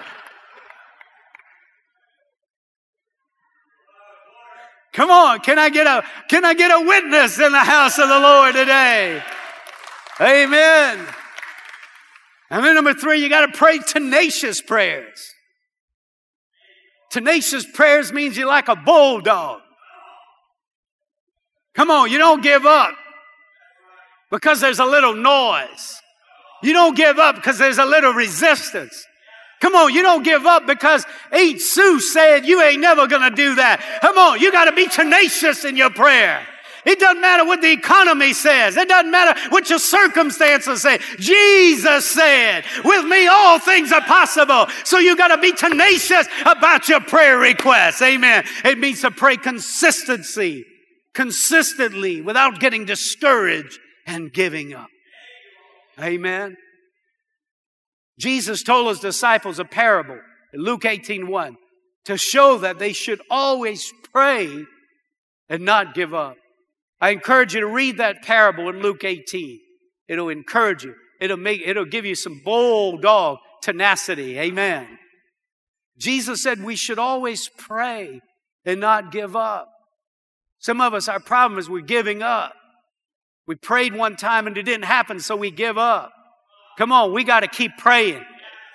Come 4.92 5.11
on, 5.11 5.40
can 5.40 5.59
I 5.59 5.70
get 5.70 5.88
a 5.88 6.05
can 6.28 6.44
I 6.44 6.55
get 6.55 6.70
a 6.70 6.86
witness 6.86 7.40
in 7.40 7.50
the 7.50 7.59
house 7.59 7.98
of 7.98 8.09
the 8.09 8.20
Lord 8.20 8.55
today? 8.55 9.22
Amen. 10.20 11.05
And 12.55 12.64
then 12.64 12.76
number 12.76 12.94
three, 12.94 13.20
you 13.20 13.28
got 13.28 13.46
to 13.46 13.59
pray 13.59 13.80
tenacious 13.80 14.61
prayers. 14.61 15.34
Tenacious 17.11 17.66
prayers 17.66 18.12
means 18.12 18.36
you're 18.36 18.46
like 18.46 18.68
a 18.68 18.76
bulldog. 18.76 19.61
Come 21.74 21.90
on, 21.90 22.12
you 22.12 22.18
don't 22.18 22.44
give 22.44 22.64
up 22.64 22.94
because 24.30 24.61
there's 24.61 24.78
a 24.78 24.84
little 24.84 25.16
noise. 25.16 26.00
You 26.62 26.72
don't 26.72 26.96
give 26.96 27.18
up 27.18 27.34
because 27.34 27.59
there's 27.59 27.78
a 27.78 27.84
little 27.84 28.12
resistance. 28.12 29.05
Come 29.61 29.74
on, 29.74 29.92
you 29.92 30.02
don't 30.02 30.22
give 30.22 30.46
up 30.46 30.64
because 30.64 31.05
Aunt 31.32 31.61
Sue 31.61 31.98
said 31.98 32.46
you 32.46 32.62
ain't 32.62 32.80
never 32.80 33.09
gonna 33.09 33.34
do 33.34 33.57
that. 33.57 33.80
Come 34.00 34.16
on, 34.16 34.38
you 34.38 34.52
gotta 34.52 34.70
be 34.70 34.86
tenacious 34.86 35.64
in 35.64 35.76
your 35.76 35.90
prayer. 35.90 36.46
It 36.85 37.01
doesn't 37.01 37.20
matter 37.20 37.45
what 37.45 37.62
the 37.62 37.72
economy 37.72 38.32
says. 38.32 38.76
It 38.76 38.89
doesn't 38.89 39.11
matter 39.11 39.39
what 39.49 39.70
your 39.70 39.78
circumstances 39.78 40.82
say. 40.82 40.99
Jesus 41.18 42.11
said, 42.11 42.64
with 42.85 43.05
me 43.07 43.26
all 43.26 43.59
things 43.59 43.91
are 43.91 44.03
possible. 44.03 44.66
So 44.85 44.99
you 44.99 45.16
got 45.16 45.28
to 45.28 45.39
be 45.39 45.53
tenacious 45.53 46.26
about 46.45 46.89
your 46.89 47.01
prayer 47.01 47.39
requests. 47.39 48.03
Amen. 48.03 48.45
It 48.64 48.78
means 48.78 49.01
to 49.01 49.11
pray 49.11 49.37
consistency, 49.37 50.64
consistently 51.14 52.20
without 52.20 52.61
getting 52.61 52.85
discouraged 52.85 53.78
and 54.07 54.32
giving 54.32 54.74
up. 54.74 54.89
Amen. 55.99 56.57
Jesus 58.18 58.62
told 58.62 58.89
his 58.89 59.01
disciples 59.01 59.59
a 59.59 59.64
parable 59.64 60.18
in 60.53 60.61
Luke 60.61 60.85
18 60.85 61.28
1 61.28 61.57
to 62.05 62.18
show 62.18 62.59
that 62.59 62.78
they 62.78 62.93
should 62.93 63.20
always 63.30 63.93
pray 64.12 64.64
and 65.49 65.64
not 65.64 65.95
give 65.95 66.12
up. 66.12 66.37
I 67.05 67.11
encourage 67.11 67.52
you 67.52 67.61
to 67.61 67.66
read 67.66 67.98
that 67.98 68.22
parable 68.22 68.70
in 68.70 68.80
Luke 68.80 69.05
18. 69.05 69.61
It'll 70.09 70.30
encourage 70.30 70.84
you. 70.84 70.94
It'll 71.20 71.36
make, 71.36 71.61
it'll 71.62 71.84
give 71.84 72.07
you 72.07 72.14
some 72.14 72.40
bulldog 72.42 73.40
tenacity. 73.61 74.38
Amen. 74.38 74.88
Jesus 75.98 76.42
said 76.42 76.64
we 76.64 76.76
should 76.76 76.98
always 76.98 77.50
pray 77.59 78.22
and 78.64 78.80
not 78.80 79.12
give 79.12 79.36
up. 79.36 79.68
Some 80.61 80.80
of 80.80 80.94
us, 80.94 81.07
our 81.07 81.20
problem 81.20 81.59
is 81.59 81.68
we're 81.68 81.82
giving 81.82 82.22
up. 82.22 82.55
We 83.46 83.57
prayed 83.57 83.94
one 83.94 84.16
time 84.16 84.46
and 84.46 84.57
it 84.57 84.62
didn't 84.62 84.86
happen, 84.86 85.20
so 85.20 85.36
we 85.36 85.50
give 85.50 85.76
up. 85.76 86.11
Come 86.78 86.90
on, 86.90 87.12
we 87.12 87.22
got 87.22 87.40
to 87.40 87.48
keep 87.48 87.76
praying. 87.76 88.24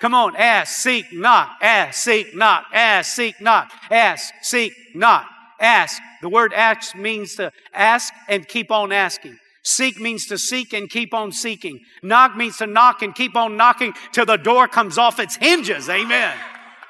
Come 0.00 0.14
on, 0.14 0.36
ask, 0.36 0.76
seek, 0.76 1.12
knock, 1.12 1.56
ask, 1.60 2.00
seek, 2.00 2.32
knock, 2.36 2.66
ask, 2.72 3.12
seek, 3.12 3.40
knock, 3.40 3.72
ask, 3.90 4.32
seek, 4.42 4.72
knock, 4.94 5.26
ask. 5.60 6.00
The 6.22 6.28
word 6.28 6.52
ask 6.52 6.96
means 6.96 7.36
to 7.36 7.52
ask 7.72 8.12
and 8.28 8.46
keep 8.46 8.70
on 8.70 8.92
asking. 8.92 9.38
Seek 9.62 10.00
means 10.00 10.26
to 10.26 10.38
seek 10.38 10.72
and 10.72 10.88
keep 10.88 11.12
on 11.12 11.32
seeking. 11.32 11.80
Knock 12.02 12.36
means 12.36 12.56
to 12.58 12.66
knock 12.66 13.02
and 13.02 13.14
keep 13.14 13.36
on 13.36 13.56
knocking 13.56 13.92
till 14.12 14.24
the 14.24 14.38
door 14.38 14.66
comes 14.68 14.96
off 14.96 15.20
its 15.20 15.36
hinges. 15.36 15.88
Amen. 15.88 16.34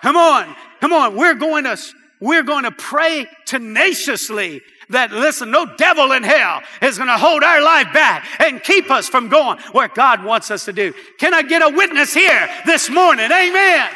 Come 0.02 0.16
on, 0.16 0.54
come 0.80 0.92
on. 0.92 1.16
We're 1.16 1.34
going 1.34 1.64
to, 1.64 1.76
we're 2.20 2.44
going 2.44 2.64
to 2.64 2.70
pray 2.70 3.26
tenaciously 3.44 4.62
that, 4.90 5.12
listen, 5.12 5.50
no 5.50 5.66
devil 5.76 6.12
in 6.12 6.22
hell 6.22 6.62
is 6.82 6.96
going 6.96 7.08
to 7.08 7.16
hold 7.16 7.42
our 7.42 7.62
life 7.62 7.92
back 7.92 8.26
and 8.40 8.62
keep 8.62 8.90
us 8.90 9.08
from 9.08 9.28
going 9.28 9.58
where 9.72 9.88
God 9.88 10.24
wants 10.24 10.50
us 10.50 10.64
to 10.66 10.72
do. 10.72 10.92
Can 11.18 11.34
I 11.34 11.42
get 11.42 11.62
a 11.62 11.74
witness 11.74 12.12
here 12.12 12.48
this 12.66 12.90
morning? 12.90 13.26
Amen. 13.26 13.88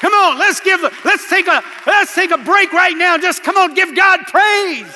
Come 0.00 0.12
on, 0.12 0.38
let's 0.38 0.60
give, 0.60 0.80
let's 1.04 1.28
take 1.30 1.46
a, 1.46 1.62
let's 1.86 2.14
take 2.14 2.30
a 2.30 2.38
break 2.38 2.72
right 2.72 2.96
now. 2.96 3.16
Just 3.16 3.42
come 3.42 3.56
on, 3.56 3.74
give 3.74 3.96
God 3.96 4.20
praise. 4.26 4.86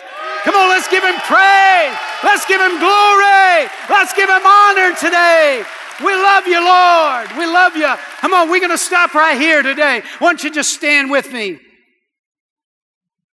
Come 0.45 0.55
on, 0.55 0.69
let's 0.69 0.89
give 0.89 1.03
him 1.03 1.17
praise. 1.21 1.97
Let's 2.23 2.45
give 2.47 2.61
him 2.61 2.79
glory. 2.79 3.69
Let's 3.89 4.13
give 4.13 4.29
him 4.29 4.45
honor 4.45 4.95
today. 4.95 5.65
We 6.05 6.15
love 6.15 6.47
you, 6.47 6.65
Lord. 6.65 7.33
We 7.37 7.47
love 7.47 7.77
you. 7.77 7.95
Come 8.21 8.35
on, 8.35 8.51
we're 8.51 8.61
going 8.61 8.71
to 8.71 8.79
stop 8.79 9.15
right 9.15 9.39
here 9.39 9.63
today. 9.63 10.03
Why 10.19 10.29
don't 10.29 10.43
you 10.45 10.51
just 10.51 10.73
stand 10.73 11.11
with 11.11 11.33
me? 11.33 11.59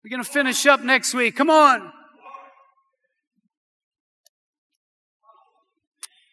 We're 0.04 0.10
going 0.10 0.22
to 0.22 0.30
finish 0.30 0.66
up 0.66 0.82
next 0.82 1.14
week. 1.14 1.36
Come 1.36 1.50
on. 1.50 1.92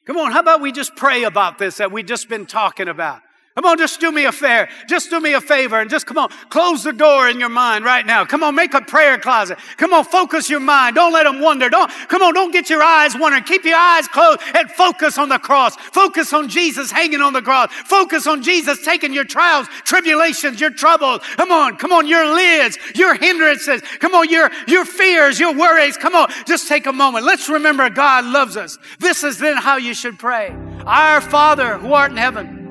Come 0.06 0.18
on, 0.18 0.32
how 0.32 0.42
about 0.42 0.62
we 0.62 0.72
just 0.72 0.96
pray 0.96 1.24
about 1.24 1.58
this 1.58 1.78
that 1.78 1.92
we've 1.92 2.06
just 2.06 2.30
been 2.30 2.46
talking 2.46 2.88
about? 2.88 3.22
Come 3.56 3.66
on, 3.66 3.78
just 3.78 4.00
do 4.00 4.12
me 4.12 4.26
a 4.26 4.32
favor. 4.32 4.68
Just 4.88 5.12
do 5.12 5.20
me 5.20 5.34
a 5.34 5.42
favor 5.42 5.80
and 5.80 5.88
just 5.88 6.08
come 6.08 6.18
on, 6.18 6.30
close 6.50 6.84
the 6.84 6.92
door 6.92 7.30
in 7.30 7.40
your 7.40 7.50
mind 7.50 7.86
right 7.86 8.04
now. 8.04 8.26
Come 8.26 8.42
on, 8.42 8.56
make 8.56 8.74
a 8.74 8.82
prayer 8.82 9.20
closet. 9.20 9.60
Come 9.78 9.94
on, 9.94 10.06
focus 10.06 10.50
your 10.50 10.60
mind. 10.60 10.96
Don't 10.96 11.14
let 11.14 11.26
them 11.26 11.40
wander. 11.40 11.70
Don't, 11.70 11.92
come 12.08 12.24
on, 12.24 12.34
don't 12.34 12.52
get 12.52 12.68
your 12.68 12.82
eyes 12.82 13.16
wandering. 13.16 13.44
Keep 13.44 13.66
your 13.66 13.78
eyes 13.78 14.08
closed 14.08 14.40
and 14.56 14.72
focus 14.72 15.20
on 15.20 15.30
the 15.30 15.38
cross. 15.38 15.76
Focus 15.76 16.34
on 16.34 16.50
Jesus 16.50 16.90
hanging 16.90 17.22
on 17.22 17.34
the 17.34 17.44
cross. 17.44 17.72
Focus 17.72 18.26
on 18.26 18.42
Jesus 18.42 18.84
taking 18.84 19.14
your 19.14 19.24
trials, 19.24 19.68
tribulations, 19.84 20.60
your 20.60 20.72
troubles. 20.72 21.22
Come 21.38 21.52
on, 21.52 21.78
come 21.78 21.92
on, 21.92 22.08
your 22.08 22.34
lids, 22.34 22.80
your 22.96 23.14
hindrances. 23.14 23.84
Come 24.00 24.16
on, 24.16 24.32
your, 24.32 24.50
your 24.68 24.84
fears, 24.84 25.40
your 25.40 25.54
worries. 25.54 25.96
Come 25.96 26.16
on, 26.16 26.32
just 26.48 26.68
take 26.68 26.88
a 26.88 26.94
moment. 26.94 27.24
Let's 27.24 27.48
remember 27.48 27.88
God 27.92 28.26
loves 28.26 28.58
us. 28.58 28.80
This 28.98 29.24
is 29.24 29.38
then 29.38 29.58
how 29.58 29.78
you 29.78 29.94
should 29.94 30.18
pray. 30.18 30.56
Our 30.88 31.22
Father 31.22 31.78
who 31.78 31.94
art 31.94 32.10
in 32.10 32.18
heaven 32.18 32.63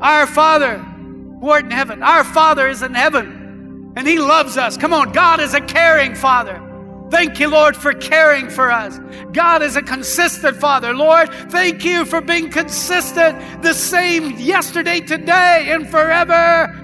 our 0.00 0.26
Father 0.26 0.78
who 0.78 1.48
art 1.50 1.64
in 1.64 1.70
heaven. 1.70 2.02
Our 2.02 2.24
Father 2.24 2.68
is 2.68 2.82
in 2.82 2.94
heaven 2.94 3.92
and 3.96 4.06
He 4.06 4.18
loves 4.18 4.56
us. 4.56 4.76
Come 4.76 4.92
on, 4.92 5.12
God 5.12 5.40
is 5.40 5.54
a 5.54 5.60
caring 5.60 6.14
Father. 6.14 6.60
Thank 7.10 7.40
you, 7.40 7.48
Lord, 7.48 7.76
for 7.76 7.92
caring 7.92 8.48
for 8.48 8.70
us. 8.70 9.00
God 9.32 9.62
is 9.62 9.74
a 9.74 9.82
consistent 9.82 10.56
Father. 10.56 10.94
Lord, 10.94 11.28
thank 11.50 11.84
you 11.84 12.04
for 12.04 12.20
being 12.20 12.50
consistent, 12.50 13.62
the 13.62 13.74
same 13.74 14.38
yesterday, 14.38 15.00
today, 15.00 15.66
and 15.70 15.88
forever. 15.90 16.79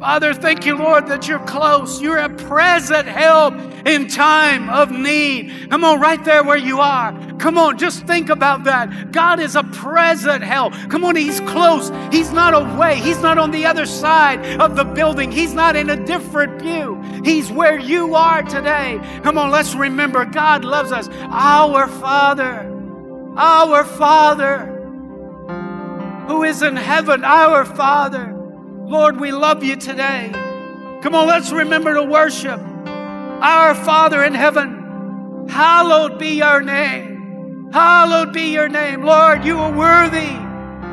Father, 0.00 0.34
thank 0.34 0.66
you, 0.66 0.76
Lord, 0.76 1.06
that 1.06 1.28
you're 1.28 1.38
close. 1.46 2.02
You're 2.02 2.18
a 2.18 2.28
present 2.28 3.06
help 3.06 3.54
in 3.86 4.08
time 4.08 4.68
of 4.68 4.90
need. 4.90 5.70
Come 5.70 5.84
on, 5.84 6.00
right 6.00 6.22
there 6.24 6.42
where 6.42 6.58
you 6.58 6.80
are. 6.80 7.12
Come 7.38 7.56
on, 7.56 7.78
just 7.78 8.06
think 8.06 8.28
about 8.28 8.64
that. 8.64 9.12
God 9.12 9.40
is 9.40 9.56
a 9.56 9.62
present 9.62 10.42
help. 10.42 10.74
Come 10.90 11.04
on, 11.04 11.16
He's 11.16 11.40
close. 11.40 11.90
He's 12.12 12.32
not 12.32 12.54
away. 12.54 13.00
He's 13.00 13.20
not 13.20 13.38
on 13.38 13.50
the 13.50 13.66
other 13.66 13.86
side 13.86 14.60
of 14.60 14.76
the 14.76 14.84
building. 14.84 15.30
He's 15.30 15.54
not 15.54 15.76
in 15.76 15.88
a 15.88 16.04
different 16.04 16.60
view. 16.60 17.00
He's 17.24 17.50
where 17.50 17.78
you 17.78 18.14
are 18.14 18.42
today. 18.42 19.00
Come 19.22 19.38
on, 19.38 19.50
let's 19.50 19.74
remember 19.74 20.24
God 20.24 20.64
loves 20.64 20.92
us. 20.92 21.08
Our 21.30 21.86
Father, 21.86 22.70
our 23.36 23.84
Father 23.84 24.70
who 26.26 26.42
is 26.42 26.62
in 26.62 26.76
heaven, 26.76 27.22
our 27.22 27.64
Father. 27.64 28.33
Lord, 28.86 29.18
we 29.18 29.32
love 29.32 29.64
you 29.64 29.76
today. 29.76 30.30
Come 31.02 31.14
on, 31.14 31.26
let's 31.26 31.50
remember 31.50 31.94
to 31.94 32.02
worship. 32.02 32.60
Our 32.60 33.74
Father 33.74 34.22
in 34.22 34.34
heaven, 34.34 35.46
hallowed 35.48 36.18
be 36.18 36.36
your 36.36 36.60
name. 36.60 37.70
Hallowed 37.72 38.32
be 38.32 38.52
your 38.52 38.68
name. 38.68 39.02
Lord, 39.02 39.44
you 39.44 39.58
are 39.58 39.72
worthy. 39.72 40.32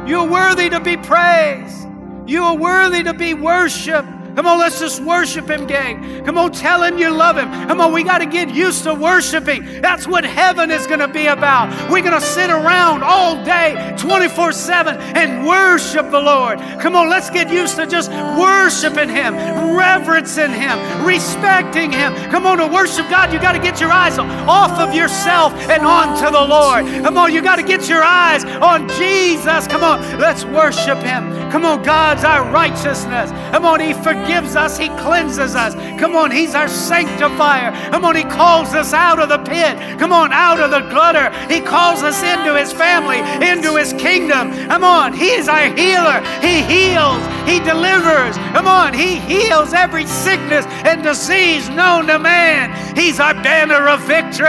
You 0.10 0.20
are 0.20 0.28
worthy 0.28 0.70
to 0.70 0.80
be 0.80 0.98
praised. 0.98 1.88
You 2.26 2.44
are 2.44 2.56
worthy 2.56 3.04
to 3.04 3.14
be 3.14 3.34
worshiped. 3.34 4.08
Come 4.36 4.48
on, 4.48 4.60
let's 4.60 4.80
just 4.80 5.02
worship 5.04 5.50
Him, 5.50 5.68
gang. 5.68 6.24
Come 6.24 6.38
on, 6.38 6.52
tell 6.52 6.84
Him 6.84 6.98
you 6.98 7.10
love 7.10 7.38
Him. 7.38 7.50
Come 7.68 7.82
on, 7.82 7.92
we 7.92 8.04
got 8.04 8.20
to 8.20 8.26
get 8.26 8.54
used 8.54 8.84
to 8.86 8.94
worshiping. 8.94 9.82
That's 9.82 10.08
what 10.08 10.24
heaven 10.24 10.72
is 10.72 10.88
going 10.88 11.00
to 11.00 11.08
be 11.08 11.28
about. 11.28 11.70
We're 11.92 12.02
going 12.02 12.20
to 12.20 12.26
sit 12.26 12.50
around 12.50 13.04
all 13.04 13.44
day, 13.44 13.94
24 13.98 14.54
7, 14.54 14.98
and 14.98 15.46
worship 15.46 16.10
the 16.12 16.20
Lord. 16.20 16.60
Come 16.80 16.96
on, 16.96 17.10
let's 17.10 17.30
get 17.30 17.52
used 17.52 17.76
to 17.76 17.86
just 17.86 18.10
worshiping 18.10 19.10
Him, 19.10 19.36
reverencing 19.76 20.52
Him, 20.52 21.06
respecting 21.06 21.92
Him. 21.92 22.14
Come 22.32 22.46
on, 22.46 22.58
to 22.60 22.68
worship 22.68 23.10
God, 23.10 23.34
you 23.34 23.40
got 23.40 23.54
to 23.54 23.60
get 23.60 23.82
your 23.82 23.92
eyes 23.92 24.18
off 24.18 24.80
of 24.80 24.96
yourself 24.96 25.54
and 25.70 25.84
onto 25.84 26.32
the 26.32 26.42
Lord. 26.42 26.86
Come 27.04 27.18
on, 27.18 27.34
you 27.34 27.42
got 27.42 27.58
to 27.58 27.64
get 27.64 27.90
your 27.90 28.04
eyes 28.04 28.46
on 28.46 28.88
Jesus. 28.90 29.68
Come 29.68 29.84
on, 29.84 30.00
let's 30.20 30.46
worship 30.46 31.00
Him. 31.00 31.52
Come 31.52 31.66
on, 31.66 31.84
God's 31.84 32.24
our 32.24 32.50
righteousness. 32.50 33.30
Come 33.52 33.66
on, 33.66 33.82
He 33.82 33.94
forgives 33.94 34.21
us, 34.56 34.78
He 34.78 34.90
cleanses 34.90 35.56
us. 35.56 35.74
Come 36.00 36.16
on, 36.16 36.32
He's 36.32 36.56
our 36.56 36.68
sanctifier. 36.68 37.72
Come 37.92 38.06
on, 38.06 38.16
He 38.16 38.24
calls 38.24 38.74
us 38.74 38.94
out 38.94 39.20
of 39.20 39.30
the 39.30 39.38
pit. 39.40 39.78
Come 40.00 40.14
on, 40.14 40.32
out 40.32 40.60
of 40.60 40.72
the 40.72 40.82
gutter. 40.92 41.32
He 41.52 41.62
calls 41.62 42.04
us 42.04 42.22
into 42.24 42.56
His 42.56 42.72
family, 42.72 43.20
into 43.46 43.76
His 43.76 43.94
kingdom. 43.94 44.52
Come 44.68 44.84
on, 44.84 45.14
He 45.14 45.32
is 45.32 45.48
our 45.48 45.74
healer. 45.76 46.22
He 46.42 46.62
heals, 46.64 47.22
He 47.48 47.60
delivers. 47.60 48.38
Come 48.54 48.68
on, 48.68 48.94
He 48.94 49.18
heals 49.18 49.74
every 49.74 50.06
sickness 50.06 50.66
and 50.86 51.04
disease 51.04 51.70
known 51.70 52.08
to 52.08 52.20
man. 52.20 52.72
He's 52.96 53.20
our 53.20 53.34
banner 53.34 53.88
of 53.88 54.02
victory. 54.02 54.48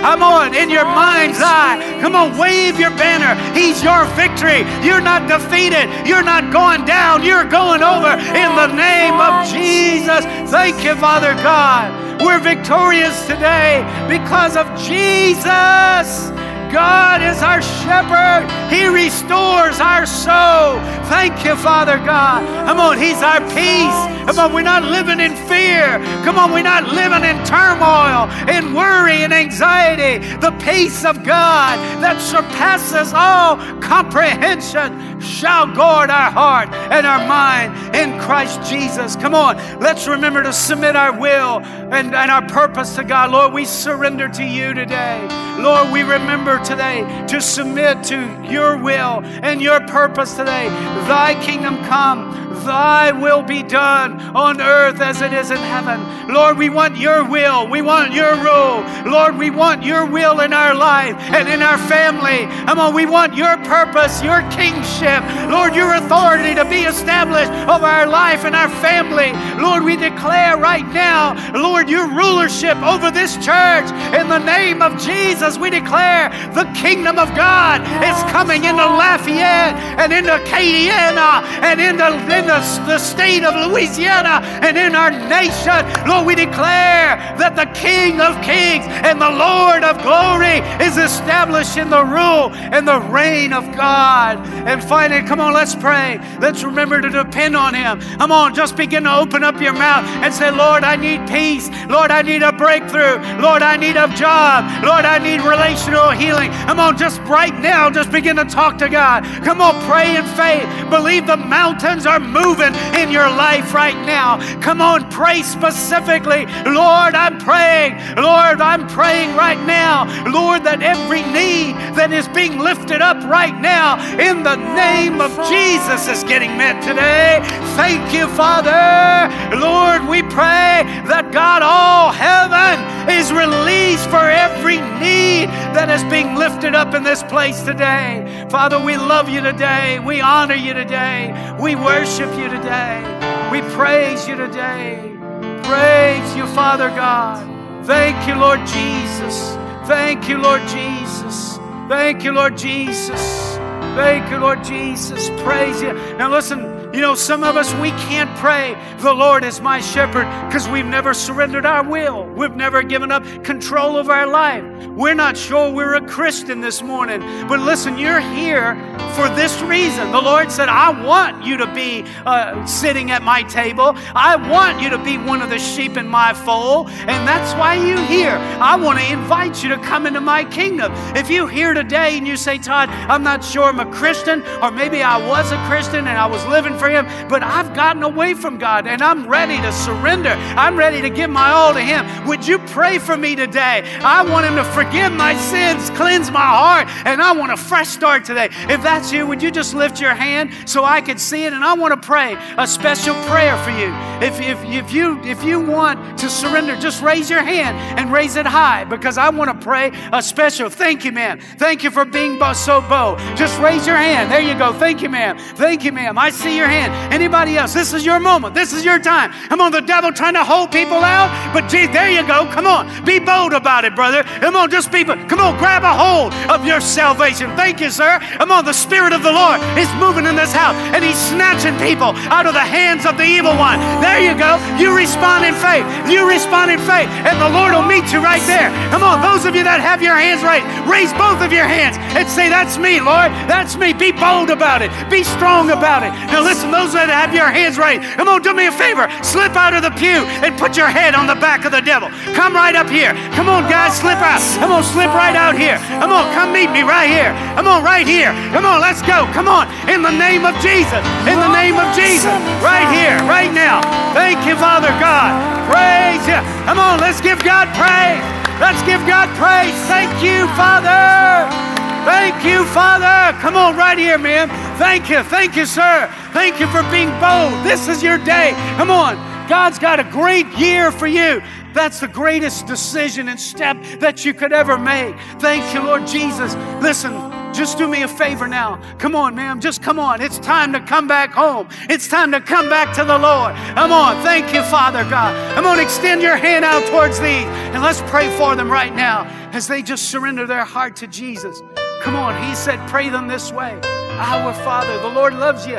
Come 0.00 0.22
on, 0.22 0.54
in 0.54 0.70
your 0.70 0.84
mind's 0.84 1.40
eye. 1.40 1.98
Come 2.00 2.14
on, 2.14 2.36
wave 2.38 2.78
your 2.78 2.90
banner. 2.90 3.34
He's 3.58 3.82
your 3.82 4.04
victory. 4.16 4.64
You're 4.86 5.00
not 5.00 5.28
defeated. 5.28 5.88
You're 6.06 6.22
not 6.22 6.52
going 6.52 6.84
down, 6.84 7.22
you're 7.24 7.44
going 7.44 7.82
over 7.82 8.12
in 8.12 8.50
the 8.56 8.66
name 8.68 8.91
of 9.20 9.48
Jesus. 9.48 10.24
Thank 10.50 10.84
you, 10.84 10.94
Father 10.96 11.34
God. 11.34 12.20
We're 12.22 12.40
victorious 12.40 13.26
today 13.26 13.82
because 14.08 14.56
of 14.56 14.66
Jesus. 14.78 16.30
God 16.72 17.20
is 17.20 17.42
our 17.42 17.60
shepherd. 17.60 18.48
He 18.72 18.86
restores 18.86 19.51
our 19.80 20.06
soul. 20.06 20.80
Thank 21.08 21.44
you, 21.44 21.56
Father 21.56 21.98
God. 21.98 22.44
Come 22.66 22.80
on, 22.80 22.98
He's 22.98 23.22
our 23.22 23.40
peace. 23.40 24.12
Come 24.26 24.38
on, 24.38 24.52
we're 24.52 24.62
not 24.62 24.84
living 24.84 25.20
in 25.20 25.34
fear. 25.48 25.98
Come 26.24 26.38
on, 26.38 26.52
we're 26.52 26.62
not 26.62 26.84
living 26.84 27.24
in 27.24 27.44
turmoil, 27.44 28.30
in 28.48 28.74
worry 28.74 29.22
and 29.24 29.32
anxiety. 29.32 30.24
The 30.36 30.52
peace 30.62 31.04
of 31.04 31.24
God 31.24 31.78
that 32.00 32.20
surpasses 32.20 33.12
all 33.12 33.56
comprehension 33.80 35.20
shall 35.20 35.66
guard 35.74 36.10
our 36.10 36.30
heart 36.30 36.68
and 36.90 37.06
our 37.06 37.26
mind 37.26 37.96
in 37.96 38.20
Christ 38.20 38.62
Jesus. 38.68 39.16
Come 39.16 39.34
on, 39.34 39.56
let's 39.80 40.06
remember 40.06 40.42
to 40.42 40.52
submit 40.52 40.96
our 40.96 41.18
will 41.18 41.60
and, 41.92 42.14
and 42.14 42.30
our 42.30 42.46
purpose 42.46 42.96
to 42.96 43.04
God. 43.04 43.30
Lord, 43.30 43.52
we 43.52 43.64
surrender 43.64 44.28
to 44.28 44.44
you 44.44 44.74
today. 44.74 45.20
Lord, 45.58 45.92
we 45.92 46.02
remember 46.02 46.62
today 46.64 47.02
to 47.28 47.40
submit 47.40 48.02
to 48.04 48.48
your 48.48 48.76
will 48.76 49.20
and 49.24 49.61
your 49.62 49.80
purpose 49.86 50.34
today. 50.34 50.68
Thy 51.06 51.40
kingdom 51.42 51.76
come, 51.84 52.32
thy 52.64 53.12
will 53.12 53.42
be 53.42 53.62
done 53.62 54.20
on 54.36 54.60
earth 54.60 55.00
as 55.00 55.22
it 55.22 55.32
is 55.32 55.50
in 55.50 55.58
heaven. 55.58 56.32
Lord, 56.32 56.58
we 56.58 56.68
want 56.68 56.96
your 56.96 57.24
will. 57.24 57.68
We 57.68 57.82
want 57.82 58.12
your 58.12 58.34
rule. 58.36 58.84
Lord, 59.10 59.36
we 59.36 59.50
want 59.50 59.82
your 59.82 60.06
will 60.06 60.40
in 60.40 60.52
our 60.52 60.74
life 60.74 61.16
and 61.18 61.48
in 61.48 61.62
our 61.62 61.78
family. 61.78 62.46
Come 62.66 62.78
on, 62.78 62.94
we 62.94 63.06
want 63.06 63.34
your 63.34 63.56
purpose, 63.58 64.22
your 64.22 64.42
kingship. 64.50 65.22
Lord, 65.50 65.74
your 65.74 65.94
authority 65.94 66.54
to 66.54 66.64
be 66.64 66.82
established 66.82 67.50
over 67.68 67.86
our 67.86 68.06
life 68.06 68.44
and 68.44 68.54
our 68.54 68.68
family. 68.80 69.32
Lord, 69.60 69.84
we 69.84 69.96
declare 69.96 70.56
right 70.56 70.86
now, 70.92 71.34
Lord, 71.52 71.88
your 71.88 72.08
rulership 72.08 72.76
over 72.78 73.10
this 73.10 73.34
church. 73.36 73.90
In 74.18 74.28
the 74.28 74.38
name 74.38 74.82
of 74.82 75.00
Jesus, 75.00 75.58
we 75.58 75.70
declare 75.70 76.30
the 76.54 76.70
kingdom 76.76 77.18
of 77.18 77.28
God 77.36 77.80
is 78.02 78.32
coming 78.32 78.64
into 78.64 78.84
Lafayette 78.84 79.51
and 79.52 80.12
into 80.12 80.30
Acadiana 80.30 81.42
and 81.62 81.80
into, 81.80 82.06
into 82.06 82.86
the 82.86 82.98
state 82.98 83.44
of 83.44 83.54
Louisiana 83.70 84.40
and 84.62 84.76
in 84.76 84.94
our 84.94 85.10
nation. 85.10 85.80
Lord, 86.08 86.26
we 86.26 86.34
declare 86.34 87.16
that 87.38 87.56
the 87.56 87.66
King 87.78 88.20
of 88.20 88.40
Kings 88.42 88.84
and 88.88 89.20
the 89.20 89.30
Lord 89.30 89.84
of 89.84 90.00
glory 90.02 90.60
is 90.84 90.98
established 90.98 91.76
in 91.76 91.90
the 91.90 92.04
rule 92.04 92.50
and 92.72 92.86
the 92.86 93.00
reign 93.00 93.52
of 93.52 93.64
God. 93.76 94.38
And 94.66 94.82
finally, 94.82 95.26
come 95.26 95.40
on, 95.40 95.52
let's 95.52 95.74
pray. 95.74 96.18
Let's 96.40 96.62
remember 96.62 97.00
to 97.00 97.10
depend 97.10 97.56
on 97.56 97.74
Him. 97.74 98.00
Come 98.18 98.32
on, 98.32 98.54
just 98.54 98.76
begin 98.76 99.04
to 99.04 99.16
open 99.16 99.42
up 99.44 99.60
your 99.60 99.72
mouth 99.72 100.04
and 100.22 100.32
say, 100.32 100.50
Lord, 100.50 100.84
I 100.84 100.96
need 100.96 101.28
peace. 101.28 101.68
Lord, 101.88 102.10
I 102.10 102.22
need 102.22 102.42
a 102.42 102.52
breakthrough. 102.52 103.18
Lord, 103.40 103.62
I 103.62 103.76
need 103.76 103.96
a 103.96 104.08
job. 104.14 104.64
Lord, 104.84 105.04
I 105.04 105.18
need 105.18 105.40
relational 105.42 106.10
healing. 106.10 106.50
Come 106.66 106.80
on, 106.80 106.96
just 106.96 107.20
right 107.22 107.54
now, 107.60 107.90
just 107.90 108.10
begin 108.10 108.36
to 108.36 108.44
talk 108.44 108.78
to 108.78 108.88
God. 108.88 109.24
Come 109.44 109.60
on, 109.60 109.80
pray 109.82 110.16
in 110.16 110.24
faith. 110.24 110.66
Believe 110.90 111.26
the 111.26 111.36
mountains 111.36 112.06
are 112.06 112.20
moving 112.20 112.74
in 112.94 113.10
your 113.10 113.28
life 113.28 113.74
right 113.74 113.96
now. 114.06 114.38
Come 114.60 114.80
on, 114.80 115.10
pray 115.10 115.42
specifically. 115.42 116.46
Lord, 116.66 117.14
I'm 117.14 117.38
praying. 117.38 117.94
Lord, 118.16 118.60
I'm 118.60 118.86
praying 118.88 119.34
right 119.36 119.60
now. 119.66 120.04
Lord, 120.30 120.64
that 120.64 120.82
every 120.82 121.22
need 121.22 121.74
that 121.96 122.12
is 122.12 122.28
being 122.28 122.58
lifted 122.58 123.00
up 123.00 123.22
right 123.24 123.58
now 123.60 123.96
in 124.18 124.42
the 124.42 124.56
name 124.56 125.20
of 125.20 125.32
Jesus 125.48 126.08
is 126.08 126.22
getting 126.24 126.56
met 126.56 126.82
today. 126.82 127.40
Thank 127.74 128.12
you, 128.12 128.28
Father. 128.28 129.32
Lord, 129.56 130.06
we 130.08 130.22
pray 130.22 130.84
that 131.08 131.30
God, 131.32 131.62
all 131.62 132.12
heaven 132.12 132.76
is 133.08 133.32
released 133.32 134.08
for 134.10 134.28
every 134.28 134.76
need 135.00 135.48
that 135.72 135.88
is 135.88 136.04
being 136.04 136.34
lifted 136.34 136.74
up 136.74 136.94
in 136.94 137.02
this 137.02 137.22
place 137.24 137.62
today. 137.62 138.46
Father, 138.50 138.78
we 138.78 138.96
love 138.98 139.28
you 139.28 139.31
today. 139.40 139.98
We 140.00 140.20
honor 140.20 140.54
you 140.54 140.74
today. 140.74 141.56
We 141.60 141.76
worship 141.76 142.30
you 142.36 142.48
today. 142.48 143.48
We 143.50 143.60
praise 143.72 144.28
you 144.28 144.36
today. 144.36 145.16
Praise 145.62 146.36
you, 146.36 146.46
Father 146.48 146.88
God. 146.90 147.86
Thank 147.86 148.28
you, 148.28 148.34
Lord 148.34 148.60
Jesus. 148.66 149.54
Thank 149.86 150.28
you, 150.28 150.38
Lord 150.38 150.62
Jesus. 150.68 151.58
Thank 151.88 152.24
you, 152.24 152.32
Lord 152.32 152.56
Jesus. 152.56 153.56
Thank 153.96 154.30
you, 154.30 154.38
Lord 154.38 154.62
Jesus. 154.64 155.30
Praise 155.42 155.80
you. 155.82 155.92
Now, 156.16 156.30
listen. 156.30 156.81
You 156.92 157.00
know, 157.00 157.14
some 157.14 157.42
of 157.42 157.56
us, 157.56 157.72
we 157.76 157.90
can't 157.90 158.34
pray, 158.36 158.76
the 158.98 159.14
Lord 159.14 159.44
is 159.44 159.62
my 159.62 159.80
shepherd, 159.80 160.26
because 160.46 160.68
we've 160.68 160.84
never 160.84 161.14
surrendered 161.14 161.64
our 161.64 161.82
will. 161.82 162.26
We've 162.26 162.54
never 162.54 162.82
given 162.82 163.10
up 163.10 163.24
control 163.44 163.96
of 163.96 164.10
our 164.10 164.26
life. 164.26 164.62
We're 164.88 165.14
not 165.14 165.38
sure 165.38 165.72
we're 165.72 165.94
a 165.94 166.06
Christian 166.06 166.60
this 166.60 166.82
morning. 166.82 167.20
But 167.48 167.60
listen, 167.60 167.96
you're 167.96 168.20
here 168.20 168.74
for 169.14 169.26
this 169.30 169.58
reason. 169.62 170.12
The 170.12 170.20
Lord 170.20 170.52
said, 170.52 170.68
I 170.68 170.90
want 170.90 171.42
you 171.46 171.56
to 171.56 171.74
be 171.74 172.04
uh, 172.26 172.66
sitting 172.66 173.10
at 173.10 173.22
my 173.22 173.42
table. 173.44 173.94
I 174.14 174.36
want 174.36 174.82
you 174.82 174.90
to 174.90 175.02
be 175.02 175.16
one 175.16 175.40
of 175.40 175.48
the 175.48 175.58
sheep 175.58 175.96
in 175.96 176.06
my 176.06 176.34
fold. 176.34 176.90
And 176.90 177.26
that's 177.26 177.54
why 177.58 177.74
you're 177.74 178.04
here. 178.04 178.36
I 178.60 178.76
want 178.76 178.98
to 178.98 179.12
invite 179.12 179.62
you 179.62 179.70
to 179.70 179.78
come 179.78 180.06
into 180.06 180.20
my 180.20 180.44
kingdom. 180.44 180.92
If 181.16 181.30
you're 181.30 181.48
here 181.48 181.72
today 181.72 182.18
and 182.18 182.28
you 182.28 182.36
say, 182.36 182.58
Todd, 182.58 182.90
I'm 182.90 183.22
not 183.22 183.42
sure 183.42 183.64
I'm 183.64 183.80
a 183.80 183.90
Christian, 183.90 184.42
or 184.62 184.70
maybe 184.70 185.02
I 185.02 185.16
was 185.26 185.50
a 185.52 185.66
Christian 185.66 186.06
and 186.06 186.18
I 186.18 186.26
was 186.26 186.44
living 186.46 186.76
for 186.82 186.88
Him, 186.88 187.06
but 187.28 187.44
I've 187.44 187.74
gotten 187.74 188.02
away 188.02 188.34
from 188.34 188.58
God 188.58 188.88
and 188.88 189.02
I'm 189.02 189.28
ready 189.28 189.56
to 189.62 189.72
surrender. 189.72 190.30
I'm 190.30 190.76
ready 190.76 191.00
to 191.02 191.10
give 191.10 191.30
my 191.30 191.50
all 191.50 191.72
to 191.74 191.80
Him. 191.80 192.26
Would 192.26 192.44
you 192.44 192.58
pray 192.58 192.98
for 192.98 193.16
me 193.16 193.36
today? 193.36 193.82
I 194.02 194.22
want 194.22 194.46
Him 194.46 194.56
to 194.56 194.64
forgive 194.64 195.12
my 195.12 195.36
sins, 195.36 195.90
cleanse 195.90 196.32
my 196.32 196.40
heart, 196.40 196.88
and 197.06 197.22
I 197.22 197.30
want 197.32 197.52
a 197.52 197.56
fresh 197.56 197.88
start 197.88 198.24
today. 198.24 198.48
If 198.68 198.82
that's 198.82 199.12
you, 199.12 199.28
would 199.28 199.40
you 199.40 199.52
just 199.52 199.74
lift 199.74 200.00
your 200.00 200.14
hand 200.14 200.50
so 200.68 200.84
I 200.84 201.00
could 201.00 201.20
see 201.20 201.44
it? 201.44 201.52
And 201.52 201.64
I 201.64 201.74
want 201.74 201.94
to 201.94 202.04
pray 202.04 202.36
a 202.58 202.66
special 202.66 203.14
prayer 203.26 203.56
for 203.58 203.70
you. 203.70 203.92
If, 204.26 204.40
if, 204.40 204.58
if, 204.64 204.92
you, 204.92 205.22
if 205.22 205.44
you 205.44 205.60
want 205.60 206.18
to 206.18 206.28
surrender, 206.28 206.74
just 206.76 207.00
raise 207.00 207.30
your 207.30 207.44
hand 207.44 207.78
and 207.98 208.12
raise 208.12 208.34
it 208.34 208.46
high 208.46 208.82
because 208.84 209.18
I 209.18 209.30
want 209.30 209.50
to 209.52 209.64
pray 209.64 209.92
a 210.12 210.20
special 210.20 210.68
thank 210.68 211.04
you, 211.04 211.12
ma'am. 211.12 211.38
Thank 211.58 211.84
you 211.84 211.90
for 211.92 212.04
being 212.04 212.40
so 212.54 212.80
bold. 212.80 213.18
Just 213.36 213.58
raise 213.60 213.86
your 213.86 213.96
hand. 213.96 214.32
There 214.32 214.40
you 214.40 214.58
go. 214.58 214.72
Thank 214.72 215.00
you, 215.00 215.08
ma'am. 215.08 215.38
Thank 215.38 215.84
you, 215.84 215.92
ma'am. 215.92 216.18
I 216.18 216.30
see 216.30 216.56
your 216.56 216.66
hand. 216.72 217.12
Anybody 217.12 217.56
else? 217.56 217.74
This 217.74 217.92
is 217.92 218.04
your 218.04 218.18
moment. 218.18 218.54
This 218.54 218.72
is 218.72 218.84
your 218.84 218.98
time. 218.98 219.30
I'm 219.50 219.60
on, 219.60 219.72
the 219.72 219.80
devil 219.80 220.12
trying 220.12 220.34
to 220.34 220.44
hold 220.44 220.72
people 220.72 221.04
out, 221.04 221.28
but 221.52 221.68
gee, 221.68 221.86
there 221.86 222.10
you 222.10 222.26
go. 222.26 222.46
Come 222.48 222.66
on. 222.66 222.88
Be 223.04 223.18
bold 223.18 223.52
about 223.52 223.84
it, 223.84 223.94
brother. 223.94 224.22
Come 224.40 224.56
on, 224.56 224.70
just 224.70 224.90
be, 224.90 225.04
come 225.04 225.40
on, 225.40 225.58
grab 225.58 225.84
a 225.84 225.92
hold 225.92 226.32
of 226.48 226.64
your 226.64 226.80
salvation. 226.80 227.54
Thank 227.56 227.80
you, 227.80 227.90
sir. 227.90 228.18
Come 228.40 228.50
on, 228.50 228.64
the 228.64 228.72
Spirit 228.72 229.12
of 229.12 229.22
the 229.22 229.32
Lord 229.32 229.60
is 229.76 229.88
moving 230.00 230.24
in 230.24 230.36
this 230.36 230.52
house 230.52 230.74
and 230.94 231.04
He's 231.04 231.18
snatching 231.18 231.76
people 231.78 232.16
out 232.32 232.46
of 232.46 232.54
the 232.54 232.64
hands 232.64 233.04
of 233.04 233.16
the 233.16 233.24
evil 233.24 233.54
one. 233.56 233.78
There 234.00 234.20
you 234.20 234.32
go. 234.38 234.56
You 234.80 234.96
respond 234.96 235.44
in 235.44 235.54
faith. 235.54 235.84
You 236.08 236.28
respond 236.28 236.70
in 236.70 236.80
faith, 236.80 237.08
and 237.28 237.36
the 237.40 237.50
Lord 237.52 237.72
will 237.76 237.86
meet 237.86 238.08
you 238.12 238.20
right 238.20 238.42
there. 238.48 238.72
Come 238.90 239.02
on, 239.02 239.20
those 239.20 239.44
of 239.44 239.54
you 239.54 239.64
that 239.64 239.80
have 239.80 240.00
your 240.00 240.16
hands 240.16 240.40
raised, 240.42 240.66
raise 240.88 241.12
both 241.14 241.44
of 241.44 241.52
your 241.52 241.68
hands 241.68 241.96
and 242.16 242.28
say, 242.28 242.48
That's 242.48 242.78
me, 242.78 243.00
Lord. 243.00 243.30
That's 243.50 243.76
me. 243.76 243.92
Be 243.92 244.12
bold 244.12 244.50
about 244.50 244.80
it. 244.82 244.90
Be 245.10 245.22
strong 245.22 245.70
about 245.70 246.02
it. 246.02 246.12
Now, 246.32 246.42
listen. 246.42 246.61
Listen, 246.62 246.78
those 246.78 246.94
that 246.94 247.10
have 247.10 247.34
your 247.34 247.50
hands 247.50 247.74
raised, 247.74 248.06
come 248.14 248.30
on, 248.30 248.38
do 248.38 248.54
me 248.54 248.70
a 248.70 248.74
favor. 248.78 249.10
Slip 249.18 249.58
out 249.58 249.74
of 249.74 249.82
the 249.82 249.90
pew 249.98 250.22
and 250.46 250.54
put 250.54 250.78
your 250.78 250.86
head 250.86 251.18
on 251.18 251.26
the 251.26 251.34
back 251.34 251.66
of 251.66 251.74
the 251.74 251.82
devil. 251.82 252.06
Come 252.38 252.54
right 252.54 252.78
up 252.78 252.86
here. 252.86 253.18
Come 253.34 253.50
on, 253.50 253.66
guys, 253.66 253.98
slip 253.98 254.22
out. 254.22 254.38
Come 254.62 254.70
on, 254.70 254.86
slip 254.86 255.10
right 255.10 255.34
out 255.34 255.58
here. 255.58 255.82
Come 255.98 256.14
on, 256.14 256.30
come 256.38 256.54
meet 256.54 256.70
me 256.70 256.86
right 256.86 257.10
here. 257.10 257.34
Come 257.58 257.66
on, 257.66 257.82
right 257.82 258.06
here. 258.06 258.30
Come 258.54 258.62
on, 258.62 258.78
let's 258.78 259.02
go. 259.02 259.26
Come 259.34 259.50
on, 259.50 259.66
in 259.90 260.06
the 260.06 260.14
name 260.14 260.46
of 260.46 260.54
Jesus. 260.62 261.02
In 261.26 261.34
the 261.42 261.50
name 261.50 261.82
of 261.82 261.90
Jesus. 261.98 262.30
Right 262.62 262.86
here, 262.94 263.18
right 263.26 263.50
now. 263.50 263.82
Thank 264.14 264.46
you, 264.46 264.54
Father 264.54 264.94
God. 265.02 265.34
Praise 265.66 266.22
you. 266.30 266.38
Come 266.62 266.78
on, 266.78 267.02
let's 267.02 267.18
give 267.18 267.42
God 267.42 267.66
praise. 267.74 268.22
Let's 268.62 268.78
give 268.86 269.02
God 269.10 269.26
praise. 269.34 269.74
Thank 269.90 270.14
you, 270.22 270.46
Father. 270.54 271.71
Thank 272.04 272.44
you, 272.44 272.64
Father. 272.66 273.38
Come 273.38 273.56
on, 273.56 273.76
right 273.76 273.96
here, 273.96 274.18
man. 274.18 274.48
Thank 274.76 275.08
you. 275.08 275.22
Thank 275.22 275.56
you, 275.56 275.66
sir. 275.66 276.12
Thank 276.32 276.58
you 276.58 276.66
for 276.66 276.82
being 276.90 277.10
bold. 277.20 277.64
This 277.64 277.86
is 277.86 278.02
your 278.02 278.18
day. 278.18 278.52
Come 278.76 278.90
on. 278.90 279.16
God's 279.48 279.78
got 279.78 280.00
a 280.00 280.04
great 280.04 280.46
year 280.58 280.90
for 280.90 281.06
you. 281.06 281.42
That's 281.74 282.00
the 282.00 282.08
greatest 282.08 282.66
decision 282.66 283.28
and 283.28 283.38
step 283.38 283.76
that 284.00 284.24
you 284.24 284.34
could 284.34 284.52
ever 284.52 284.78
make. 284.78 285.16
Thank 285.38 285.72
you, 285.74 285.82
Lord 285.82 286.06
Jesus. 286.06 286.54
Listen, 286.82 287.12
just 287.54 287.78
do 287.78 287.86
me 287.86 288.02
a 288.02 288.08
favor 288.08 288.48
now. 288.48 288.80
Come 288.98 289.14
on, 289.14 289.34
ma'am. 289.34 289.60
Just 289.60 289.82
come 289.82 289.98
on. 289.98 290.20
It's 290.20 290.38
time 290.38 290.72
to 290.72 290.80
come 290.80 291.06
back 291.06 291.32
home. 291.32 291.68
It's 291.88 292.08
time 292.08 292.32
to 292.32 292.40
come 292.40 292.68
back 292.68 292.94
to 292.96 293.04
the 293.04 293.18
Lord. 293.18 293.54
Come 293.74 293.92
on. 293.92 294.22
Thank 294.22 294.54
you, 294.54 294.62
Father 294.64 295.02
God. 295.08 295.54
Come 295.54 295.66
on, 295.66 295.78
extend 295.78 296.22
your 296.22 296.36
hand 296.36 296.64
out 296.64 296.84
towards 296.86 297.18
these 297.20 297.46
and 297.72 297.82
let's 297.82 298.00
pray 298.02 298.34
for 298.36 298.56
them 298.56 298.70
right 298.70 298.94
now 298.94 299.24
as 299.52 299.68
they 299.68 299.82
just 299.82 300.10
surrender 300.10 300.46
their 300.46 300.64
heart 300.64 300.96
to 300.96 301.06
Jesus. 301.06 301.62
Come 302.02 302.16
on, 302.16 302.42
he 302.42 302.54
said, 302.56 302.80
pray 302.88 303.08
them 303.10 303.28
this 303.28 303.52
way 303.52 303.78
Our 303.84 304.52
Father, 304.52 304.98
the 305.00 305.08
Lord 305.08 305.34
loves 305.34 305.66
you. 305.68 305.78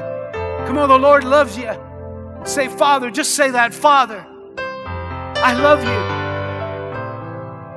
Come 0.65 0.78
on, 0.78 0.88
the 0.88 0.97
Lord 0.97 1.26
loves 1.26 1.57
you. 1.57 1.69
Say, 2.45 2.69
Father, 2.69 3.11
just 3.11 3.36
say 3.36 3.51
that, 3.51 3.74
Father, 3.74 4.26
I 4.57 5.53
love 5.53 5.84
you. 5.84 5.89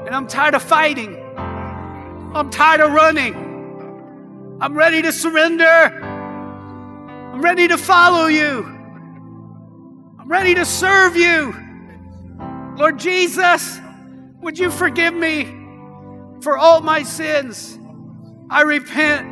And 0.07 0.15
I'm 0.15 0.29
tired 0.29 0.55
of 0.55 0.63
fighting. 0.63 1.17
I'm 1.37 2.49
tired 2.51 2.81
of 2.81 2.93
running. 2.93 3.35
I'm 4.61 4.79
ready 4.79 5.03
to 5.03 5.13
surrender. 5.13 5.65
I'm 5.65 7.43
ready 7.43 7.67
to 7.67 7.77
follow 7.77 8.29
you. 8.29 8.65
I'm 10.21 10.29
ready 10.29 10.55
to 10.55 10.65
serve 10.65 11.17
you. 11.17 11.53
Lord 12.77 12.99
Jesus, 12.99 13.81
would 14.41 14.57
you 14.57 14.71
forgive 14.71 15.15
me 15.15 15.45
for 16.41 16.57
all 16.57 16.81
my 16.81 17.03
sins? 17.03 17.81
I 18.49 18.63
repent 18.63 19.27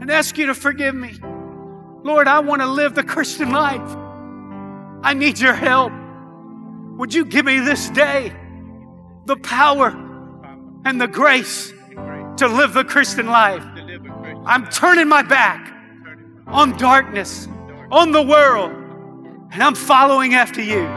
and 0.00 0.10
ask 0.10 0.38
you 0.38 0.46
to 0.46 0.54
forgive 0.54 0.94
me. 0.94 1.14
Lord, 2.02 2.26
I 2.26 2.40
want 2.40 2.62
to 2.62 2.66
live 2.66 2.94
the 2.94 3.04
Christian 3.04 3.50
life. 3.50 3.96
I 5.04 5.14
need 5.14 5.38
your 5.38 5.54
help. 5.54 5.92
Would 6.96 7.12
you 7.12 7.24
give 7.24 7.44
me 7.44 7.58
this 7.58 7.90
day 7.90 8.32
the 9.26 9.36
power 9.36 9.88
and 10.84 11.00
the 11.00 11.06
grace 11.06 11.72
to 12.38 12.48
live 12.48 12.72
the 12.72 12.84
Christian 12.84 13.26
life? 13.26 13.64
I'm 14.46 14.66
turning 14.68 15.08
my 15.08 15.22
back 15.22 15.72
on 16.46 16.76
darkness, 16.76 17.46
on 17.90 18.12
the 18.12 18.22
world, 18.22 18.72
and 19.52 19.62
I'm 19.62 19.74
following 19.74 20.34
after 20.34 20.62
you. 20.62 20.88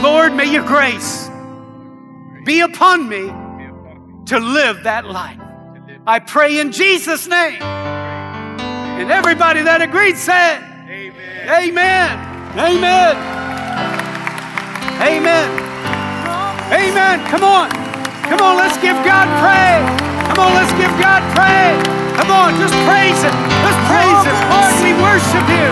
Lord, 0.00 0.34
may 0.34 0.50
your 0.50 0.64
grace 0.64 1.28
be 2.44 2.60
upon 2.60 3.08
me 3.08 3.26
to 4.26 4.38
live 4.38 4.84
that 4.84 5.06
life. 5.06 5.43
I 6.06 6.18
pray 6.18 6.60
in 6.60 6.70
Jesus' 6.70 7.26
name. 7.26 7.62
And 7.62 9.10
everybody 9.10 9.62
that 9.62 9.80
agreed 9.80 10.16
said, 10.16 10.60
Amen. 10.84 11.48
Amen. 11.48 12.12
Amen. 12.60 13.16
Amen. 15.00 15.48
Amen. 16.68 17.16
Come 17.32 17.44
on. 17.44 17.70
Come 18.28 18.40
on, 18.40 18.56
let's 18.56 18.76
give 18.84 18.96
God 19.00 19.28
praise. 19.40 19.88
Come 20.28 20.44
on, 20.44 20.52
let's 20.52 20.72
give 20.76 20.92
God 21.00 21.24
praise. 21.32 21.80
Come 22.20 22.30
on, 22.30 22.52
just 22.60 22.76
praise 22.84 23.20
Him. 23.24 23.36
Let's 23.64 23.80
praise 23.88 24.20
Him. 24.28 24.36
Lord, 24.52 24.76
we 24.84 24.92
worship 25.00 25.46
you. 25.48 25.68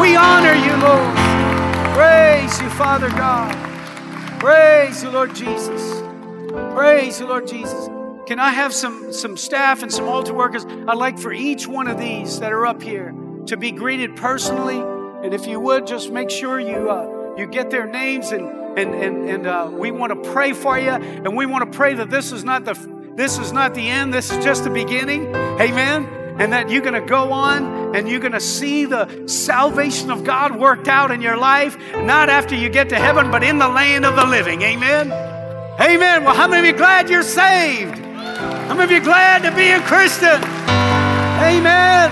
We 0.00 0.16
honor 0.16 0.56
you, 0.56 0.76
Lord. 0.80 1.12
Praise 1.92 2.60
you, 2.60 2.68
Father 2.70 3.10
God. 3.10 3.52
Praise 4.40 5.02
you, 5.02 5.10
Lord 5.10 5.34
Jesus. 5.34 6.02
Praise 6.72 7.20
you, 7.20 7.26
Lord 7.26 7.46
Jesus. 7.46 7.88
Can 8.26 8.38
I 8.38 8.50
have 8.50 8.72
some, 8.72 9.12
some 9.12 9.36
staff 9.36 9.82
and 9.82 9.92
some 9.92 10.08
altar 10.08 10.32
workers? 10.32 10.64
I'd 10.64 10.96
like 10.96 11.18
for 11.18 11.32
each 11.32 11.68
one 11.68 11.88
of 11.88 11.98
these 11.98 12.40
that 12.40 12.52
are 12.52 12.66
up 12.66 12.80
here 12.80 13.14
to 13.46 13.56
be 13.58 13.70
greeted 13.70 14.16
personally. 14.16 14.78
And 14.78 15.34
if 15.34 15.46
you 15.46 15.60
would, 15.60 15.86
just 15.86 16.10
make 16.10 16.30
sure 16.30 16.58
you, 16.58 16.90
uh, 16.90 17.34
you 17.36 17.46
get 17.46 17.70
their 17.70 17.86
names 17.86 18.32
and, 18.32 18.46
and, 18.78 18.94
and, 18.94 19.28
and 19.28 19.46
uh, 19.46 19.68
we 19.70 19.90
want 19.90 20.12
to 20.12 20.30
pray 20.30 20.54
for 20.54 20.78
you. 20.78 20.88
And 20.88 21.36
we 21.36 21.44
want 21.44 21.70
to 21.70 21.76
pray 21.76 21.94
that 21.94 22.08
this 22.08 22.32
is 22.32 22.44
not 22.44 22.64
the, 22.64 22.74
this 23.14 23.38
is 23.38 23.52
not 23.52 23.74
the 23.74 23.90
end. 23.90 24.14
This 24.14 24.30
is 24.30 24.42
just 24.42 24.64
the 24.64 24.70
beginning. 24.70 25.34
Amen 25.60 26.22
and 26.36 26.52
that 26.52 26.68
you're 26.68 26.82
going 26.82 27.00
to 27.00 27.08
go 27.08 27.30
on 27.30 27.94
and 27.94 28.08
you're 28.08 28.18
going 28.18 28.32
to 28.32 28.40
see 28.40 28.86
the 28.86 29.28
salvation 29.28 30.10
of 30.10 30.24
God 30.24 30.58
worked 30.58 30.88
out 30.88 31.12
in 31.12 31.22
your 31.22 31.36
life, 31.36 31.78
not 31.94 32.28
after 32.28 32.56
you 32.56 32.68
get 32.68 32.88
to 32.88 32.96
heaven, 32.96 33.30
but 33.30 33.44
in 33.44 33.58
the 33.58 33.68
land 33.68 34.04
of 34.04 34.16
the 34.16 34.26
living. 34.26 34.60
Amen. 34.62 35.12
Amen. 35.80 36.24
Well, 36.24 36.34
how 36.34 36.48
many 36.48 36.68
of 36.68 36.74
you 36.74 36.76
glad 36.76 37.08
you're 37.08 37.22
saved? 37.22 38.03
Many 38.68 38.82
of 38.82 38.90
you 38.90 39.00
glad 39.00 39.42
to 39.42 39.54
be 39.54 39.70
a 39.70 39.80
Christian? 39.82 40.42
Amen. 41.40 42.10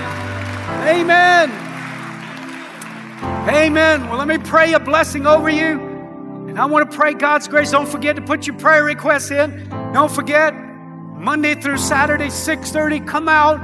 Amen. 0.87 1.51
Amen. 3.49 4.09
Well, 4.09 4.17
let 4.17 4.27
me 4.27 4.37
pray 4.37 4.73
a 4.73 4.79
blessing 4.79 5.25
over 5.27 5.49
you. 5.49 5.79
And 6.47 6.59
I 6.59 6.65
want 6.65 6.89
to 6.89 6.97
pray 6.97 7.13
God's 7.13 7.47
grace. 7.47 7.71
Don't 7.71 7.87
forget 7.87 8.15
to 8.15 8.21
put 8.21 8.47
your 8.47 8.57
prayer 8.57 8.83
requests 8.83 9.31
in. 9.31 9.67
Don't 9.93 10.11
forget, 10.11 10.53
Monday 10.53 11.55
through 11.55 11.77
Saturday, 11.77 12.27
6:30, 12.27 13.05
come 13.07 13.27
out. 13.27 13.59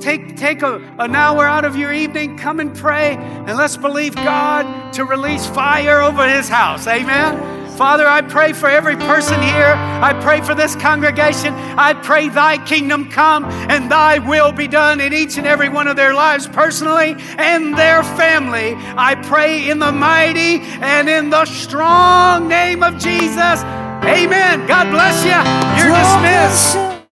Take, 0.00 0.36
take 0.36 0.62
a, 0.62 0.76
an 0.98 1.14
hour 1.14 1.46
out 1.46 1.64
of 1.64 1.76
your 1.76 1.92
evening, 1.92 2.36
come 2.36 2.60
and 2.60 2.76
pray, 2.76 3.16
and 3.16 3.56
let's 3.56 3.76
believe 3.76 4.14
God 4.14 4.92
to 4.92 5.04
release 5.04 5.46
fire 5.46 6.00
over 6.00 6.28
his 6.28 6.48
house. 6.48 6.86
Amen. 6.86 7.63
Father, 7.76 8.06
I 8.06 8.22
pray 8.22 8.52
for 8.52 8.68
every 8.68 8.94
person 8.96 9.42
here. 9.42 9.74
I 9.74 10.12
pray 10.22 10.40
for 10.40 10.54
this 10.54 10.76
congregation. 10.76 11.52
I 11.54 11.92
pray 11.92 12.28
thy 12.28 12.64
kingdom 12.64 13.10
come 13.10 13.44
and 13.44 13.90
thy 13.90 14.18
will 14.18 14.52
be 14.52 14.68
done 14.68 15.00
in 15.00 15.12
each 15.12 15.38
and 15.38 15.46
every 15.46 15.68
one 15.68 15.88
of 15.88 15.96
their 15.96 16.14
lives 16.14 16.46
personally 16.46 17.16
and 17.36 17.76
their 17.76 18.04
family. 18.04 18.74
I 18.96 19.16
pray 19.16 19.68
in 19.68 19.80
the 19.80 19.90
mighty 19.90 20.60
and 20.80 21.08
in 21.08 21.30
the 21.30 21.44
strong 21.46 22.46
name 22.46 22.84
of 22.84 22.94
Jesus. 22.98 23.62
Amen. 24.04 24.66
God 24.68 24.90
bless 24.90 25.24
you. 25.24 25.82
You're 25.82 25.96
dismissed. 25.96 26.93